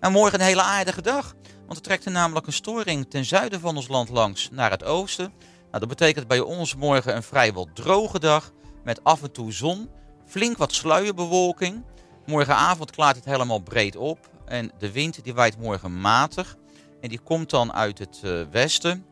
En 0.00 0.12
morgen 0.12 0.40
een 0.40 0.46
hele 0.46 0.62
aardige 0.62 1.02
dag. 1.02 1.34
Want 1.66 1.78
er 1.78 1.84
trekt 1.84 2.04
er 2.04 2.12
namelijk 2.12 2.46
een 2.46 2.52
storing 2.52 3.10
ten 3.10 3.24
zuiden 3.24 3.60
van 3.60 3.76
ons 3.76 3.88
land 3.88 4.08
langs 4.08 4.48
naar 4.52 4.70
het 4.70 4.84
oosten. 4.84 5.32
Nou, 5.68 5.80
dat 5.80 5.88
betekent 5.88 6.26
bij 6.28 6.40
ons 6.40 6.74
morgen 6.74 7.16
een 7.16 7.22
vrijwel 7.22 7.68
droge 7.74 8.18
dag. 8.18 8.52
Met 8.84 9.04
af 9.04 9.22
en 9.22 9.32
toe 9.32 9.52
zon. 9.52 9.90
Flink 10.26 10.56
wat 10.56 10.72
sluierbewolking. 10.72 11.84
Morgenavond 12.26 12.90
klaart 12.90 13.16
het 13.16 13.24
helemaal 13.24 13.58
breed 13.58 13.96
op. 13.96 14.18
En 14.44 14.72
de 14.78 14.92
wind 14.92 15.24
die 15.24 15.34
waait 15.34 15.58
morgen 15.58 16.00
matig. 16.00 16.56
En 17.00 17.08
die 17.08 17.18
komt 17.18 17.50
dan 17.50 17.72
uit 17.72 17.98
het 17.98 18.20
eh, 18.24 18.40
westen. 18.50 19.04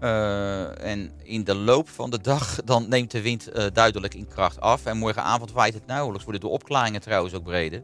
Eh, 0.00 0.84
en 0.84 1.12
in 1.22 1.44
de 1.44 1.54
loop 1.54 1.88
van 1.88 2.10
de 2.10 2.20
dag 2.20 2.58
dan 2.64 2.88
neemt 2.88 3.10
de 3.10 3.22
wind 3.22 3.48
eh, 3.48 3.64
duidelijk 3.72 4.14
in 4.14 4.28
kracht 4.28 4.60
af. 4.60 4.84
En 4.86 4.96
morgenavond 4.96 5.52
waait 5.52 5.74
het 5.74 5.86
nauwelijks. 5.86 6.24
Worden 6.24 6.42
de 6.42 6.48
opklaringen 6.48 7.00
trouwens 7.00 7.34
ook 7.34 7.44
breder. 7.44 7.82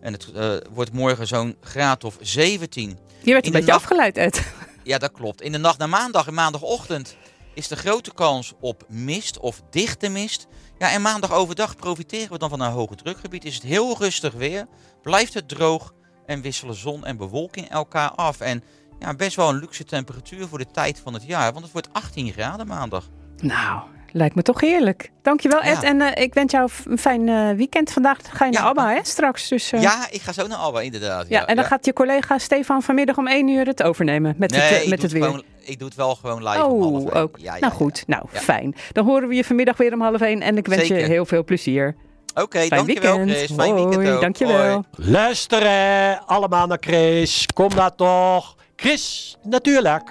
En 0.00 0.12
het 0.12 0.32
wordt 0.72 0.92
morgen 0.92 1.26
zo'n 1.26 1.56
graad 1.60 2.04
of 2.04 2.16
17. 2.20 2.98
Je 3.22 3.32
werd 3.32 3.46
een 3.46 3.52
beetje 3.52 3.66
nacht- 3.66 3.80
afgeleid, 3.82 4.16
Ed. 4.16 4.52
Ja, 4.82 4.98
dat 4.98 5.12
klopt. 5.12 5.40
In 5.40 5.52
de 5.52 5.58
nacht 5.58 5.78
naar 5.78 5.88
maandag 5.88 6.26
en 6.26 6.34
maandagochtend 6.34 7.16
is 7.56 7.68
de 7.68 7.76
grote 7.76 8.14
kans 8.14 8.52
op 8.60 8.84
mist 8.88 9.38
of 9.38 9.62
dichte 9.70 10.08
mist. 10.08 10.46
Ja, 10.78 10.90
en 10.90 11.02
maandag 11.02 11.32
overdag 11.32 11.76
profiteren 11.76 12.32
we 12.32 12.38
dan 12.38 12.48
van 12.48 12.60
een 12.60 12.70
hoge 12.70 12.94
drukgebied. 12.94 13.44
Is 13.44 13.54
het 13.54 13.62
heel 13.62 13.98
rustig 13.98 14.34
weer, 14.34 14.66
blijft 15.02 15.34
het 15.34 15.48
droog 15.48 15.92
en 16.26 16.40
wisselen 16.40 16.74
zon 16.74 17.04
en 17.04 17.16
bewolking 17.16 17.68
elkaar 17.68 18.10
af. 18.10 18.40
En 18.40 18.62
ja, 18.98 19.14
best 19.14 19.36
wel 19.36 19.48
een 19.48 19.58
luxe 19.58 19.84
temperatuur 19.84 20.48
voor 20.48 20.58
de 20.58 20.70
tijd 20.70 21.00
van 21.00 21.14
het 21.14 21.22
jaar, 21.22 21.52
want 21.52 21.64
het 21.64 21.72
wordt 21.72 21.88
18 21.92 22.32
graden 22.32 22.66
maandag. 22.66 23.08
Nou, 23.36 23.82
lijkt 24.16 24.34
me 24.34 24.42
toch 24.42 24.60
heerlijk. 24.60 25.10
Dankjewel 25.22 25.60
Ed. 25.60 25.80
Ja. 25.82 25.88
En 25.88 26.00
eh, 26.00 26.22
ik 26.24 26.34
wens 26.34 26.52
jou 26.52 26.70
een 26.84 26.98
fijn 26.98 27.28
eh, 27.28 27.50
weekend. 27.56 27.92
Vandaag 27.92 28.18
ga 28.32 28.44
je 28.44 28.52
naar 28.52 28.62
ABBA 28.62 28.92
hè, 28.92 28.98
straks. 29.02 29.48
Dus, 29.48 29.72
eh, 29.72 29.82
Ja, 29.82 30.06
ik 30.10 30.20
ga 30.20 30.32
zo 30.32 30.46
naar 30.46 30.58
Alba, 30.58 30.80
inderdaad. 30.80 31.28
ja, 31.28 31.46
en 31.46 31.56
dan 31.56 31.64
gaat 31.64 31.84
je 31.84 31.92
collega 31.92 32.38
Stefan 32.38 32.82
vanmiddag 32.82 33.16
om 33.16 33.26
1 33.28 33.48
uur 33.48 33.66
het 33.66 33.82
overnemen 33.82 34.34
met 34.38 34.50
nee, 34.50 34.60
het, 34.60 34.82
ik 34.82 34.88
met 34.88 35.00
doe 35.00 35.08
het 35.08 35.12
weer. 35.18 35.24
Gewoon, 35.24 35.42
ik 35.64 35.78
doe 35.78 35.88
het 35.88 35.96
wel 35.96 36.14
gewoon 36.14 36.48
live 36.48 36.64
om 36.64 36.82
half 36.82 36.92
Oh, 37.02 37.12
één. 37.12 37.22
ook. 37.22 37.36
Ja, 37.38 37.44
ja, 37.54 37.60
nou 37.60 37.72
ja. 37.72 37.78
goed, 37.78 38.04
nou 38.06 38.24
Ja. 38.32 38.38
fijn. 38.40 38.74
Dan 38.92 39.04
horen 39.04 39.28
we 39.28 39.34
je 39.34 39.44
vanmiddag 39.44 39.76
weer 39.76 39.92
om 39.92 40.00
half 40.00 40.20
1 40.20 40.40
en 40.42 40.56
ik 40.56 40.66
wens 40.66 40.88
je 40.88 40.94
heel 40.94 41.26
veel 41.26 41.44
plezier. 41.44 41.94
Oké, 42.34 42.58
Fijn 42.58 42.68
dankjewel 42.70 43.16
weekend. 43.16 43.36
Chris. 43.38 43.52
Fijn 43.56 43.70
Hoi, 43.70 43.84
weekend 43.86 44.14
ook. 44.14 44.20
dankjewel. 44.20 44.70
Hoi. 44.70 44.82
Luisteren 44.92 46.20
allemaal 46.26 46.66
naar 46.66 46.78
Chris. 46.80 47.46
Kom 47.54 47.68
daar 47.74 47.94
toch. 47.94 48.54
Chris, 48.76 49.36
natuurlijk. 49.42 50.10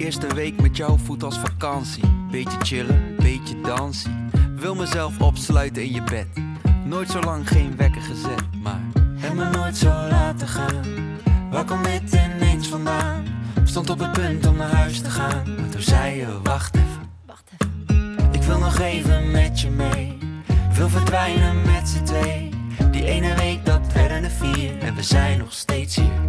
Eerste 0.00 0.34
week 0.34 0.60
met 0.60 0.76
jou 0.76 0.98
voelt 1.04 1.22
als 1.22 1.38
vakantie. 1.38 2.04
Beetje 2.30 2.58
chillen, 2.62 3.16
beetje 3.16 3.60
dansen. 3.60 4.30
Wil 4.56 4.74
mezelf 4.74 5.20
opsluiten 5.20 5.82
in 5.82 5.92
je 5.92 6.02
bed. 6.02 6.26
Nooit 6.84 7.10
zo 7.10 7.20
lang 7.20 7.48
geen 7.48 7.76
wekker 7.76 8.00
gezet, 8.00 8.42
maar 8.62 8.80
heb 9.16 9.34
me 9.34 9.50
nooit 9.50 9.76
zo 9.76 9.88
laten 9.88 10.48
gaan. 10.48 10.84
Waar 11.50 11.64
komt 11.64 11.84
dit 11.84 12.12
ineens 12.12 12.68
vandaan? 12.68 13.24
Stond 13.64 13.90
op 13.90 13.98
het 13.98 14.12
punt 14.12 14.46
om 14.46 14.56
naar 14.56 14.74
huis 14.74 15.00
te 15.00 15.10
gaan. 15.10 15.54
Maar 15.56 15.68
toen 15.68 15.82
zei 15.82 16.16
je, 16.16 16.40
wacht 16.42 16.74
even. 16.74 17.08
Ik 18.32 18.42
wil 18.42 18.58
nog 18.58 18.78
even 18.78 19.30
met 19.30 19.60
je 19.60 19.70
mee. 19.70 20.18
Wil 20.72 20.88
verdwijnen 20.88 21.62
met 21.62 21.88
z'n 21.88 22.02
twee. 22.02 22.48
Die 22.90 23.04
ene 23.04 23.34
week 23.34 23.64
dat 23.64 23.92
werden 23.92 24.24
er 24.24 24.30
vier. 24.30 24.78
En 24.78 24.94
we 24.94 25.02
zijn 25.02 25.38
nog 25.38 25.52
steeds 25.52 25.96
hier. 25.96 26.20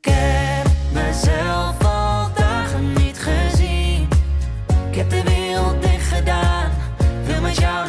Ik 0.00 0.12
heb 0.12 0.66
mezelf 0.92 1.85
Ik 4.96 5.02
heb 5.02 5.10
de 5.10 5.30
wereld 5.30 5.82
dicht 5.82 6.12
gedaan. 6.12 6.70
Wil 7.24 7.40
met 7.40 7.56
jou 7.56 7.85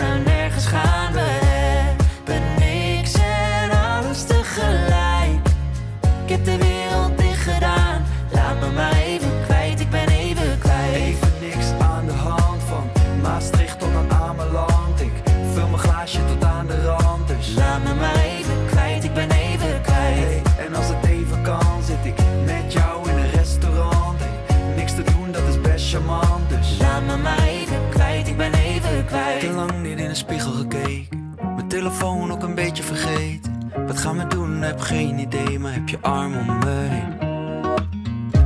spiegel 30.18 30.52
gekeken. 30.52 31.36
Mijn 31.56 31.68
telefoon 31.68 32.32
ook 32.32 32.44
een 32.44 32.56
beetje 32.56 32.84
vergeten. 32.84 33.72
Wat 33.88 33.98
gaan 33.98 34.18
we 34.18 34.28
doen? 34.28 34.62
Heb 34.62 34.80
geen 34.80 35.20
idee, 35.20 35.60
maar 35.60 35.74
heb 35.74 35.90
je 35.90 36.00
arm 36.02 36.38
om 36.38 36.46
me 36.46 36.70
heen. 36.70 37.14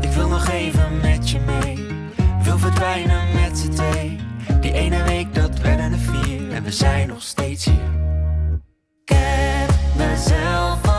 Ik 0.01 0.09
wil 0.09 0.27
nog 0.27 0.49
even 0.49 0.99
met 1.01 1.29
je 1.29 1.39
mee. 1.39 1.79
verdwijnen 2.57 3.33
met 3.33 3.57
z'n 3.57 3.69
twee. 3.69 4.19
Die 4.59 4.73
ene 4.73 5.03
week 5.03 5.33
dat 5.33 5.59
werden 5.59 5.91
er 5.91 5.97
vier 5.97 6.51
en 6.51 6.63
we 6.63 6.71
zijn 6.71 7.07
nog 7.07 7.21
steeds 7.21 7.65
hier. 7.65 7.91
Ik 9.05 9.15
heb 9.15 9.69
mezelf 9.97 10.90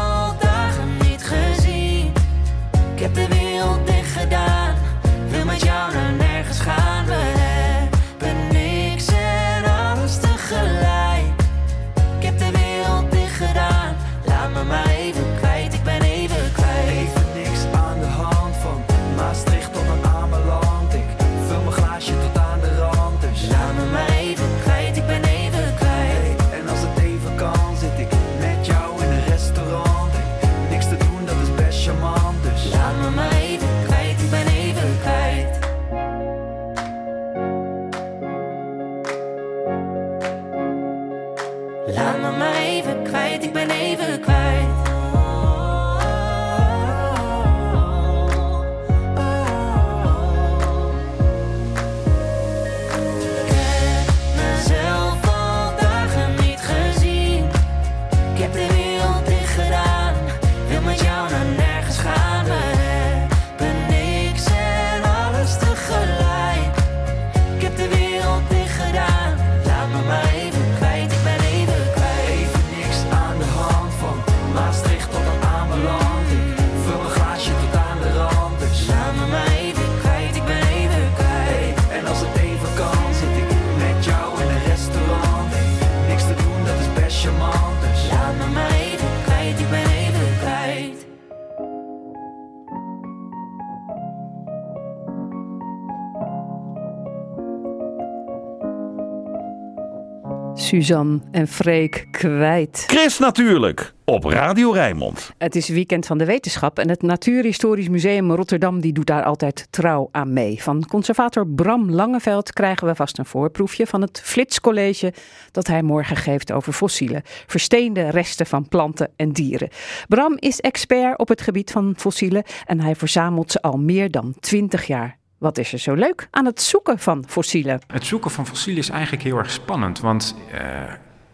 Suzanne 100.72 101.20
en 101.30 101.48
Freek 101.48 102.06
kwijt. 102.10 102.84
Chris 102.86 103.18
natuurlijk, 103.18 103.92
op 104.04 104.24
Radio 104.24 104.70
Rijnmond. 104.70 105.32
Het 105.38 105.56
is 105.56 105.68
weekend 105.68 106.06
van 106.06 106.18
de 106.18 106.24
wetenschap 106.24 106.78
en 106.78 106.88
het 106.88 107.02
Natuurhistorisch 107.02 107.88
Museum 107.88 108.32
Rotterdam 108.32 108.80
die 108.80 108.92
doet 108.92 109.06
daar 109.06 109.22
altijd 109.22 109.66
trouw 109.70 110.08
aan 110.12 110.32
mee. 110.32 110.62
Van 110.62 110.86
conservator 110.86 111.46
Bram 111.48 111.90
Langeveld 111.90 112.52
krijgen 112.52 112.86
we 112.86 112.94
vast 112.94 113.18
een 113.18 113.26
voorproefje 113.26 113.86
van 113.86 114.00
het 114.00 114.20
Flitscollege 114.24 115.12
dat 115.50 115.66
hij 115.66 115.82
morgen 115.82 116.16
geeft 116.16 116.52
over 116.52 116.72
fossielen, 116.72 117.22
versteende 117.46 118.10
resten 118.10 118.46
van 118.46 118.68
planten 118.68 119.10
en 119.16 119.32
dieren. 119.32 119.68
Bram 120.08 120.36
is 120.38 120.60
expert 120.60 121.18
op 121.18 121.28
het 121.28 121.40
gebied 121.40 121.70
van 121.70 121.94
fossielen 121.96 122.42
en 122.66 122.80
hij 122.80 122.96
verzamelt 122.96 123.50
ze 123.50 123.62
al 123.62 123.78
meer 123.78 124.10
dan 124.10 124.34
20 124.40 124.86
jaar. 124.86 125.20
Wat 125.42 125.58
is 125.58 125.72
er 125.72 125.78
zo 125.78 125.94
leuk 125.94 126.28
aan 126.30 126.44
het 126.44 126.62
zoeken 126.62 126.98
van 126.98 127.24
fossielen? 127.26 127.80
Het 127.86 128.04
zoeken 128.04 128.30
van 128.30 128.46
fossielen 128.46 128.82
is 128.82 128.88
eigenlijk 128.88 129.22
heel 129.22 129.36
erg 129.36 129.50
spannend, 129.50 130.00
want 130.00 130.36
eh, 130.52 130.60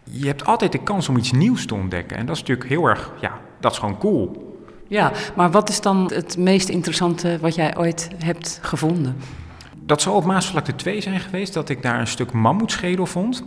je 0.03 0.27
hebt 0.27 0.45
altijd 0.45 0.71
de 0.71 0.83
kans 0.83 1.09
om 1.09 1.17
iets 1.17 1.31
nieuws 1.31 1.65
te 1.65 1.73
ontdekken. 1.73 2.17
En 2.17 2.25
dat 2.25 2.35
is 2.35 2.41
natuurlijk 2.41 2.69
heel 2.69 2.85
erg, 2.85 3.11
ja, 3.21 3.39
dat 3.59 3.71
is 3.71 3.77
gewoon 3.77 3.97
cool. 3.97 4.55
Ja, 4.87 5.11
maar 5.35 5.51
wat 5.51 5.69
is 5.69 5.81
dan 5.81 6.11
het 6.13 6.37
meest 6.37 6.69
interessante 6.69 7.37
wat 7.41 7.55
jij 7.55 7.77
ooit 7.77 8.09
hebt 8.17 8.59
gevonden? 8.61 9.17
Dat 9.79 10.01
zal 10.01 10.15
op 10.15 10.25
Maasvlakte 10.25 10.75
2 10.75 11.01
zijn 11.01 11.19
geweest, 11.19 11.53
dat 11.53 11.69
ik 11.69 11.81
daar 11.81 11.99
een 11.99 12.07
stuk 12.07 12.31
mammoetschedel 12.31 13.05
vond. 13.05 13.43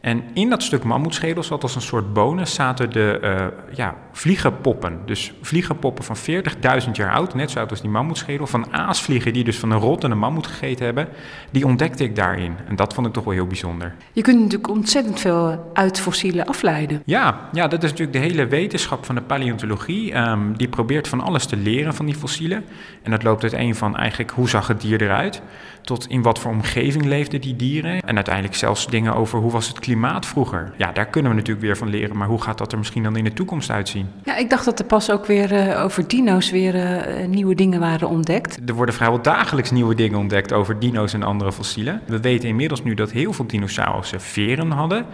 En 0.00 0.22
in 0.32 0.50
dat 0.50 0.62
stuk 0.62 0.84
mammoetschedel 0.84 1.42
zat 1.42 1.62
als 1.62 1.74
een 1.74 1.82
soort 1.82 2.12
bonus 2.12 2.54
zaten 2.54 2.90
de 2.90 3.18
eh, 3.22 3.76
ja, 3.76 3.94
vliegenpoppen. 4.12 4.98
Dus 5.06 5.32
vliegenpoppen 5.42 6.04
van 6.04 6.16
40.000 6.16 6.90
jaar 6.92 7.12
oud, 7.12 7.34
net 7.34 7.50
zo 7.50 7.58
oud 7.58 7.70
als 7.70 7.80
die 7.80 7.90
mammoetschedel. 7.90 8.46
Van 8.46 8.72
aasvliegen 8.72 9.32
die 9.32 9.44
dus 9.44 9.58
van 9.58 9.70
een 9.70 9.78
rottende 9.78 10.16
mammoet 10.16 10.46
gegeten 10.46 10.84
hebben. 10.84 11.08
Die 11.50 11.66
ontdekte 11.66 12.04
ik 12.04 12.16
daarin. 12.16 12.56
En 12.68 12.76
dat 12.76 12.94
vond 12.94 13.06
ik 13.06 13.12
toch 13.12 13.24
wel 13.24 13.32
heel 13.32 13.46
bijzonder. 13.46 13.94
Je 14.12 14.22
kunt 14.22 14.38
natuurlijk 14.38 14.68
ontzettend 14.68 15.20
veel 15.20 15.70
uit 15.72 16.00
fossielen 16.00 16.46
afleiden. 16.46 17.02
Ja, 17.04 17.48
ja, 17.52 17.68
dat 17.68 17.82
is 17.82 17.90
natuurlijk 17.90 18.18
de 18.18 18.24
hele 18.24 18.46
wetenschap 18.46 19.04
van 19.04 19.14
de 19.14 19.20
paleontologie. 19.20 20.12
Ehm, 20.12 20.52
die 20.52 20.68
probeert 20.68 21.08
van 21.08 21.20
alles 21.20 21.46
te 21.46 21.56
leren 21.56 21.94
van 21.94 22.06
die 22.06 22.14
fossielen. 22.14 22.64
En 23.02 23.10
dat 23.10 23.22
loopt 23.22 23.42
uiteen 23.42 23.74
van 23.74 23.96
eigenlijk 23.96 24.30
hoe 24.30 24.48
zag 24.48 24.66
het 24.68 24.80
dier 24.80 25.02
eruit... 25.02 25.42
tot 25.82 26.08
in 26.08 26.22
wat 26.22 26.38
voor 26.38 26.50
omgeving 26.50 27.04
leefden 27.04 27.40
die 27.40 27.56
dieren... 27.56 28.00
en 28.00 28.14
uiteindelijk 28.14 28.54
zelfs 28.54 28.86
dingen 28.86 29.14
over 29.14 29.38
hoe 29.38 29.50
was 29.50 29.68
het 29.68 29.78
klimaat 29.78 30.26
vroeger. 30.26 30.72
Ja, 30.76 30.92
daar 30.92 31.06
kunnen 31.06 31.30
we 31.30 31.36
natuurlijk 31.36 31.66
weer 31.66 31.76
van 31.76 31.88
leren... 31.88 32.16
maar 32.16 32.28
hoe 32.28 32.42
gaat 32.42 32.58
dat 32.58 32.72
er 32.72 32.78
misschien 32.78 33.02
dan 33.02 33.16
in 33.16 33.24
de 33.24 33.32
toekomst 33.32 33.70
uitzien? 33.70 34.01
Ja, 34.24 34.36
ik 34.36 34.50
dacht 34.50 34.64
dat 34.64 34.78
er 34.78 34.84
pas 34.84 35.10
ook 35.10 35.26
weer 35.26 35.52
eh, 35.52 35.84
over 35.84 36.08
dino's 36.08 36.50
weer 36.50 36.74
eh, 36.74 37.26
nieuwe 37.26 37.54
dingen 37.54 37.80
waren 37.80 38.08
ontdekt. 38.08 38.58
Er 38.66 38.74
worden 38.74 38.94
vrijwel 38.94 39.22
dagelijks 39.22 39.70
nieuwe 39.70 39.94
dingen 39.94 40.18
ontdekt 40.18 40.52
over 40.52 40.78
dino's 40.78 41.12
en 41.14 41.22
andere 41.22 41.52
fossielen. 41.52 42.00
We 42.06 42.20
weten 42.20 42.48
inmiddels 42.48 42.82
nu 42.82 42.94
dat 42.94 43.10
heel 43.10 43.32
veel 43.32 43.46
dinosaurussen 43.46 44.20
veren 44.20 44.70
hadden. 44.70 45.06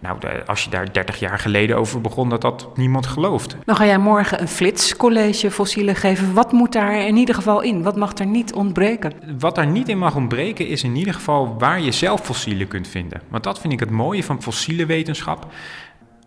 Nou, 0.00 0.20
de- 0.20 0.42
als 0.46 0.64
je 0.64 0.70
daar 0.70 0.92
30 0.92 1.18
jaar 1.18 1.38
geleden 1.38 1.76
over 1.76 2.00
begon, 2.00 2.28
dat 2.28 2.40
dat 2.40 2.68
niemand 2.76 3.06
gelooft. 3.06 3.56
Dan 3.64 3.76
ga 3.76 3.84
jij 3.86 3.98
morgen 3.98 4.40
een 4.40 4.48
flitscollege 4.48 5.50
fossielen 5.50 5.96
geven. 5.96 6.32
Wat 6.34 6.52
moet 6.52 6.72
daar 6.72 7.06
in 7.06 7.16
ieder 7.16 7.34
geval 7.34 7.60
in? 7.62 7.82
Wat 7.82 7.96
mag 7.96 8.18
er 8.18 8.26
niet 8.26 8.54
ontbreken? 8.54 9.12
Wat 9.38 9.54
daar 9.54 9.66
niet 9.66 9.88
in 9.88 9.98
mag 9.98 10.16
ontbreken 10.16 10.66
is 10.66 10.82
in 10.82 10.96
ieder 10.96 11.14
geval 11.14 11.54
waar 11.58 11.80
je 11.80 11.92
zelf 11.92 12.20
fossielen 12.20 12.68
kunt 12.68 12.88
vinden. 12.88 13.20
Want 13.28 13.44
dat 13.44 13.60
vind 13.60 13.72
ik 13.72 13.80
het 13.80 13.90
mooie 13.90 14.22
van 14.24 14.42
fossiele 14.42 14.86
wetenschap. 14.86 15.46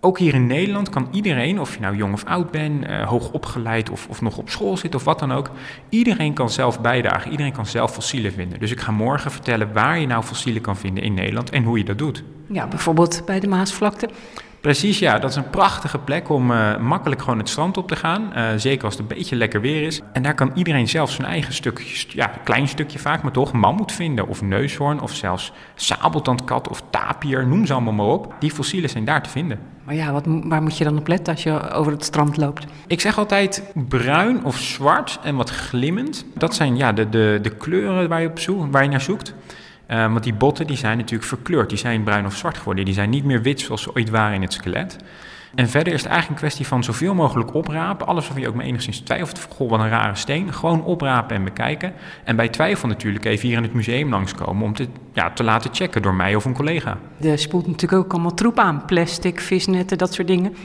Ook 0.02 0.20
hier 0.20 0.34
in 0.34 0.48
Nederland 0.48 0.90
kan 0.90 1.08
iedereen, 1.12 1.60
of 1.60 1.74
je 1.74 1.80
nou 1.80 1.96
jong 1.96 2.14
of 2.14 2.26
oud 2.26 2.52
bent, 2.52 2.86
eh, 2.86 3.08
hoog 3.08 3.32
opgeleid 3.32 3.90
of, 3.90 4.08
of 4.10 4.22
nog 4.22 4.38
op 4.38 4.50
school 4.50 4.78
zit 4.78 4.96
of 4.96 5.04
wat 5.04 5.20
dan 5.20 5.32
ook, 5.32 5.50
iedereen 5.90 6.34
kan 6.34 6.50
zelf 6.50 6.82
bijdragen. 6.82 7.32
Iedereen 7.32 7.52
kan 7.52 7.66
zelf 7.66 7.94
fossielen 7.94 8.32
vinden. 8.32 8.60
Dus 8.60 8.72
ik 8.72 8.80
ga 8.80 8.92
morgen 8.92 9.32
vertellen 9.32 9.74
waar 9.74 10.00
je 10.00 10.08
nou 10.08 10.24
fossielen 10.24 10.62
kan 10.62 10.78
vinden 10.78 11.04
in 11.04 11.14
Nederland 11.14 11.50
en 11.50 11.64
hoe 11.64 11.78
je 11.78 11.84
dat 11.84 11.98
doet. 11.98 12.24
Ja, 12.48 12.68
bijvoorbeeld 12.68 13.22
bij 13.26 13.40
de 13.40 13.48
Maasvlakte. 13.48 14.10
Precies, 14.68 15.00
ja. 15.00 15.20
Dat 15.20 15.30
is 15.30 15.36
een 15.36 15.50
prachtige 15.50 15.98
plek 15.98 16.30
om 16.30 16.52
eh, 16.52 16.78
makkelijk 16.78 17.22
gewoon 17.22 17.38
het 17.38 17.50
strand 17.50 17.78
op 17.78 17.88
te 17.88 17.96
gaan. 17.96 18.34
Eh, 18.34 18.46
zeker 18.56 18.86
als 18.86 18.98
het 18.98 19.02
een 19.02 19.18
beetje 19.18 19.36
lekker 19.36 19.62
weer 19.62 19.82
is. 19.82 20.02
En 20.14 20.22
daar 20.22 20.34
kan 20.34 20.52
iedereen 20.54 20.88
zelf 20.88 21.12
zijn 21.12 21.28
eigen 21.28 21.54
stukje, 21.54 22.06
ja, 22.10 22.32
klein 22.44 22.68
stukje 22.68 23.00
vaak, 23.00 23.24
maar 23.24 23.32
toch, 23.32 23.52
mammoet 23.52 23.92
vinden. 23.92 24.28
Of 24.28 24.42
neushoorn, 24.42 25.02
of 25.02 25.14
zelfs 25.14 25.52
sabeltandkat 25.76 26.68
of 26.68 26.82
tapir, 26.90 27.48
noem 27.48 27.66
ze 27.66 27.74
allemaal 27.74 27.94
maar 27.94 28.06
op. 28.06 28.34
Die 28.40 28.52
fossielen 28.52 28.90
zijn 28.90 29.06
daar 29.06 29.24
te 29.24 29.30
vinden. 29.30 29.60
Maar 29.84 29.96
ja, 29.96 30.12
wat, 30.12 30.26
waar 30.26 30.62
moet 30.62 30.78
je 30.78 30.84
dan 30.84 30.98
op 30.98 31.08
letten 31.08 31.34
als 31.34 31.44
je 31.44 31.72
over 31.72 31.92
het 31.92 32.04
strand 32.04 32.38
loopt? 32.38 32.66
Ik 32.88 33.02
zeg 33.02 33.18
altijd 33.18 33.64
bruin 33.88 34.44
of 34.44 34.58
zwart 34.58 35.20
en 35.24 35.36
wat 35.36 35.50
glimmend. 35.50 36.26
Dat 36.34 36.56
zijn 36.56 36.78
ja, 36.78 36.94
de, 36.94 37.10
de, 37.10 37.40
de 37.42 37.56
kleuren 37.56 38.10
waar 38.10 38.22
je, 38.22 38.30
op 38.30 38.72
waar 38.72 38.84
je 38.84 38.90
naar 38.90 39.02
zoekt. 39.02 39.34
Eh, 39.88 40.12
want 40.12 40.24
die 40.24 40.34
botten 40.34 40.68
die 40.68 40.78
zijn 40.78 40.98
natuurlijk 40.98 41.30
verkleurd. 41.30 41.70
Die 41.70 41.78
zijn 41.78 42.04
bruin 42.04 42.26
of 42.26 42.36
zwart 42.36 42.58
geworden. 42.58 42.86
Die 42.86 42.94
zijn 42.94 43.10
niet 43.10 43.24
meer 43.24 43.42
wit 43.42 43.60
zoals 43.60 43.82
ze 43.82 43.96
ooit 43.96 44.10
waren 44.10 44.36
in 44.36 44.42
het 44.42 44.54
skelet. 44.54 44.98
En 45.56 45.70
verder 45.70 45.94
is 45.94 46.02
het 46.02 46.12
eigenlijk 46.12 46.42
een 46.42 46.48
kwestie 46.48 46.68
van 46.68 46.84
zoveel 46.84 47.14
mogelijk 47.14 47.54
oprapen. 47.54 48.08
Alles 48.08 48.24
waarvan 48.24 48.42
je 48.42 48.48
ook 48.48 48.56
maar 48.56 48.66
enigszins 48.66 49.00
twijfelt. 49.00 49.48
Goh, 49.50 49.70
wat 49.70 49.80
een 49.80 49.90
rare 49.90 50.16
steen. 50.16 50.54
Gewoon 50.54 50.84
oprapen 50.84 51.36
en 51.36 51.44
bekijken. 51.44 51.94
En 52.24 52.36
bij 52.36 52.50
twijfel 52.50 52.88
natuurlijk 52.88 53.26
even 53.26 53.48
hier 53.48 53.58
in 53.58 53.64
het 53.64 53.74
museum 53.74 54.10
langskomen... 54.10 54.64
om 54.64 54.74
te, 54.74 54.88
ja, 55.14 55.32
te 55.32 55.44
laten 55.44 55.74
checken 55.74 56.02
door 56.02 56.14
mij 56.14 56.36
of 56.36 56.46
een 56.46 56.54
collega. 56.54 56.98
Er 57.22 57.40
spoelt 57.40 57.68
natuurlijk 57.68 58.04
ook 58.04 58.14
allemaal 58.14 58.34
troep 58.34 58.60
aan. 58.60 58.86
Plastic, 58.86 59.40
visnetten, 59.40 59.98
dat 59.98 60.14
soort 60.14 60.28
dingen. 60.28 60.56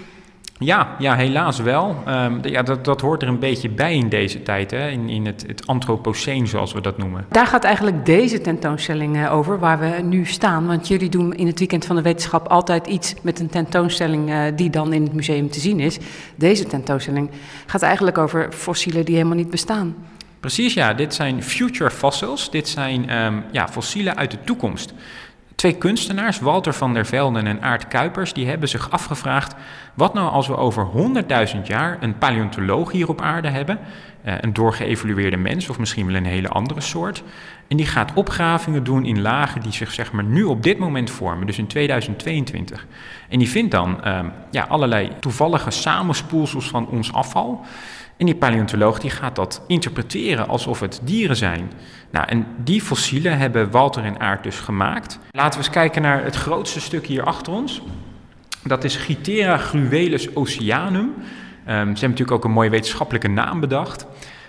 Ja, 0.64 0.96
ja 0.98 1.16
helaas 1.16 1.58
wel. 1.58 2.02
Ehm, 2.06 2.48
ja, 2.48 2.62
dat, 2.62 2.84
dat 2.84 3.00
hoort 3.00 3.22
er 3.22 3.28
een 3.28 3.38
beetje 3.38 3.68
bij 3.68 3.94
in 3.94 4.08
deze 4.08 4.42
tijd. 4.42 4.70
Hè? 4.70 4.88
In, 4.88 5.08
in 5.08 5.26
het, 5.26 5.44
het 5.46 5.66
antropoceen, 5.66 6.46
zoals 6.46 6.72
we 6.72 6.80
dat 6.80 6.98
noemen. 6.98 7.26
Daar 7.28 7.46
gaat 7.46 7.64
eigenlijk 7.64 8.06
deze 8.06 8.40
tentoonstelling 8.40 9.16
eh, 9.16 9.34
over, 9.34 9.58
waar 9.58 9.78
we 9.78 10.02
nu 10.02 10.26
staan. 10.26 10.66
Want 10.66 10.88
jullie 10.88 11.08
doen 11.08 11.34
in 11.34 11.46
het 11.46 11.58
weekend 11.58 11.84
van 11.84 11.96
de 11.96 12.02
wetenschap 12.02 12.48
altijd 12.48 12.86
iets 12.86 13.14
met 13.22 13.40
een 13.40 13.48
tentoonstelling 13.48 14.30
eh, 14.30 14.42
die 14.56 14.70
dan 14.70 14.92
in 14.92 15.02
het 15.02 15.12
museum 15.12 15.50
te 15.50 15.60
zien 15.60 15.80
is. 15.80 15.98
Deze 16.34 16.66
tentoonstelling 16.66 17.30
gaat 17.66 17.82
eigenlijk 17.82 18.18
over 18.18 18.52
fossielen 18.52 19.04
die 19.04 19.14
helemaal 19.14 19.36
niet 19.36 19.50
bestaan. 19.50 19.94
Precies, 20.40 20.74
ja. 20.74 20.94
Dit 20.94 21.14
zijn 21.14 21.42
future 21.42 21.90
fossils. 21.90 22.50
Dit 22.50 22.68
zijn 22.68 23.08
ehm, 23.08 23.40
ja, 23.52 23.68
fossielen 23.68 24.16
uit 24.16 24.30
de 24.30 24.38
toekomst. 24.44 24.94
Twee 25.54 25.72
kunstenaars, 25.72 26.40
Walter 26.40 26.72
van 26.72 26.94
der 26.94 27.06
Velden 27.06 27.46
en 27.46 27.62
Aart 27.62 27.88
Kuipers, 27.88 28.32
die 28.32 28.48
hebben 28.48 28.68
zich 28.68 28.90
afgevraagd: 28.90 29.54
wat 29.94 30.14
nou 30.14 30.30
als 30.30 30.46
we 30.46 30.56
over 30.56 30.88
100.000 31.54 31.62
jaar 31.62 31.96
een 32.00 32.18
paleontoloog 32.18 32.92
hier 32.92 33.08
op 33.08 33.20
aarde 33.20 33.48
hebben, 33.48 33.78
een 34.22 34.52
doorgeëvolueerde 34.52 35.36
mens 35.36 35.68
of 35.68 35.78
misschien 35.78 36.06
wel 36.06 36.14
een 36.14 36.24
hele 36.24 36.48
andere 36.48 36.80
soort, 36.80 37.22
en 37.68 37.76
die 37.76 37.86
gaat 37.86 38.12
opgravingen 38.14 38.84
doen 38.84 39.04
in 39.04 39.20
lagen 39.20 39.60
die 39.60 39.72
zich 39.72 39.92
zeg 39.92 40.12
maar 40.12 40.24
nu 40.24 40.44
op 40.44 40.62
dit 40.62 40.78
moment 40.78 41.10
vormen, 41.10 41.46
dus 41.46 41.58
in 41.58 41.66
2022. 41.66 42.86
En 43.28 43.38
die 43.38 43.48
vindt 43.48 43.70
dan 43.70 44.02
ehm, 44.04 44.26
ja, 44.50 44.64
allerlei 44.68 45.10
toevallige 45.20 45.70
samenspoelsels 45.70 46.68
van 46.68 46.86
ons 46.86 47.12
afval. 47.12 47.64
En 48.16 48.26
die 48.26 48.34
paleontoloog 48.34 48.98
die 48.98 49.10
gaat 49.10 49.36
dat 49.36 49.62
interpreteren 49.66 50.48
alsof 50.48 50.80
het 50.80 51.00
dieren 51.02 51.36
zijn. 51.36 51.72
Nou, 52.10 52.28
en 52.28 52.46
die 52.64 52.80
fossielen 52.80 53.38
hebben 53.38 53.70
Walter 53.70 54.04
en 54.04 54.20
Aard 54.20 54.42
dus 54.42 54.56
gemaakt. 54.56 55.18
Laten 55.30 55.58
we 55.58 55.64
eens 55.64 55.74
kijken 55.74 56.02
naar 56.02 56.24
het 56.24 56.36
grootste 56.36 56.80
stuk 56.80 57.06
hier 57.06 57.24
achter 57.24 57.52
ons. 57.52 57.82
Dat 58.64 58.84
is 58.84 58.96
Gitera 58.96 59.56
gruelus 59.56 60.36
oceanum. 60.36 61.14
Ehm, 61.64 61.74
ze 61.74 61.76
hebben 61.76 62.00
natuurlijk 62.00 62.32
ook 62.32 62.44
een 62.44 62.50
mooie 62.50 62.70
wetenschappelijke 62.70 63.28
naam 63.28 63.60
bedacht. 63.60 64.06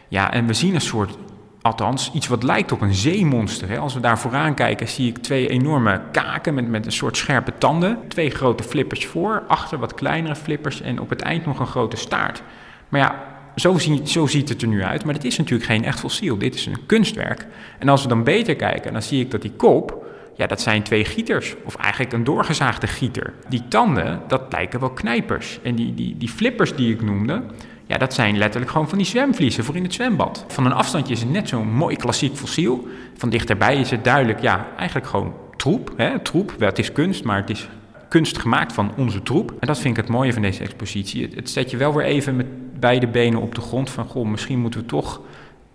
Ja, 0.07 0.32
en 0.32 0.45
we 0.45 0.53
zien 0.53 0.76
een 0.76 0.82
soort, 0.82 1.18
althans 1.61 2.11
iets 2.14 2.28
wat 2.28 2.43
lijkt 2.43 2.72
op 2.72 2.82
een 2.82 2.93
zeemonster. 2.93 3.70
Hè. 3.70 3.78
Als 3.78 3.93
we 3.93 3.99
daar 3.99 4.20
vooraan 4.20 4.53
kijken, 4.53 4.88
zie 4.88 5.09
ik 5.09 5.18
twee 5.18 5.47
enorme 5.47 6.01
kaken 6.11 6.53
met, 6.53 6.68
met 6.68 6.86
een 6.86 6.91
soort 6.91 7.18
scherpe 7.18 7.53
tanden. 7.57 7.97
Twee 8.07 8.30
grote 8.30 8.64
flippers 8.64 9.05
voor, 9.05 9.43
achter 9.47 9.80
wat 9.80 9.93
kleinere 9.93 10.36
flippers 10.36 10.82
en 10.82 10.99
op 10.99 11.09
het 11.09 11.22
eind 11.22 11.45
nog 11.45 11.59
een 11.59 11.68
grote 11.68 11.97
staart. 11.97 12.43
Maar 12.89 13.01
ja, 13.01 13.24
zo, 13.55 13.78
zo 14.03 14.28
ziet 14.28 14.49
het 14.49 14.61
er 14.61 14.68
nu 14.68 14.84
uit, 14.84 15.05
maar 15.05 15.14
dit 15.14 15.24
is 15.24 15.38
natuurlijk 15.38 15.70
geen 15.70 15.86
echt 15.86 15.99
fossiel. 15.99 16.38
Dit 16.38 16.55
is 16.55 16.66
een 16.66 16.86
kunstwerk. 16.86 17.47
En 17.80 17.89
als 17.89 18.01
we 18.01 18.07
dan 18.07 18.24
beter 18.24 18.55
kijken, 18.55 18.93
dan 18.93 19.01
zie 19.01 19.22
ik 19.22 19.32
dat 19.32 19.41
die 19.41 19.51
kop, 19.51 20.02
ja, 20.36 20.47
dat 20.47 20.61
zijn 20.61 20.84
twee 20.84 21.05
gieters. 21.05 21.55
Of 21.63 21.75
eigenlijk 21.75 22.13
een 22.13 22.23
doorgezaagde 22.23 22.88
gieter. 22.88 23.34
Die 23.49 23.67
tanden, 23.67 24.21
dat 24.27 24.41
lijken 24.49 24.79
wel 24.79 24.89
knijpers. 24.89 25.59
En 25.63 25.75
die, 25.75 25.93
die, 25.93 26.17
die 26.17 26.29
flippers 26.29 26.75
die 26.75 26.93
ik 26.93 27.01
noemde, 27.01 27.43
ja, 27.86 27.97
dat 27.97 28.13
zijn 28.13 28.38
letterlijk 28.38 28.71
gewoon 28.71 28.89
van 28.89 28.97
die 28.97 29.07
zwemvliezen 29.07 29.63
voor 29.63 29.75
in 29.75 29.84
het 29.84 29.93
zwembad. 29.93 30.45
Van 30.47 30.65
een 30.65 30.73
afstandje 30.73 31.13
is 31.13 31.19
het 31.19 31.29
net 31.29 31.49
zo'n 31.49 31.73
mooi 31.73 31.95
klassiek 31.95 32.36
fossiel. 32.36 32.88
Van 33.17 33.29
dichterbij 33.29 33.79
is 33.79 33.91
het 33.91 34.03
duidelijk, 34.03 34.41
ja, 34.41 34.67
eigenlijk 34.77 35.07
gewoon 35.07 35.34
troep. 35.57 35.93
Hè? 35.97 36.19
Troep, 36.19 36.53
wel, 36.57 36.69
het 36.69 36.79
is 36.79 36.91
kunst, 36.91 37.23
maar 37.23 37.38
het 37.38 37.49
is 37.49 37.69
kunst 38.09 38.38
gemaakt 38.38 38.73
van 38.73 38.91
onze 38.97 39.23
troep. 39.23 39.53
En 39.59 39.67
dat 39.67 39.79
vind 39.79 39.97
ik 39.97 40.03
het 40.03 40.11
mooie 40.11 40.34
van 40.34 40.41
deze 40.41 40.63
expositie. 40.63 41.29
Het, 41.36 41.49
zet 41.49 41.71
je 41.71 41.77
wel 41.77 41.93
weer 41.93 42.05
even 42.05 42.36
met 42.36 42.79
beide 42.79 43.07
benen 43.07 43.41
op 43.41 43.55
de 43.55 43.61
grond 43.61 43.89
van... 43.89 44.05
goh, 44.05 44.27
misschien 44.27 44.59
moeten 44.59 44.79
we 44.79 44.86
toch 44.86 45.21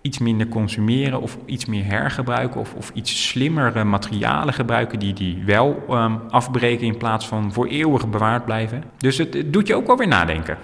iets 0.01 0.17
minder 0.17 0.47
consumeren 0.47 1.21
of 1.21 1.37
iets 1.45 1.65
meer 1.65 1.85
hergebruiken... 1.85 2.59
of, 2.61 2.73
of 2.73 2.91
iets 2.93 3.27
slimmere 3.27 3.83
materialen 3.83 4.53
gebruiken 4.53 4.99
die, 4.99 5.13
die 5.13 5.43
wel 5.45 5.83
ehm, 5.89 6.15
afbreken... 6.29 6.87
in 6.87 6.97
plaats 6.97 7.27
van 7.27 7.53
voor 7.53 7.67
eeuwig 7.67 8.09
bewaard 8.09 8.45
blijven. 8.45 8.83
Dus 8.97 9.17
het, 9.17 9.33
het 9.33 9.53
doet 9.53 9.67
je 9.67 9.75
ook 9.75 9.87
wel 9.87 9.97
weer 9.97 10.07
nadenken. 10.07 10.57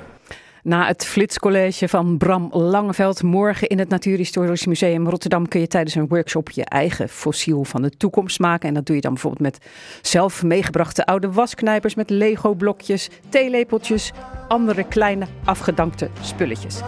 Na 0.66 0.88
het 0.88 1.06
Flitscollege 1.06 1.88
van 1.88 2.18
Bram 2.18 2.50
Langeveld 2.52 3.24
morgen 3.24 3.68
in 3.68 3.80
het 3.80 3.90
Natuurhistorisch 3.90 4.66
Museum 4.66 5.10
Rotterdam 5.10 5.48
kun 5.48 5.60
je 5.60 5.68
tijdens 5.68 5.96
een 5.96 6.08
workshop 6.08 6.50
je 6.50 6.66
eigen 6.66 7.10
fossiel 7.10 7.64
van 7.64 7.82
de 7.82 7.90
toekomst 7.90 8.40
maken. 8.40 8.68
En 8.68 8.74
dat 8.74 8.86
doe 8.86 8.96
je 8.96 9.02
dan 9.02 9.14
bijvoorbeeld 9.14 9.42
met 9.42 9.66
zelf 10.02 10.44
meegebrachte 10.44 11.06
oude 11.06 11.32
wasknijpers, 11.32 11.96
met 11.96 12.10
Lego-blokjes, 12.10 13.10
theelepeltjes, 13.30 14.12
andere 14.48 14.84
kleine 14.84 15.26
afgedankte 15.44 16.10
spulletjes. 16.22 16.82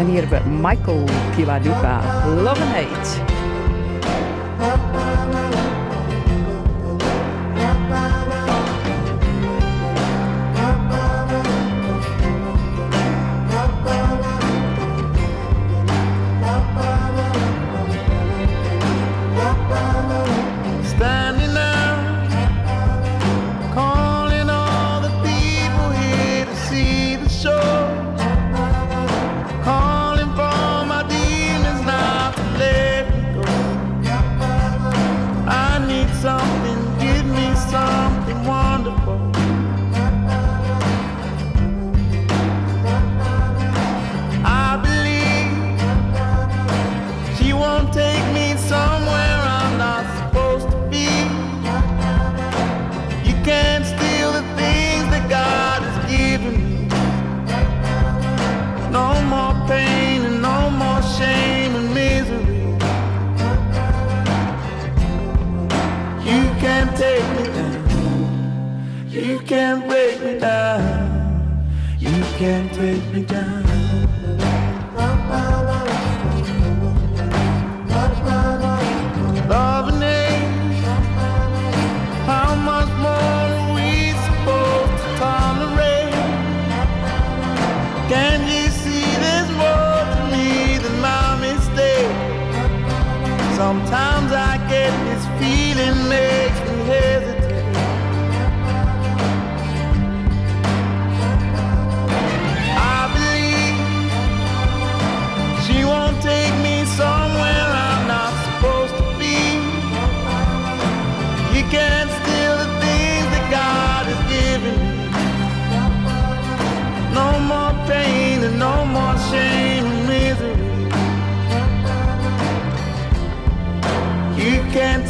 En 0.00 0.06
hier 0.06 0.28
hebben 0.28 0.42
we 0.42 0.68
Michael 0.68 1.04
Kiwanuka, 1.36 2.00
Love 2.42 2.62
and 2.62 2.72
Hate. 2.74 3.39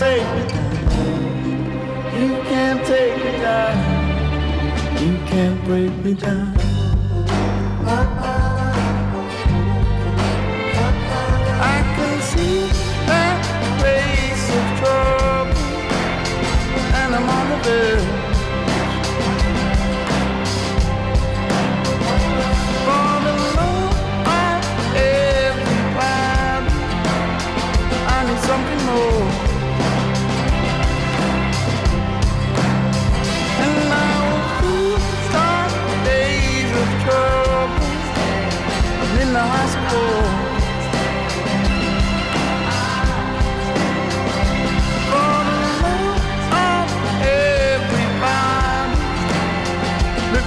Take 0.01 0.23
me 0.35 0.43
down. 0.49 0.73
You 2.19 2.31
can't 2.49 2.87
take 2.87 3.17
me 3.23 3.33
down. 3.33 3.77
You 5.03 5.19
can't 5.27 5.65
break 5.67 5.93
me 6.03 6.15
down. 6.15 6.50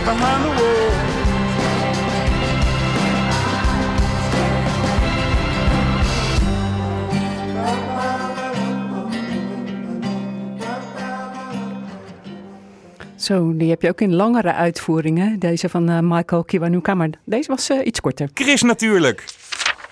behind. 0.06 0.44
Zo, 13.24 13.58
die 13.58 13.70
heb 13.70 13.82
je 13.82 13.90
ook 13.90 14.02
in 14.02 14.14
langere 14.14 14.54
uitvoeringen. 14.54 15.40
Deze 15.40 15.70
van 15.70 15.90
eh, 15.90 16.00
Michael 16.02 16.44
Kiwanuka, 16.44 16.94
maar 16.94 17.10
deze 17.26 17.50
was 17.50 17.70
eh, 17.70 17.86
iets 17.86 18.02
korter. 18.02 18.30
Chris 18.34 18.62
natuurlijk. 18.62 19.24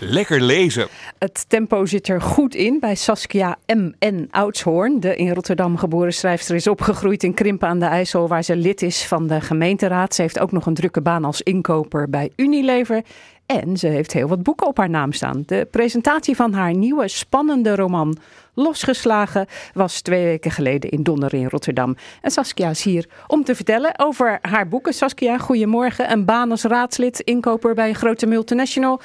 Lekker 0.03 0.41
lezen. 0.41 0.87
Het 1.17 1.45
tempo 1.47 1.85
zit 1.85 2.07
er 2.07 2.21
goed 2.21 2.55
in 2.55 2.79
bij 2.79 2.95
Saskia 2.95 3.57
M.N. 3.65 4.27
Oudshoorn. 4.31 4.99
De 4.99 5.15
in 5.15 5.33
Rotterdam 5.33 5.77
geboren 5.77 6.13
schrijfster 6.13 6.55
is 6.55 6.67
opgegroeid 6.67 7.23
in 7.23 7.33
Krimpen 7.33 7.67
aan 7.67 7.79
de 7.79 7.85
IJssel... 7.85 8.27
waar 8.27 8.43
ze 8.43 8.55
lid 8.55 8.81
is 8.81 9.05
van 9.05 9.27
de 9.27 9.41
gemeenteraad. 9.41 10.15
Ze 10.15 10.21
heeft 10.21 10.39
ook 10.39 10.51
nog 10.51 10.65
een 10.65 10.73
drukke 10.73 11.01
baan 11.01 11.25
als 11.25 11.41
inkoper 11.41 12.09
bij 12.09 12.31
Unilever... 12.35 13.03
En 13.45 13.77
ze 13.77 13.87
heeft 13.87 14.13
heel 14.13 14.27
wat 14.27 14.43
boeken 14.43 14.67
op 14.67 14.77
haar 14.77 14.89
naam 14.89 15.11
staan. 15.11 15.43
De 15.45 15.67
presentatie 15.71 16.35
van 16.35 16.53
haar 16.53 16.73
nieuwe 16.73 17.07
spannende 17.07 17.75
roman 17.75 18.17
Losgeslagen 18.53 19.47
was 19.73 20.01
twee 20.01 20.23
weken 20.23 20.51
geleden 20.51 20.89
in 20.89 21.03
Donner 21.03 21.33
in 21.33 21.49
Rotterdam. 21.49 21.95
En 22.21 22.31
Saskia 22.31 22.69
is 22.69 22.83
hier 22.83 23.05
om 23.27 23.43
te 23.43 23.55
vertellen 23.55 23.99
over 23.99 24.39
haar 24.41 24.67
boeken. 24.67 24.93
Saskia, 24.93 25.37
goedemorgen. 25.37 26.11
Een 26.11 26.25
baan 26.25 26.51
als 26.51 26.63
raadslid, 26.63 27.19
inkoper 27.19 27.73
bij 27.73 27.89
een 27.89 27.95
grote 27.95 28.25
multinational. 28.25 29.01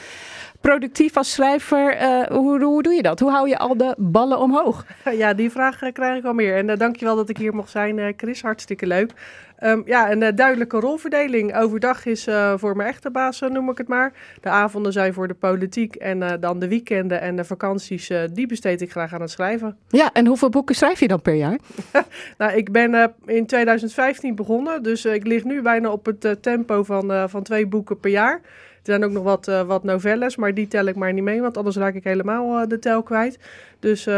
Productief 0.66 1.16
als 1.16 1.32
schrijver, 1.32 1.96
eh, 1.96 2.26
hoe, 2.26 2.62
hoe 2.64 2.82
doe 2.82 2.92
je 2.92 3.02
dat? 3.02 3.20
Hoe 3.20 3.30
hou 3.30 3.48
je 3.48 3.58
al 3.58 3.76
de 3.76 3.94
ballen 3.98 4.38
omhoog? 4.38 4.86
Ja, 5.22 5.34
die 5.34 5.50
vraag 5.50 5.82
eh, 5.82 5.92
krijg 5.92 6.18
ik 6.18 6.24
al 6.24 6.32
meer. 6.32 6.56
En 6.56 6.68
uh, 6.68 6.76
dankjewel 6.76 7.16
dat 7.16 7.28
ik 7.28 7.36
hier 7.36 7.54
mocht 7.54 7.70
zijn, 7.70 7.98
eh, 7.98 8.12
Chris. 8.16 8.42
Hartstikke 8.42 8.86
leuk. 8.86 9.12
Um, 9.60 9.82
ja, 9.84 10.10
een 10.10 10.22
uh, 10.22 10.28
duidelijke 10.34 10.80
rolverdeling. 10.80 11.56
Overdag 11.56 12.06
is 12.06 12.28
uh, 12.28 12.54
voor 12.56 12.76
mijn 12.76 12.88
echte 12.88 13.10
baas, 13.10 13.40
uh, 13.40 13.50
noem 13.50 13.70
ik 13.70 13.78
het 13.78 13.88
maar. 13.88 14.12
De 14.40 14.48
avonden 14.48 14.92
zijn 14.92 15.14
voor 15.14 15.28
de 15.28 15.34
politiek 15.34 15.94
en 15.94 16.40
dan 16.40 16.58
de 16.58 16.68
weekenden 16.68 17.20
en 17.20 17.36
de 17.36 17.44
vakanties, 17.44 18.12
die 18.32 18.46
besteed 18.46 18.80
ik 18.80 18.90
graag 18.90 19.14
aan 19.14 19.20
het 19.20 19.30
schrijven. 19.30 19.76
Ja, 19.88 20.10
en 20.12 20.26
hoeveel 20.26 20.48
boeken 20.48 20.74
schrijf 20.74 21.00
je 21.00 21.08
dan 21.08 21.22
per 21.22 21.34
jaar? 21.34 21.58
nou, 22.38 22.52
ik 22.52 22.72
ben 22.72 23.14
in 23.24 23.46
2015 23.46 24.34
begonnen, 24.34 24.82
dus 24.82 25.04
ik 25.04 25.26
lig 25.26 25.44
nu 25.44 25.62
bijna 25.62 25.90
op 25.90 26.06
het 26.06 26.42
tempo 26.42 26.82
van, 26.82 27.28
van 27.28 27.42
twee 27.42 27.66
boeken 27.66 28.00
per 28.00 28.10
jaar. 28.10 28.40
Er 28.86 28.92
zijn 28.92 29.04
ook 29.04 29.10
nog 29.10 29.22
wat, 29.22 29.48
uh, 29.48 29.62
wat 29.62 29.84
novelles, 29.84 30.36
maar 30.36 30.54
die 30.54 30.68
tel 30.68 30.86
ik 30.86 30.94
maar 30.94 31.12
niet 31.12 31.24
mee, 31.24 31.40
want 31.40 31.56
anders 31.56 31.76
raak 31.76 31.94
ik 31.94 32.04
helemaal 32.04 32.60
uh, 32.60 32.66
de 32.68 32.78
tel 32.78 33.02
kwijt. 33.02 33.38
Dus 33.80 34.06
uh, 34.06 34.14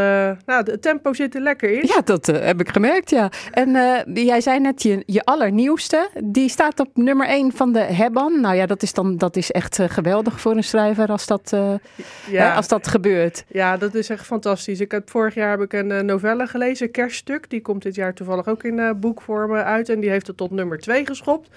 nou, 0.47 0.71
het 0.71 0.83
tempo 0.83 1.12
zit 1.12 1.35
er 1.35 1.41
lekker 1.41 1.71
in. 1.71 1.87
Ja, 1.87 2.01
dat 2.05 2.27
heb 2.27 2.61
ik 2.61 2.69
gemerkt, 2.69 3.11
ja. 3.11 3.31
En 3.51 3.71
jij 4.14 4.41
zei 4.41 4.61
net, 4.61 4.83
je, 4.83 5.03
je 5.07 5.25
allernieuwste, 5.25 6.09
die 6.25 6.49
staat 6.49 6.81
op 6.81 6.89
nummer 6.95 7.27
1 7.27 7.53
van 7.53 7.73
de 7.73 7.79
Hebban. 7.79 8.41
Nou 8.41 8.57
ja, 8.57 8.66
dat 8.66 8.83
is, 8.83 8.93
dan, 8.93 9.16
dat 9.16 9.37
is 9.37 9.51
echt 9.51 9.79
geweldig 9.87 10.41
voor 10.41 10.57
een 10.57 10.64
schrijver 10.64 11.09
als 11.09 11.27
dat, 11.27 11.57
ja. 12.31 12.55
als 12.55 12.69
dat 12.69 12.89
gebeurt. 12.89 13.45
Ja, 13.49 13.77
dat 13.77 13.95
is 13.95 14.09
echt 14.09 14.27
fantastisch. 14.27 14.81
Ik 14.81 14.91
heb, 14.91 15.11
vorig 15.11 15.35
jaar 15.35 15.51
heb 15.51 15.61
ik 15.61 15.73
een 15.73 16.07
novelle 16.07 16.47
gelezen, 16.47 16.91
Kerststuk. 16.91 17.51
Die 17.51 17.61
komt 17.61 17.83
dit 17.83 17.95
jaar 17.95 18.14
toevallig 18.14 18.49
ook 18.49 18.62
in 18.62 18.97
boekvorm 19.01 19.55
uit 19.55 19.89
en 19.89 20.01
die 20.01 20.11
heeft 20.11 20.27
het 20.27 20.37
tot 20.37 20.51
nummer 20.51 20.79
2 20.79 21.07
geschopt. 21.07 21.49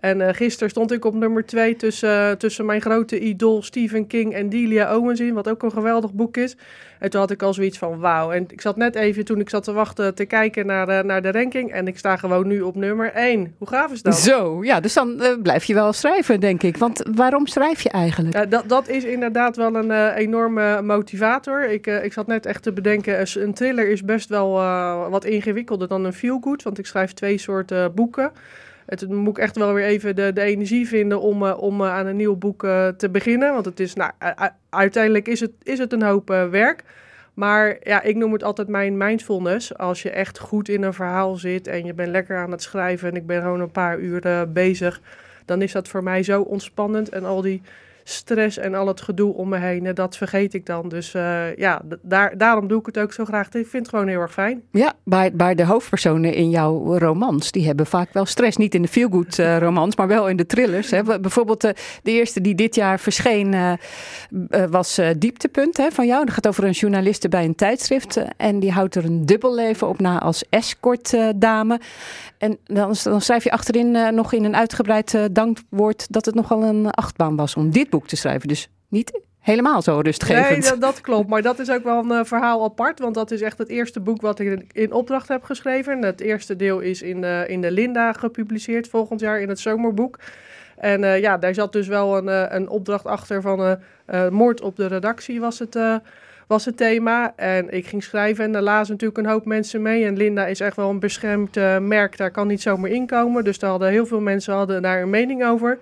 En 0.00 0.20
uh, 0.20 0.28
gisteren 0.32 0.70
stond 0.70 0.92
ik 0.92 1.04
op 1.04 1.14
nummer 1.14 1.46
2 1.46 1.76
tussen, 1.76 2.30
uh, 2.30 2.30
tussen 2.30 2.66
mijn 2.66 2.80
grote 2.80 3.18
idool 3.18 3.62
Stephen 3.62 4.06
King 4.06 4.34
en 4.34 4.48
Delia 4.48 4.96
Owens 4.96 5.20
in, 5.20 5.34
wat 5.34 5.48
ook 5.48 5.62
een 5.62 5.72
geweldig 5.72 6.12
boek 6.12 6.36
is. 6.36 6.56
En 6.98 7.10
toen 7.10 7.20
had 7.20 7.30
ik 7.30 7.42
al 7.42 7.54
zoiets 7.54 7.78
van 7.78 7.98
wauw. 7.98 8.30
En 8.30 8.44
ik 8.48 8.60
zat 8.60 8.76
net 8.76 8.94
even, 8.94 9.24
toen 9.24 9.40
ik 9.40 9.48
zat 9.48 9.64
te 9.64 9.72
wachten, 9.72 10.14
te 10.14 10.24
kijken 10.24 10.66
naar, 10.66 10.88
uh, 10.88 11.00
naar 11.00 11.22
de 11.22 11.32
ranking. 11.32 11.72
En 11.72 11.86
ik 11.86 11.98
sta 11.98 12.16
gewoon 12.16 12.46
nu 12.46 12.60
op 12.60 12.74
nummer 12.74 13.12
1. 13.12 13.54
Hoe 13.58 13.68
gaaf 13.68 13.92
is 13.92 14.02
dat? 14.02 14.16
Zo, 14.16 14.64
ja, 14.64 14.80
dus 14.80 14.92
dan 14.92 15.22
blijf 15.42 15.64
je 15.64 15.74
wel 15.74 15.92
schrijven, 15.92 16.40
denk 16.40 16.62
ik. 16.62 16.76
Want 16.76 17.02
waarom 17.14 17.46
schrijf 17.46 17.80
je 17.80 17.90
eigenlijk? 17.90 18.50
dat, 18.50 18.68
dat 18.68 18.88
is 18.88 19.04
inderdaad 19.04 19.56
wel 19.56 19.74
een 19.74 20.14
enorme 20.14 20.82
motivator. 20.82 21.70
Ik, 21.70 21.86
ik 21.86 22.12
zat 22.12 22.26
net 22.26 22.46
echt 22.46 22.62
te 22.62 22.72
bedenken, 22.72 23.26
een 23.34 23.54
thriller 23.54 23.88
is 23.88 24.04
best 24.04 24.28
wel 24.28 24.50
wat 25.10 25.24
ingewikkelder 25.24 25.88
dan 25.88 26.04
een 26.04 26.12
feel-good. 26.12 26.62
Want 26.62 26.78
ik 26.78 26.86
schrijf 26.86 27.12
twee 27.12 27.38
soorten 27.38 27.94
boeken. 27.94 28.32
Het 28.88 29.08
moet 29.08 29.36
ik 29.36 29.42
echt 29.42 29.56
wel 29.56 29.72
weer 29.72 29.84
even 29.84 30.16
de, 30.16 30.32
de 30.32 30.40
energie 30.40 30.88
vinden 30.88 31.20
om, 31.20 31.42
uh, 31.42 31.62
om 31.62 31.80
uh, 31.80 31.92
aan 31.92 32.06
een 32.06 32.16
nieuw 32.16 32.36
boek 32.36 32.64
uh, 32.64 32.88
te 32.88 33.08
beginnen. 33.10 33.52
Want 33.52 33.64
het 33.64 33.80
is, 33.80 33.94
nou, 33.94 34.12
uiteindelijk 34.70 35.28
is 35.28 35.40
het, 35.40 35.50
is 35.62 35.78
het 35.78 35.92
een 35.92 36.02
hoop 36.02 36.28
werk. 36.50 36.84
Maar 37.34 37.76
ja, 37.82 38.02
ik 38.02 38.16
noem 38.16 38.32
het 38.32 38.42
altijd 38.42 38.68
mijn 38.68 38.96
mindfulness. 38.96 39.76
Als 39.76 40.02
je 40.02 40.10
echt 40.10 40.38
goed 40.38 40.68
in 40.68 40.82
een 40.82 40.94
verhaal 40.94 41.36
zit 41.36 41.66
en 41.66 41.84
je 41.84 41.94
bent 41.94 42.08
lekker 42.08 42.36
aan 42.36 42.50
het 42.50 42.62
schrijven 42.62 43.08
en 43.08 43.16
ik 43.16 43.26
ben 43.26 43.42
gewoon 43.42 43.60
een 43.60 43.70
paar 43.70 43.98
uur 43.98 44.52
bezig, 44.52 45.00
dan 45.44 45.62
is 45.62 45.72
dat 45.72 45.88
voor 45.88 46.02
mij 46.02 46.22
zo 46.22 46.42
ontspannend. 46.42 47.08
En 47.08 47.24
al 47.24 47.40
die 47.42 47.62
stress 48.08 48.58
en 48.58 48.74
al 48.74 48.86
het 48.86 49.00
gedoe 49.00 49.34
om 49.34 49.48
me 49.48 49.58
heen, 49.58 49.94
dat 49.94 50.16
vergeet 50.16 50.54
ik 50.54 50.66
dan. 50.66 50.88
Dus 50.88 51.14
uh, 51.14 51.56
ja, 51.56 51.82
daar, 52.02 52.38
daarom 52.38 52.68
doe 52.68 52.80
ik 52.80 52.86
het 52.86 52.98
ook 52.98 53.12
zo 53.12 53.24
graag. 53.24 53.46
Ik 53.46 53.52
vind 53.52 53.72
het 53.72 53.88
gewoon 53.88 54.08
heel 54.08 54.20
erg 54.20 54.32
fijn. 54.32 54.62
Ja, 54.72 54.92
maar, 55.02 55.30
maar 55.36 55.56
de 55.56 55.64
hoofdpersonen 55.64 56.34
in 56.34 56.50
jouw 56.50 56.98
romans, 56.98 57.50
die 57.50 57.66
hebben 57.66 57.86
vaak 57.86 58.12
wel 58.12 58.26
stress. 58.26 58.56
Niet 58.56 58.74
in 58.74 58.82
de 58.82 58.88
feel-good 58.88 59.38
uh, 59.38 59.58
romans, 59.58 59.96
maar 59.96 60.08
wel 60.08 60.28
in 60.28 60.36
de 60.36 60.46
thrillers. 60.46 60.90
Hè. 60.90 61.02
Bijvoorbeeld 61.20 61.64
uh, 61.64 61.70
de 62.02 62.10
eerste 62.10 62.40
die 62.40 62.54
dit 62.54 62.74
jaar 62.74 63.00
verscheen 63.00 63.78
was 64.70 65.00
Dieptepunt 65.18 65.76
hè, 65.76 65.90
van 65.90 66.06
jou. 66.06 66.24
Dat 66.24 66.34
gaat 66.34 66.48
over 66.48 66.64
een 66.64 66.70
journaliste 66.70 67.28
bij 67.28 67.44
een 67.44 67.54
tijdschrift. 67.54 68.20
en 68.36 68.60
die 68.60 68.72
houdt 68.72 68.94
er 68.94 69.04
een 69.04 69.26
dubbelleven 69.26 69.88
op 69.88 70.00
na 70.00 70.20
als 70.20 70.44
escortdame. 70.50 71.80
En 72.38 72.58
dan, 72.64 72.94
dan, 73.02 73.20
schrijf 73.20 73.44
je 73.44 73.50
achterin 73.50 74.14
nog 74.14 74.32
in 74.32 74.44
een 74.44 74.56
uitgebreid 74.56 75.18
dankwoord 75.32 76.06
dat 76.10 76.24
het 76.24 76.34
nogal 76.34 76.62
een 76.62 76.90
achtbaan 76.90 77.36
was 77.36 77.54
om 77.54 77.70
dit 77.70 77.90
boek 77.90 77.97
te 78.06 78.16
schrijven. 78.16 78.48
Dus 78.48 78.70
niet 78.88 79.20
helemaal 79.38 79.82
zo 79.82 80.00
rustgevend. 80.00 80.48
Nee, 80.48 80.70
dat, 80.70 80.80
dat 80.80 81.00
klopt. 81.00 81.28
Maar 81.28 81.42
dat 81.42 81.58
is 81.58 81.70
ook 81.70 81.84
wel 81.84 81.98
een 81.98 82.10
uh, 82.10 82.24
verhaal 82.24 82.64
apart. 82.64 82.98
Want 82.98 83.14
dat 83.14 83.30
is 83.30 83.40
echt 83.40 83.58
het 83.58 83.68
eerste 83.68 84.00
boek 84.00 84.20
wat 84.20 84.38
ik 84.38 84.64
in 84.72 84.92
opdracht 84.92 85.28
heb 85.28 85.44
geschreven. 85.44 85.92
En 85.92 86.02
het 86.02 86.20
eerste 86.20 86.56
deel 86.56 86.80
is 86.80 87.02
in 87.02 87.20
de, 87.20 87.44
in 87.48 87.60
de 87.60 87.70
Linda 87.70 88.12
gepubliceerd 88.12 88.88
volgend 88.88 89.20
jaar 89.20 89.40
in 89.40 89.48
het 89.48 89.58
zomerboek. 89.58 90.18
En 90.76 91.02
uh, 91.02 91.20
ja, 91.20 91.38
daar 91.38 91.54
zat 91.54 91.72
dus 91.72 91.86
wel 91.86 92.16
een, 92.16 92.54
een 92.54 92.68
opdracht 92.68 93.04
achter 93.04 93.42
van 93.42 93.78
moord 94.30 94.60
op 94.60 94.76
de 94.76 94.86
redactie 94.86 95.40
was 95.40 95.58
het, 95.58 95.78
was 96.46 96.64
het 96.64 96.76
thema. 96.76 97.32
En 97.36 97.70
ik 97.70 97.86
ging 97.86 98.02
schrijven 98.02 98.44
en 98.44 98.52
daar 98.52 98.62
lazen 98.62 98.92
natuurlijk 98.92 99.18
een 99.18 99.32
hoop 99.32 99.44
mensen 99.44 99.82
mee. 99.82 100.04
En 100.04 100.16
Linda 100.16 100.46
is 100.46 100.60
echt 100.60 100.76
wel 100.76 100.90
een 100.90 101.00
beschermd 101.00 101.54
merk, 101.80 102.16
daar 102.16 102.30
kan 102.30 102.46
niet 102.46 102.62
zomaar 102.62 102.90
inkomen. 102.90 103.44
Dus 103.44 103.58
daar 103.58 103.70
hadden 103.70 103.90
heel 103.90 104.06
veel 104.06 104.20
mensen 104.20 104.54
hadden 104.54 104.82
daar 104.82 105.02
een 105.02 105.10
mening 105.10 105.44
over. 105.44 105.78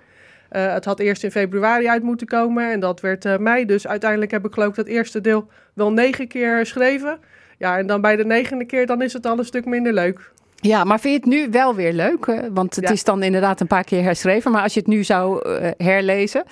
Uh, 0.56 0.72
het 0.72 0.84
had 0.84 0.98
eerst 0.98 1.24
in 1.24 1.30
februari 1.30 1.88
uit 1.88 2.02
moeten 2.02 2.26
komen 2.26 2.72
en 2.72 2.80
dat 2.80 3.00
werd 3.00 3.24
uh, 3.24 3.36
mei. 3.36 3.64
Dus 3.64 3.86
uiteindelijk 3.86 4.30
heb 4.30 4.46
ik 4.46 4.52
geloof 4.52 4.68
ik 4.68 4.74
dat 4.74 4.86
eerste 4.86 5.20
deel 5.20 5.48
wel 5.74 5.92
negen 5.92 6.28
keer 6.28 6.58
geschreven. 6.58 7.18
Ja, 7.58 7.78
en 7.78 7.86
dan 7.86 8.00
bij 8.00 8.16
de 8.16 8.24
negende 8.24 8.64
keer 8.64 8.86
dan 8.86 9.02
is 9.02 9.12
het 9.12 9.26
al 9.26 9.38
een 9.38 9.44
stuk 9.44 9.64
minder 9.64 9.92
leuk. 9.92 10.30
Ja, 10.54 10.84
maar 10.84 11.00
vind 11.00 11.14
je 11.14 11.30
het 11.30 11.40
nu 11.40 11.50
wel 11.50 11.74
weer 11.74 11.92
leuk? 11.92 12.24
Want 12.52 12.76
het 12.76 12.84
ja. 12.84 12.90
is 12.90 13.04
dan 13.04 13.22
inderdaad 13.22 13.60
een 13.60 13.66
paar 13.66 13.84
keer 13.84 14.02
herschreven. 14.02 14.50
Maar 14.50 14.62
als 14.62 14.74
je 14.74 14.80
het 14.80 14.88
nu 14.88 15.04
zou 15.04 15.48
uh, 15.48 15.70
herlezen... 15.76 16.44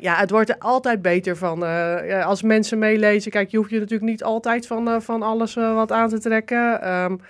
Ja, 0.00 0.14
het 0.14 0.30
wordt 0.30 0.48
er 0.48 0.58
altijd 0.58 1.02
beter 1.02 1.36
van. 1.36 1.62
als 2.24 2.42
mensen 2.42 2.78
meelezen, 2.78 3.30
kijk, 3.30 3.50
je 3.50 3.56
hoeft 3.56 3.70
je 3.70 3.78
natuurlijk 3.78 4.10
niet 4.10 4.22
altijd 4.22 4.66
van, 4.66 5.02
van 5.02 5.22
alles 5.22 5.54
wat 5.54 5.92
aan 5.92 6.08
te 6.08 6.18
trekken. 6.18 6.92
Um, 6.92 7.20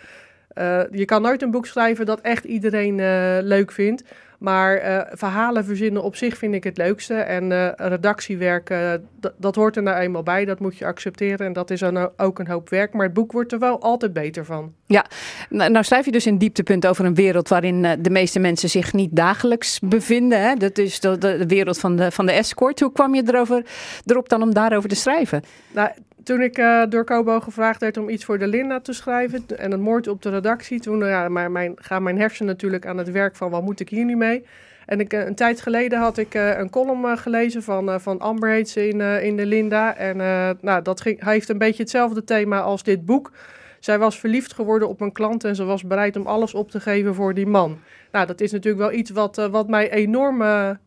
je 0.90 1.04
kan 1.04 1.22
nooit 1.22 1.42
een 1.42 1.50
boek 1.50 1.66
schrijven 1.66 2.06
dat 2.06 2.20
echt 2.20 2.44
iedereen 2.44 2.96
leuk 3.42 3.72
vindt. 3.72 4.02
Maar 4.38 4.84
uh, 4.84 5.00
verhalen 5.10 5.64
verzinnen 5.64 6.02
op 6.02 6.16
zich 6.16 6.36
vind 6.36 6.54
ik 6.54 6.64
het 6.64 6.76
leukste. 6.76 7.14
En 7.14 7.50
uh, 7.50 7.68
redactiewerk, 7.76 8.70
uh, 8.70 8.92
dat 9.36 9.54
hoort 9.54 9.76
er 9.76 9.82
nou 9.82 9.98
eenmaal 9.98 10.22
bij. 10.22 10.44
Dat 10.44 10.60
moet 10.60 10.78
je 10.78 10.84
accepteren. 10.84 11.46
En 11.46 11.52
dat 11.52 11.70
is 11.70 11.80
dan 11.80 12.10
ook 12.16 12.38
een 12.38 12.48
hoop 12.48 12.68
werk. 12.68 12.92
Maar 12.92 13.04
het 13.04 13.14
boek 13.14 13.32
wordt 13.32 13.52
er 13.52 13.58
wel 13.58 13.80
altijd 13.80 14.12
beter 14.12 14.44
van. 14.44 14.72
Ja, 14.86 15.04
nou, 15.50 15.70
nou 15.70 15.84
schrijf 15.84 16.04
je 16.04 16.12
dus 16.12 16.26
in 16.26 16.38
dieptepunt 16.38 16.86
over 16.86 17.04
een 17.04 17.14
wereld 17.14 17.48
waarin 17.48 17.82
de 18.00 18.10
meeste 18.10 18.38
mensen 18.38 18.68
zich 18.68 18.92
niet 18.92 19.16
dagelijks 19.16 19.78
bevinden. 19.80 20.40
Hè? 20.40 20.54
Dat 20.54 20.78
is 20.78 21.00
de, 21.00 21.18
de, 21.18 21.36
de, 21.38 21.46
wereld 21.46 21.78
van 21.78 21.96
de, 21.96 22.10
van 22.10 22.26
de 22.26 22.32
escort. 22.32 22.80
Hoe 22.80 22.92
kwam 22.92 23.14
je 23.14 23.22
erover, 23.26 23.66
erop 24.04 24.28
dan 24.28 24.42
om 24.42 24.54
daarover 24.54 24.88
te 24.88 24.94
schrijven? 24.94 25.42
Nou, 25.72 25.90
toen 26.28 26.42
ik 26.42 26.58
uh, 26.58 26.82
door 26.88 27.04
Kobo 27.04 27.40
gevraagd 27.40 27.80
werd 27.80 27.96
om 27.96 28.08
iets 28.08 28.24
voor 28.24 28.38
de 28.38 28.46
Linda 28.46 28.80
te 28.80 28.92
schrijven 28.92 29.44
en 29.56 29.72
een 29.72 29.80
moord 29.80 30.08
op 30.08 30.22
de 30.22 30.30
redactie, 30.30 30.80
toen 30.80 30.98
ja, 30.98 31.28
mijn, 31.28 31.52
mijn, 31.52 31.72
gaan 31.76 32.02
mijn 32.02 32.18
hersenen 32.18 32.52
natuurlijk 32.52 32.86
aan 32.86 32.98
het 32.98 33.10
werk 33.10 33.36
van 33.36 33.50
wat 33.50 33.62
moet 33.62 33.80
ik 33.80 33.88
hier 33.88 34.04
nu 34.04 34.16
mee. 34.16 34.44
En 34.86 35.00
ik, 35.00 35.12
een 35.12 35.34
tijd 35.34 35.60
geleden 35.60 35.98
had 35.98 36.18
ik 36.18 36.34
een 36.34 36.70
column 36.70 37.18
gelezen 37.18 37.62
van, 37.62 38.00
van 38.00 38.18
Amber 38.18 38.50
heet 38.50 38.68
ze 38.68 38.88
in, 38.88 39.00
in 39.00 39.36
de 39.36 39.46
Linda. 39.46 39.96
En 39.96 40.16
nou, 40.60 40.82
dat 40.82 41.00
ging, 41.00 41.24
hij 41.24 41.32
heeft 41.32 41.48
een 41.48 41.58
beetje 41.58 41.82
hetzelfde 41.82 42.24
thema 42.24 42.60
als 42.60 42.82
dit 42.82 43.06
boek. 43.06 43.32
Zij 43.78 43.98
was 43.98 44.18
verliefd 44.18 44.52
geworden 44.52 44.88
op 44.88 45.00
een 45.00 45.12
klant 45.12 45.44
en 45.44 45.56
ze 45.56 45.64
was 45.64 45.84
bereid 45.84 46.16
om 46.16 46.26
alles 46.26 46.54
op 46.54 46.70
te 46.70 46.80
geven 46.80 47.14
voor 47.14 47.34
die 47.34 47.46
man. 47.46 47.78
Nou, 48.12 48.26
dat 48.26 48.40
is 48.40 48.52
natuurlijk 48.52 48.90
wel 48.90 48.98
iets 48.98 49.10
wat, 49.10 49.48
wat 49.50 49.68
mij 49.68 49.90
enorm 49.90 50.42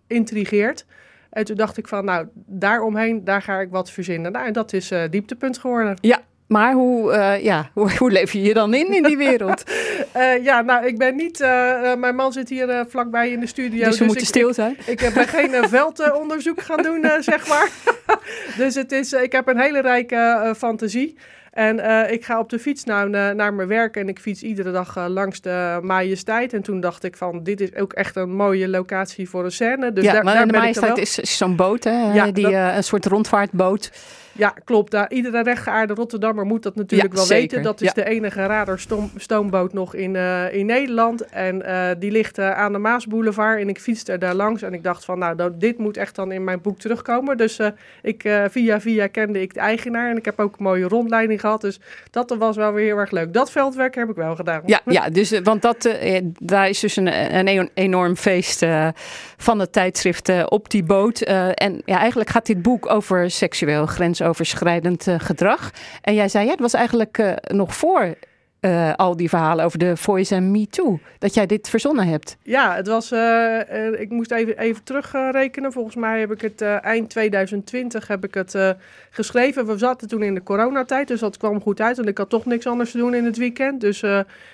intrigeert. 0.07 0.85
En 1.31 1.45
toen 1.45 1.55
dacht 1.55 1.77
ik 1.77 1.87
van, 1.87 2.05
nou, 2.05 2.27
daaromheen, 2.33 3.23
daar 3.23 3.41
ga 3.41 3.59
ik 3.59 3.69
wat 3.69 3.91
verzinnen. 3.91 4.31
Nou, 4.31 4.45
en 4.45 4.53
dat 4.53 4.73
is 4.73 4.91
uh, 4.91 5.03
dieptepunt 5.09 5.57
geworden. 5.57 5.97
Ja, 6.01 6.19
maar 6.47 6.73
hoe, 6.73 7.11
uh, 7.11 7.43
ja, 7.43 7.69
hoe, 7.73 7.91
hoe, 7.97 8.11
leef 8.11 8.33
je 8.33 8.41
je 8.41 8.53
dan 8.53 8.73
in, 8.73 8.93
in 8.93 9.03
die 9.03 9.17
wereld? 9.17 9.63
uh, 10.17 10.43
ja, 10.49 10.61
nou, 10.61 10.85
ik 10.85 10.97
ben 10.97 11.15
niet... 11.15 11.39
Uh, 11.39 11.95
mijn 11.95 12.15
man 12.15 12.33
zit 12.33 12.49
hier 12.49 12.85
vlakbij 12.89 13.31
in 13.31 13.39
de 13.39 13.47
studio. 13.47 13.83
Dus 13.83 13.93
we 13.93 13.97
dus 13.97 14.07
moeten 14.07 14.25
stil 14.25 14.53
zijn? 14.53 14.71
Ik, 14.71 14.85
ik 14.85 14.99
heb 14.99 15.27
geen 15.37 15.69
veldonderzoek 15.69 16.61
gaan 16.61 16.83
doen, 16.83 17.07
zeg 17.19 17.47
maar. 17.47 17.69
dus 18.57 18.75
het 18.75 18.91
is, 18.91 19.13
ik 19.13 19.31
heb 19.31 19.47
een 19.47 19.59
hele 19.59 19.81
rijke 19.81 20.53
fantasie. 20.57 21.17
En 21.51 21.79
eh, 21.79 22.11
ik 22.11 22.25
ga 22.25 22.39
op 22.39 22.49
de 22.49 22.59
fiets 22.59 22.83
nou, 22.83 23.09
na- 23.09 23.33
naar 23.33 23.53
mijn 23.53 23.67
werk 23.67 23.95
en 23.95 24.09
ik 24.09 24.19
fiets 24.19 24.43
iedere 24.43 24.71
dag 24.71 24.95
eh, 24.97 25.05
langs 25.07 25.41
de 25.41 25.79
Majesteit. 25.81 26.53
En 26.53 26.61
toen 26.61 26.79
dacht 26.79 27.03
ik 27.03 27.15
van, 27.17 27.43
dit 27.43 27.61
is 27.61 27.75
ook 27.75 27.93
echt 27.93 28.15
een 28.15 28.33
mooie 28.35 28.67
locatie 28.69 29.29
voor 29.29 29.43
een 29.45 29.51
scène. 29.51 29.93
Dus 29.93 30.03
ja, 30.03 30.11
daar, 30.13 30.23
maar 30.23 30.33
daar 30.33 30.47
de 30.47 30.53
majesteit 30.53 30.97
is, 30.97 31.19
is 31.19 31.37
zo'n 31.37 31.55
boot, 31.55 31.83
hè? 31.83 32.13
Ja, 32.13 32.31
die, 32.31 32.43
dat- 32.43 32.53
eh, 32.53 32.75
een 32.75 32.83
soort 32.83 33.05
rondvaartboot. 33.05 33.91
Ja, 34.31 34.53
klopt. 34.63 34.91
Daar, 34.91 35.11
iedere 35.11 35.43
rechtgeaarde 35.43 35.93
Rotterdammer 35.93 36.45
moet 36.45 36.63
dat 36.63 36.75
natuurlijk 36.75 37.11
Ja, 37.11 37.17
wel 37.17 37.25
zeker. 37.25 37.41
weten. 37.41 37.63
Dat 37.63 37.81
is 37.81 37.87
Ja. 37.87 37.93
de 37.93 38.09
enige 38.09 38.45
radarstoomboot 38.45 39.73
nog 39.73 39.95
in, 39.95 40.15
eh, 40.15 40.53
in 40.53 40.65
Nederland. 40.65 41.25
En 41.29 41.65
eh, 41.65 41.89
die 41.99 42.11
ligt 42.11 42.37
eh, 42.37 42.51
aan 42.51 42.71
de 42.71 42.77
Maasboulevard. 42.77 43.59
En 43.59 43.69
ik 43.69 43.79
fietste 43.79 44.17
daar 44.17 44.33
langs. 44.33 44.61
En 44.61 44.73
ik 44.73 44.83
dacht 44.83 45.05
van, 45.05 45.19
nou, 45.19 45.35
dat, 45.35 45.59
dit 45.59 45.77
moet 45.77 45.97
echt 45.97 46.15
dan 46.15 46.31
in 46.31 46.43
mijn 46.43 46.61
boek 46.61 46.79
terugkomen. 46.79 47.37
Dus 47.37 47.59
ik, 48.01 48.29
via 48.49 48.81
via 48.81 49.07
kende 49.07 49.41
ik 49.41 49.53
de 49.53 49.59
eigenaar. 49.59 50.09
En 50.09 50.17
ik 50.17 50.25
heb 50.25 50.39
ook 50.39 50.57
een 50.57 50.63
mooie 50.63 50.87
rondleiding 50.87 51.39
gehad. 51.39 51.61
Dus 51.61 51.79
dat 52.11 52.35
was 52.39 52.55
wel 52.55 52.73
weer 52.73 52.85
heel 52.85 52.97
erg 52.97 53.11
leuk. 53.11 53.33
Dat 53.33 53.51
veldwerk 53.51 53.95
heb 53.95 54.09
ik 54.09 54.15
wel 54.15 54.35
gedaan. 54.35 54.61
Ja, 54.65 54.79
ja 54.97 55.09
dus, 55.09 55.39
want 55.39 55.61
dat, 55.61 55.89
daar 56.39 56.69
is 56.69 56.79
dus 56.79 56.95
een, 56.95 57.47
een 57.47 57.69
enorm 57.73 58.15
feest 58.15 58.65
van 59.37 59.59
het 59.59 59.71
tijdschrift 59.73 60.49
op 60.49 60.69
die 60.69 60.83
boot. 60.83 61.21
En 61.21 61.81
ja, 61.85 61.97
eigenlijk 61.97 62.29
gaat 62.29 62.45
dit 62.45 62.61
boek 62.61 62.89
over 62.89 63.31
seksueel 63.31 63.87
grensoverschrijdend 64.21 65.07
eh, 65.07 65.15
gedrag. 65.19 65.71
En 66.01 66.13
jij 66.13 66.29
zei, 66.29 66.45
ja, 66.45 66.51
het 66.51 66.59
was 66.59 66.73
eigenlijk 66.73 67.17
eh, 67.17 67.33
nog 67.47 67.75
voor 67.75 68.15
eh, 68.59 68.93
al 68.95 69.15
die 69.15 69.29
verhalen 69.29 69.65
over 69.65 69.79
de 69.79 69.97
Voice 69.97 70.35
en 70.35 70.51
Me 70.51 70.67
Too, 70.67 70.99
dat 71.19 71.33
jij 71.33 71.45
dit 71.45 71.69
verzonnen 71.69 72.07
hebt. 72.07 72.37
Ja, 72.43 72.75
het 72.75 72.87
was. 72.87 73.11
ik 73.99 74.09
moest 74.09 74.31
even, 74.31 74.57
even 74.57 74.83
terugrekenen. 74.83 75.71
Volgens 75.71 75.95
mij 75.95 76.19
heb 76.19 76.31
ik 76.31 76.41
het 76.41 76.61
eind 76.61 77.09
2020 77.09 78.07
heb 78.07 78.23
ik 78.23 78.33
het 78.33 78.75
geschreven. 79.09 79.65
We 79.65 79.77
zaten 79.77 80.07
toen 80.07 80.23
in 80.23 80.33
de 80.33 80.43
coronatijd, 80.43 81.07
dus 81.07 81.19
dat 81.19 81.37
kwam 81.37 81.61
goed 81.61 81.81
uit. 81.81 81.99
En 81.99 82.07
ik 82.07 82.17
had 82.17 82.29
toch 82.29 82.45
niks 82.45 82.67
anders 82.67 82.91
te 82.91 82.97
doen 82.97 83.13
in 83.13 83.25
het 83.25 83.37
weekend. 83.37 83.81
Dus 83.81 84.03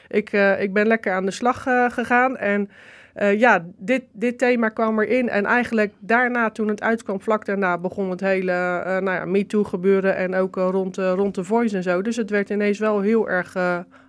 ik, 0.07 0.31
ik 0.59 0.73
ben 0.73 0.87
lekker 0.87 1.13
aan 1.13 1.25
de 1.25 1.31
slag 1.31 1.61
gegaan. 1.89 2.37
En 2.37 2.69
eh, 3.17 3.39
ja, 3.39 3.65
dit, 3.77 4.03
dit 4.11 4.37
thema 4.37 4.69
kwam 4.69 4.99
erin. 4.99 5.29
En 5.29 5.45
eigenlijk 5.45 5.93
daarna, 5.99 6.49
toen 6.49 6.67
het 6.67 6.81
uitkwam, 6.81 7.21
vlak 7.21 7.45
daarna 7.45 7.77
begon 7.77 8.09
het 8.09 8.19
hele 8.19 8.51
eh 8.51 8.97
nou 8.97 9.17
ja, 9.17 9.25
MeToo 9.25 9.63
gebeuren. 9.63 10.15
En 10.15 10.35
ook 10.35 10.57
eh, 10.57 10.67
rond, 10.71 10.97
rond 10.97 11.35
de 11.35 11.43
voice 11.43 11.75
en 11.75 11.83
zo. 11.83 12.01
Dus 12.01 12.15
het 12.15 12.29
werd 12.29 12.49
ineens 12.49 12.79
wel 12.79 13.01
heel 13.01 13.29
erg 13.29 13.55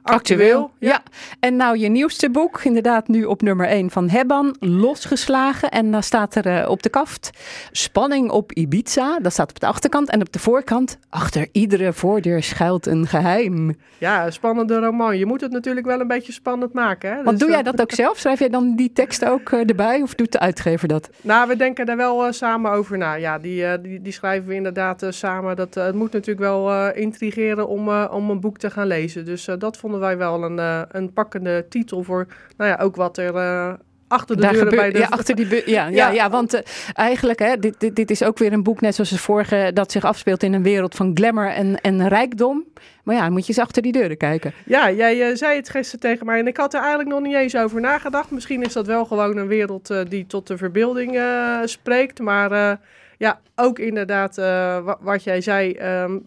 actueel. 0.09 0.71
Ja. 0.79 1.03
En 1.41 1.57
nou, 1.57 1.79
je 1.79 1.89
nieuwste 1.89 2.31
boek, 2.31 2.61
inderdaad 2.63 3.09
nu 3.09 3.25
op 3.25 3.43
nummer 3.43 3.67
1 3.67 3.91
van 3.91 4.09
Hebban, 4.09 4.57
Losgeslagen. 4.61 5.71
En 5.71 5.91
dan 5.91 6.03
staat 6.03 6.35
er 6.35 6.47
eh, 6.47 6.71
op 6.71 6.83
de 6.83 6.89
kaft, 6.89 7.31
spanning 7.71 8.31
op 8.31 8.53
Ibiza. 8.53 9.19
Dat 9.19 9.33
staat 9.33 9.51
op 9.51 9.61
de 9.61 9.67
achterkant. 9.67 10.11
En 10.11 10.21
op 10.21 10.33
de 10.33 10.39
voorkant, 10.39 10.99
achter 11.09 11.49
iedere 11.53 11.93
voordeur 11.93 12.43
schuilt 12.43 12.87
een 12.87 13.07
geheim. 13.07 13.77
Ja, 13.99 14.31
spannende 14.31 14.79
roman. 14.79 15.19
Je 15.19 15.27
moet 15.27 15.41
het 15.41 15.53
natuurlijk 15.53 15.87
wel 15.87 16.01
een 16.01 16.07
beetje 16.07 16.33
spannend 16.33 16.73
maken. 16.73 17.11
Hè? 17.11 17.17
Want 17.17 17.29
Dus, 17.29 17.39
doe 17.39 17.49
jij 17.49 17.59
eh, 17.59 17.65
dat 17.65 17.81
ook 17.81 17.93
zelf? 18.05 18.19
Schrijf 18.19 18.39
jij 18.39 18.49
dan 18.49 18.77
die 18.77 18.93
tekst 18.93 19.25
ook 19.25 19.51
eh, 19.51 19.69
erbij? 19.69 20.03
Of 20.03 20.15
doet 20.15 20.33
de 20.33 20.39
uitgever 20.39 20.89
dat? 20.89 21.11
Nou, 21.21 21.49
we 21.49 21.57
denken 21.57 21.87
daar 21.87 21.97
wel 21.97 22.33
samen 22.33 22.71
over 22.71 22.99
na. 22.99 23.15
Ja, 23.15 23.39
die, 23.39 23.81
die, 23.81 24.03
die 24.03 24.13
schrijven 24.13 24.49
we 24.49 24.55
inderdaad 24.55 25.07
samen. 25.09 25.57
Dat, 25.57 25.75
het 25.75 25.95
moet 25.95 26.13
natuurlijk 26.13 26.41
wel 26.41 26.93
intrigeren 26.95 27.69
om, 27.69 27.89
om 27.91 28.31
een 28.31 28.41
boek 28.41 28.59
te 28.59 28.71
gaan 28.71 28.87
lezen. 28.87 29.25
Dus 29.25 29.49
dat 29.59 29.77
vonden 29.77 29.98
wij 30.01 30.17
wel 30.17 30.43
een, 30.45 30.59
eh, 30.59 30.83
een 30.89 31.13
pakkende 31.13 31.67
titel 31.69 32.03
voor, 32.03 32.27
nou 32.57 32.71
ja, 32.71 32.79
ook 32.83 32.97
wat 32.97 33.19
er 33.19 33.35
eh, 33.37 33.73
achter 34.09 34.37
de 34.37 34.43
Daar 34.43 34.53
deuren 34.53 34.69
gebeurt- 34.69 34.93
bij 34.93 35.01
de... 35.01 35.07
ja, 35.09 35.17
achter 35.17 35.35
die 35.37 35.47
bu- 35.47 35.63
ja, 35.71 35.87
ja, 36.01 36.11
ja. 36.11 36.31
want 36.31 36.55
eh, 36.55 36.61
eigenlijk, 36.95 37.39
hè, 37.39 37.59
dit, 37.59 37.81
dit, 37.81 37.97
dit 37.97 38.11
is 38.11 38.23
ook 38.23 38.39
weer 38.39 38.53
een 38.53 38.63
boek, 38.63 38.81
net 38.81 38.95
zoals 38.95 39.11
het 39.11 39.21
vorige, 39.21 39.71
dat 39.75 39.93
zich 39.93 40.05
afspeelt 40.05 40.43
in 40.43 40.53
een 40.53 40.63
wereld 40.63 40.95
van 40.95 41.11
glamour 41.15 41.49
en, 41.51 41.81
en 41.81 42.09
rijkdom. 42.09 42.65
Maar 43.05 43.17
ja, 43.17 43.29
moet 43.31 43.43
je 43.47 43.49
eens 43.49 43.59
achter 43.63 43.83
die 43.83 43.93
deuren 43.93 44.17
kijken. 44.17 44.53
Ja, 44.65 44.91
jij 44.91 45.37
zei 45.37 45.57
het 45.57 45.69
gisteren 45.69 46.01
tegen 46.01 46.27
mij 46.27 46.39
en 46.39 46.47
ik 46.47 46.57
had 46.57 46.75
er 46.75 46.81
eigenlijk 46.81 47.09
nog 47.11 47.21
niet 47.21 47.35
eens 47.35 47.57
over 47.57 47.81
nagedacht. 47.81 48.31
Misschien 48.31 48.63
is 48.63 48.73
dat 48.73 48.87
wel 48.87 49.05
gewoon 49.05 49.37
een 49.37 49.47
wereld 49.47 49.95
die 50.09 50.27
tot 50.27 50.47
de 50.47 50.57
verbeelding 50.57 51.21
spreekt. 51.65 52.19
Maar 52.21 52.79
ja, 53.19 53.41
ook 53.55 53.79
inderdaad 53.79 54.37
wa- 54.37 54.99
wat 55.01 55.25
jij 55.25 55.41
zei, 55.41 55.73
ehm, 55.73 56.19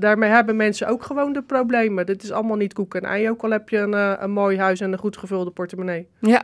daarmee 0.00 0.30
hebben 0.30 0.56
mensen 0.56 0.88
ook 0.88 1.02
gewoon 1.02 1.32
de 1.32 1.42
problemen. 1.42 2.06
Dit 2.06 2.22
is 2.22 2.32
allemaal 2.32 2.56
niet 2.56 2.72
koek 2.72 2.94
en 2.94 3.04
ei, 3.04 3.30
ook 3.30 3.42
al 3.42 3.50
heb 3.50 3.68
je 3.68 3.78
een, 3.78 3.94
eh, 3.94 4.12
een 4.18 4.30
mooi 4.30 4.58
huis 4.58 4.80
en 4.80 4.92
een 4.92 4.98
goed 4.98 5.16
gevulde 5.16 5.50
portemonnee. 5.50 6.08
Ja. 6.20 6.42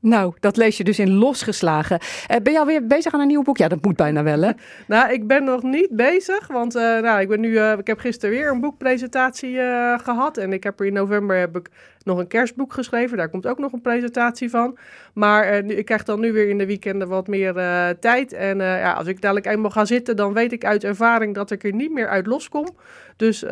Nou, 0.00 0.34
dat 0.40 0.56
lees 0.56 0.76
je 0.76 0.84
dus 0.84 0.98
in 0.98 1.10
Losgeslagen. 1.10 1.98
Eh, 2.26 2.36
ben 2.42 2.52
je 2.52 2.58
alweer 2.58 2.86
bezig 2.86 3.14
aan 3.14 3.20
een 3.20 3.26
nieuw 3.26 3.42
boek? 3.42 3.58
Ja, 3.58 3.68
dat 3.68 3.84
moet 3.84 3.96
bijna 3.96 4.22
wel, 4.22 4.42
hè? 4.42 4.50
Nou, 4.86 5.12
ik 5.12 5.26
ben 5.26 5.44
nog 5.44 5.62
niet 5.62 5.90
bezig, 5.90 6.46
want 6.46 6.74
eh, 6.74 6.82
nou, 6.82 7.20
ik, 7.20 7.28
ben 7.28 7.40
nu, 7.40 7.60
ik 7.60 7.86
heb 7.86 7.98
gisteren 7.98 8.34
weer 8.34 8.50
een 8.50 8.60
boekpresentatie 8.60 9.58
eh, 9.58 9.98
gehad. 9.98 10.36
En 10.36 10.52
ik 10.52 10.64
heb 10.64 10.80
er 10.80 10.86
in 10.86 10.92
november 10.92 11.38
heb 11.38 11.56
ik 11.56 11.70
nog 12.04 12.18
een 12.18 12.26
kerstboek 12.26 12.72
geschreven. 12.72 13.16
Daar 13.16 13.28
komt 13.28 13.46
ook 13.46 13.58
nog 13.58 13.72
een 13.72 13.80
presentatie 13.80 14.50
van. 14.50 14.78
Maar 15.12 15.44
eh, 15.44 15.78
ik 15.78 15.84
krijg 15.84 16.04
dan 16.04 16.20
nu 16.20 16.32
weer 16.32 16.48
in 16.48 16.58
de 16.58 16.66
weekenden 16.66 17.08
wat 17.08 17.26
meer 17.26 17.56
eh, 17.56 17.88
tijd. 18.00 18.32
En 18.32 18.60
eh, 18.60 18.80
ja, 18.80 18.92
als 18.92 19.06
ik 19.06 19.20
dadelijk 19.20 19.46
eenmaal 19.46 19.70
ga 19.70 19.84
zitten, 19.84 20.16
dan 20.16 20.32
weet 20.32 20.52
ik 20.52 20.64
uit 20.64 20.84
ervaring 20.84 21.34
dat 21.34 21.50
ik 21.50 21.64
er 21.64 21.72
niet 21.72 21.92
meer 21.92 22.08
uit 22.08 22.26
loskom. 22.26 22.68
Dus 23.16 23.42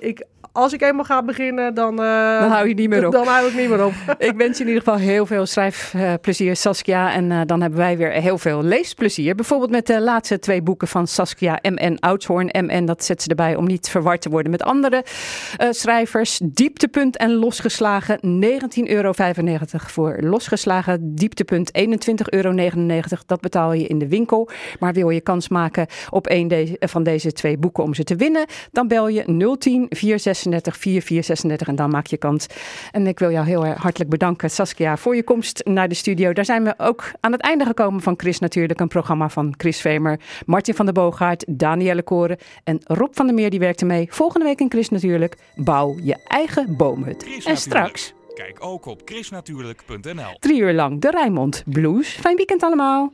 ik, 0.00 0.24
als 0.52 0.72
ik 0.72 0.82
eenmaal 0.82 1.04
ga 1.04 1.22
beginnen, 1.22 1.74
dan... 1.74 1.96
Dan 1.96 2.50
hou 2.50 2.68
je 2.68 2.74
niet 2.74 2.88
meer 2.88 3.06
op. 3.06 3.12
Dan 3.12 3.26
hou 3.26 3.48
ik 3.48 3.54
niet 3.54 3.68
meer 3.68 3.84
op. 3.84 3.92
Ik 4.18 4.32
wens 4.36 4.58
je 4.58 4.64
in 4.64 4.68
ieder 4.68 4.82
geval 4.84 4.98
heel 4.98 5.26
veel 5.26 5.46
schrijfplezier, 5.46 6.56
Saskia. 6.56 7.12
En 7.12 7.46
dan 7.46 7.60
hebben 7.60 7.78
wij 7.78 7.96
weer 7.96 8.10
heel 8.10 8.38
veel 8.38 8.62
leesplezier. 8.62 9.34
Bijvoorbeeld 9.34 9.70
met 9.70 9.86
de 9.86 10.00
laatste 10.00 10.38
twee 10.38 10.62
boeken 10.62 10.88
van 10.88 11.06
Saskia 11.06 11.58
M.N. 11.62 11.96
Oudshoorn. 12.00 12.50
M.N. 12.52 12.84
dat 12.84 13.04
zet 13.04 13.22
ze 13.22 13.28
erbij 13.28 13.56
om 13.56 13.66
niet 13.66 13.88
verward 13.88 14.20
te 14.20 14.28
worden 14.28 14.50
met 14.50 14.62
andere 14.62 15.04
schrijvers. 15.70 16.40
Dieptepunt 16.42 17.16
en 17.16 17.32
Losgeslagen, 17.32 17.85
19,95 17.86 18.82
euro 18.84 19.12
voor 19.66 20.16
Losgeslagen. 20.20 21.14
Dieptepunt, 21.14 21.70
21,99 21.78 21.82
euro. 22.24 22.54
Dat 23.26 23.40
betaal 23.40 23.72
je 23.72 23.86
in 23.86 23.98
de 23.98 24.08
winkel. 24.08 24.48
Maar 24.78 24.92
wil 24.92 25.10
je 25.10 25.20
kans 25.20 25.48
maken 25.48 25.86
op 26.10 26.30
een 26.30 26.76
van 26.78 27.02
deze 27.02 27.32
twee 27.32 27.58
boeken 27.58 27.84
om 27.84 27.94
ze 27.94 28.04
te 28.04 28.16
winnen, 28.16 28.46
dan 28.72 28.88
bel 28.88 29.08
je 29.08 29.22
010 29.58 29.86
436 29.88 30.76
4436 30.76 31.68
en 31.68 31.76
dan 31.76 31.90
maak 31.90 32.06
je 32.06 32.16
kans. 32.16 32.46
En 32.90 33.06
ik 33.06 33.18
wil 33.18 33.30
jou 33.30 33.46
heel 33.46 33.66
hartelijk 33.66 34.10
bedanken, 34.10 34.50
Saskia, 34.50 34.96
voor 34.96 35.16
je 35.16 35.24
komst 35.24 35.64
naar 35.64 35.88
de 35.88 35.94
studio. 35.94 36.32
Daar 36.32 36.44
zijn 36.44 36.64
we 36.64 36.74
ook 36.76 37.10
aan 37.20 37.32
het 37.32 37.40
einde 37.40 37.64
gekomen 37.64 38.00
van 38.00 38.14
Chris 38.16 38.38
Natuurlijk, 38.38 38.80
een 38.80 38.88
programma 38.88 39.28
van 39.28 39.54
Chris 39.56 39.80
Vemer, 39.80 40.20
Martin 40.46 40.74
van 40.74 40.84
der 40.84 40.94
Boogaard, 40.94 41.44
Danielle 41.48 42.02
Koren 42.02 42.38
en 42.64 42.80
Rob 42.84 43.14
van 43.14 43.26
der 43.26 43.34
Meer, 43.34 43.50
die 43.50 43.60
werkte 43.60 43.84
mee. 43.84 44.06
Volgende 44.10 44.46
week 44.46 44.60
in 44.60 44.70
Chris 44.70 44.88
Natuurlijk, 44.88 45.36
bouw 45.54 45.96
je 46.02 46.16
eigen 46.26 46.76
boomhut. 46.76 47.26
en 47.44 47.56
straks, 47.76 48.14
Kijk 48.34 48.64
ook 48.64 48.86
op 48.86 49.00
chrisnatuurlijk.nl. 49.04 50.36
drie 50.38 50.60
uur 50.60 50.72
lang, 50.72 51.00
de 51.00 51.10
Rijnmond 51.10 51.62
Blues. 51.66 52.08
Fijn 52.08 52.36
weekend 52.36 52.62
allemaal. 52.62 53.04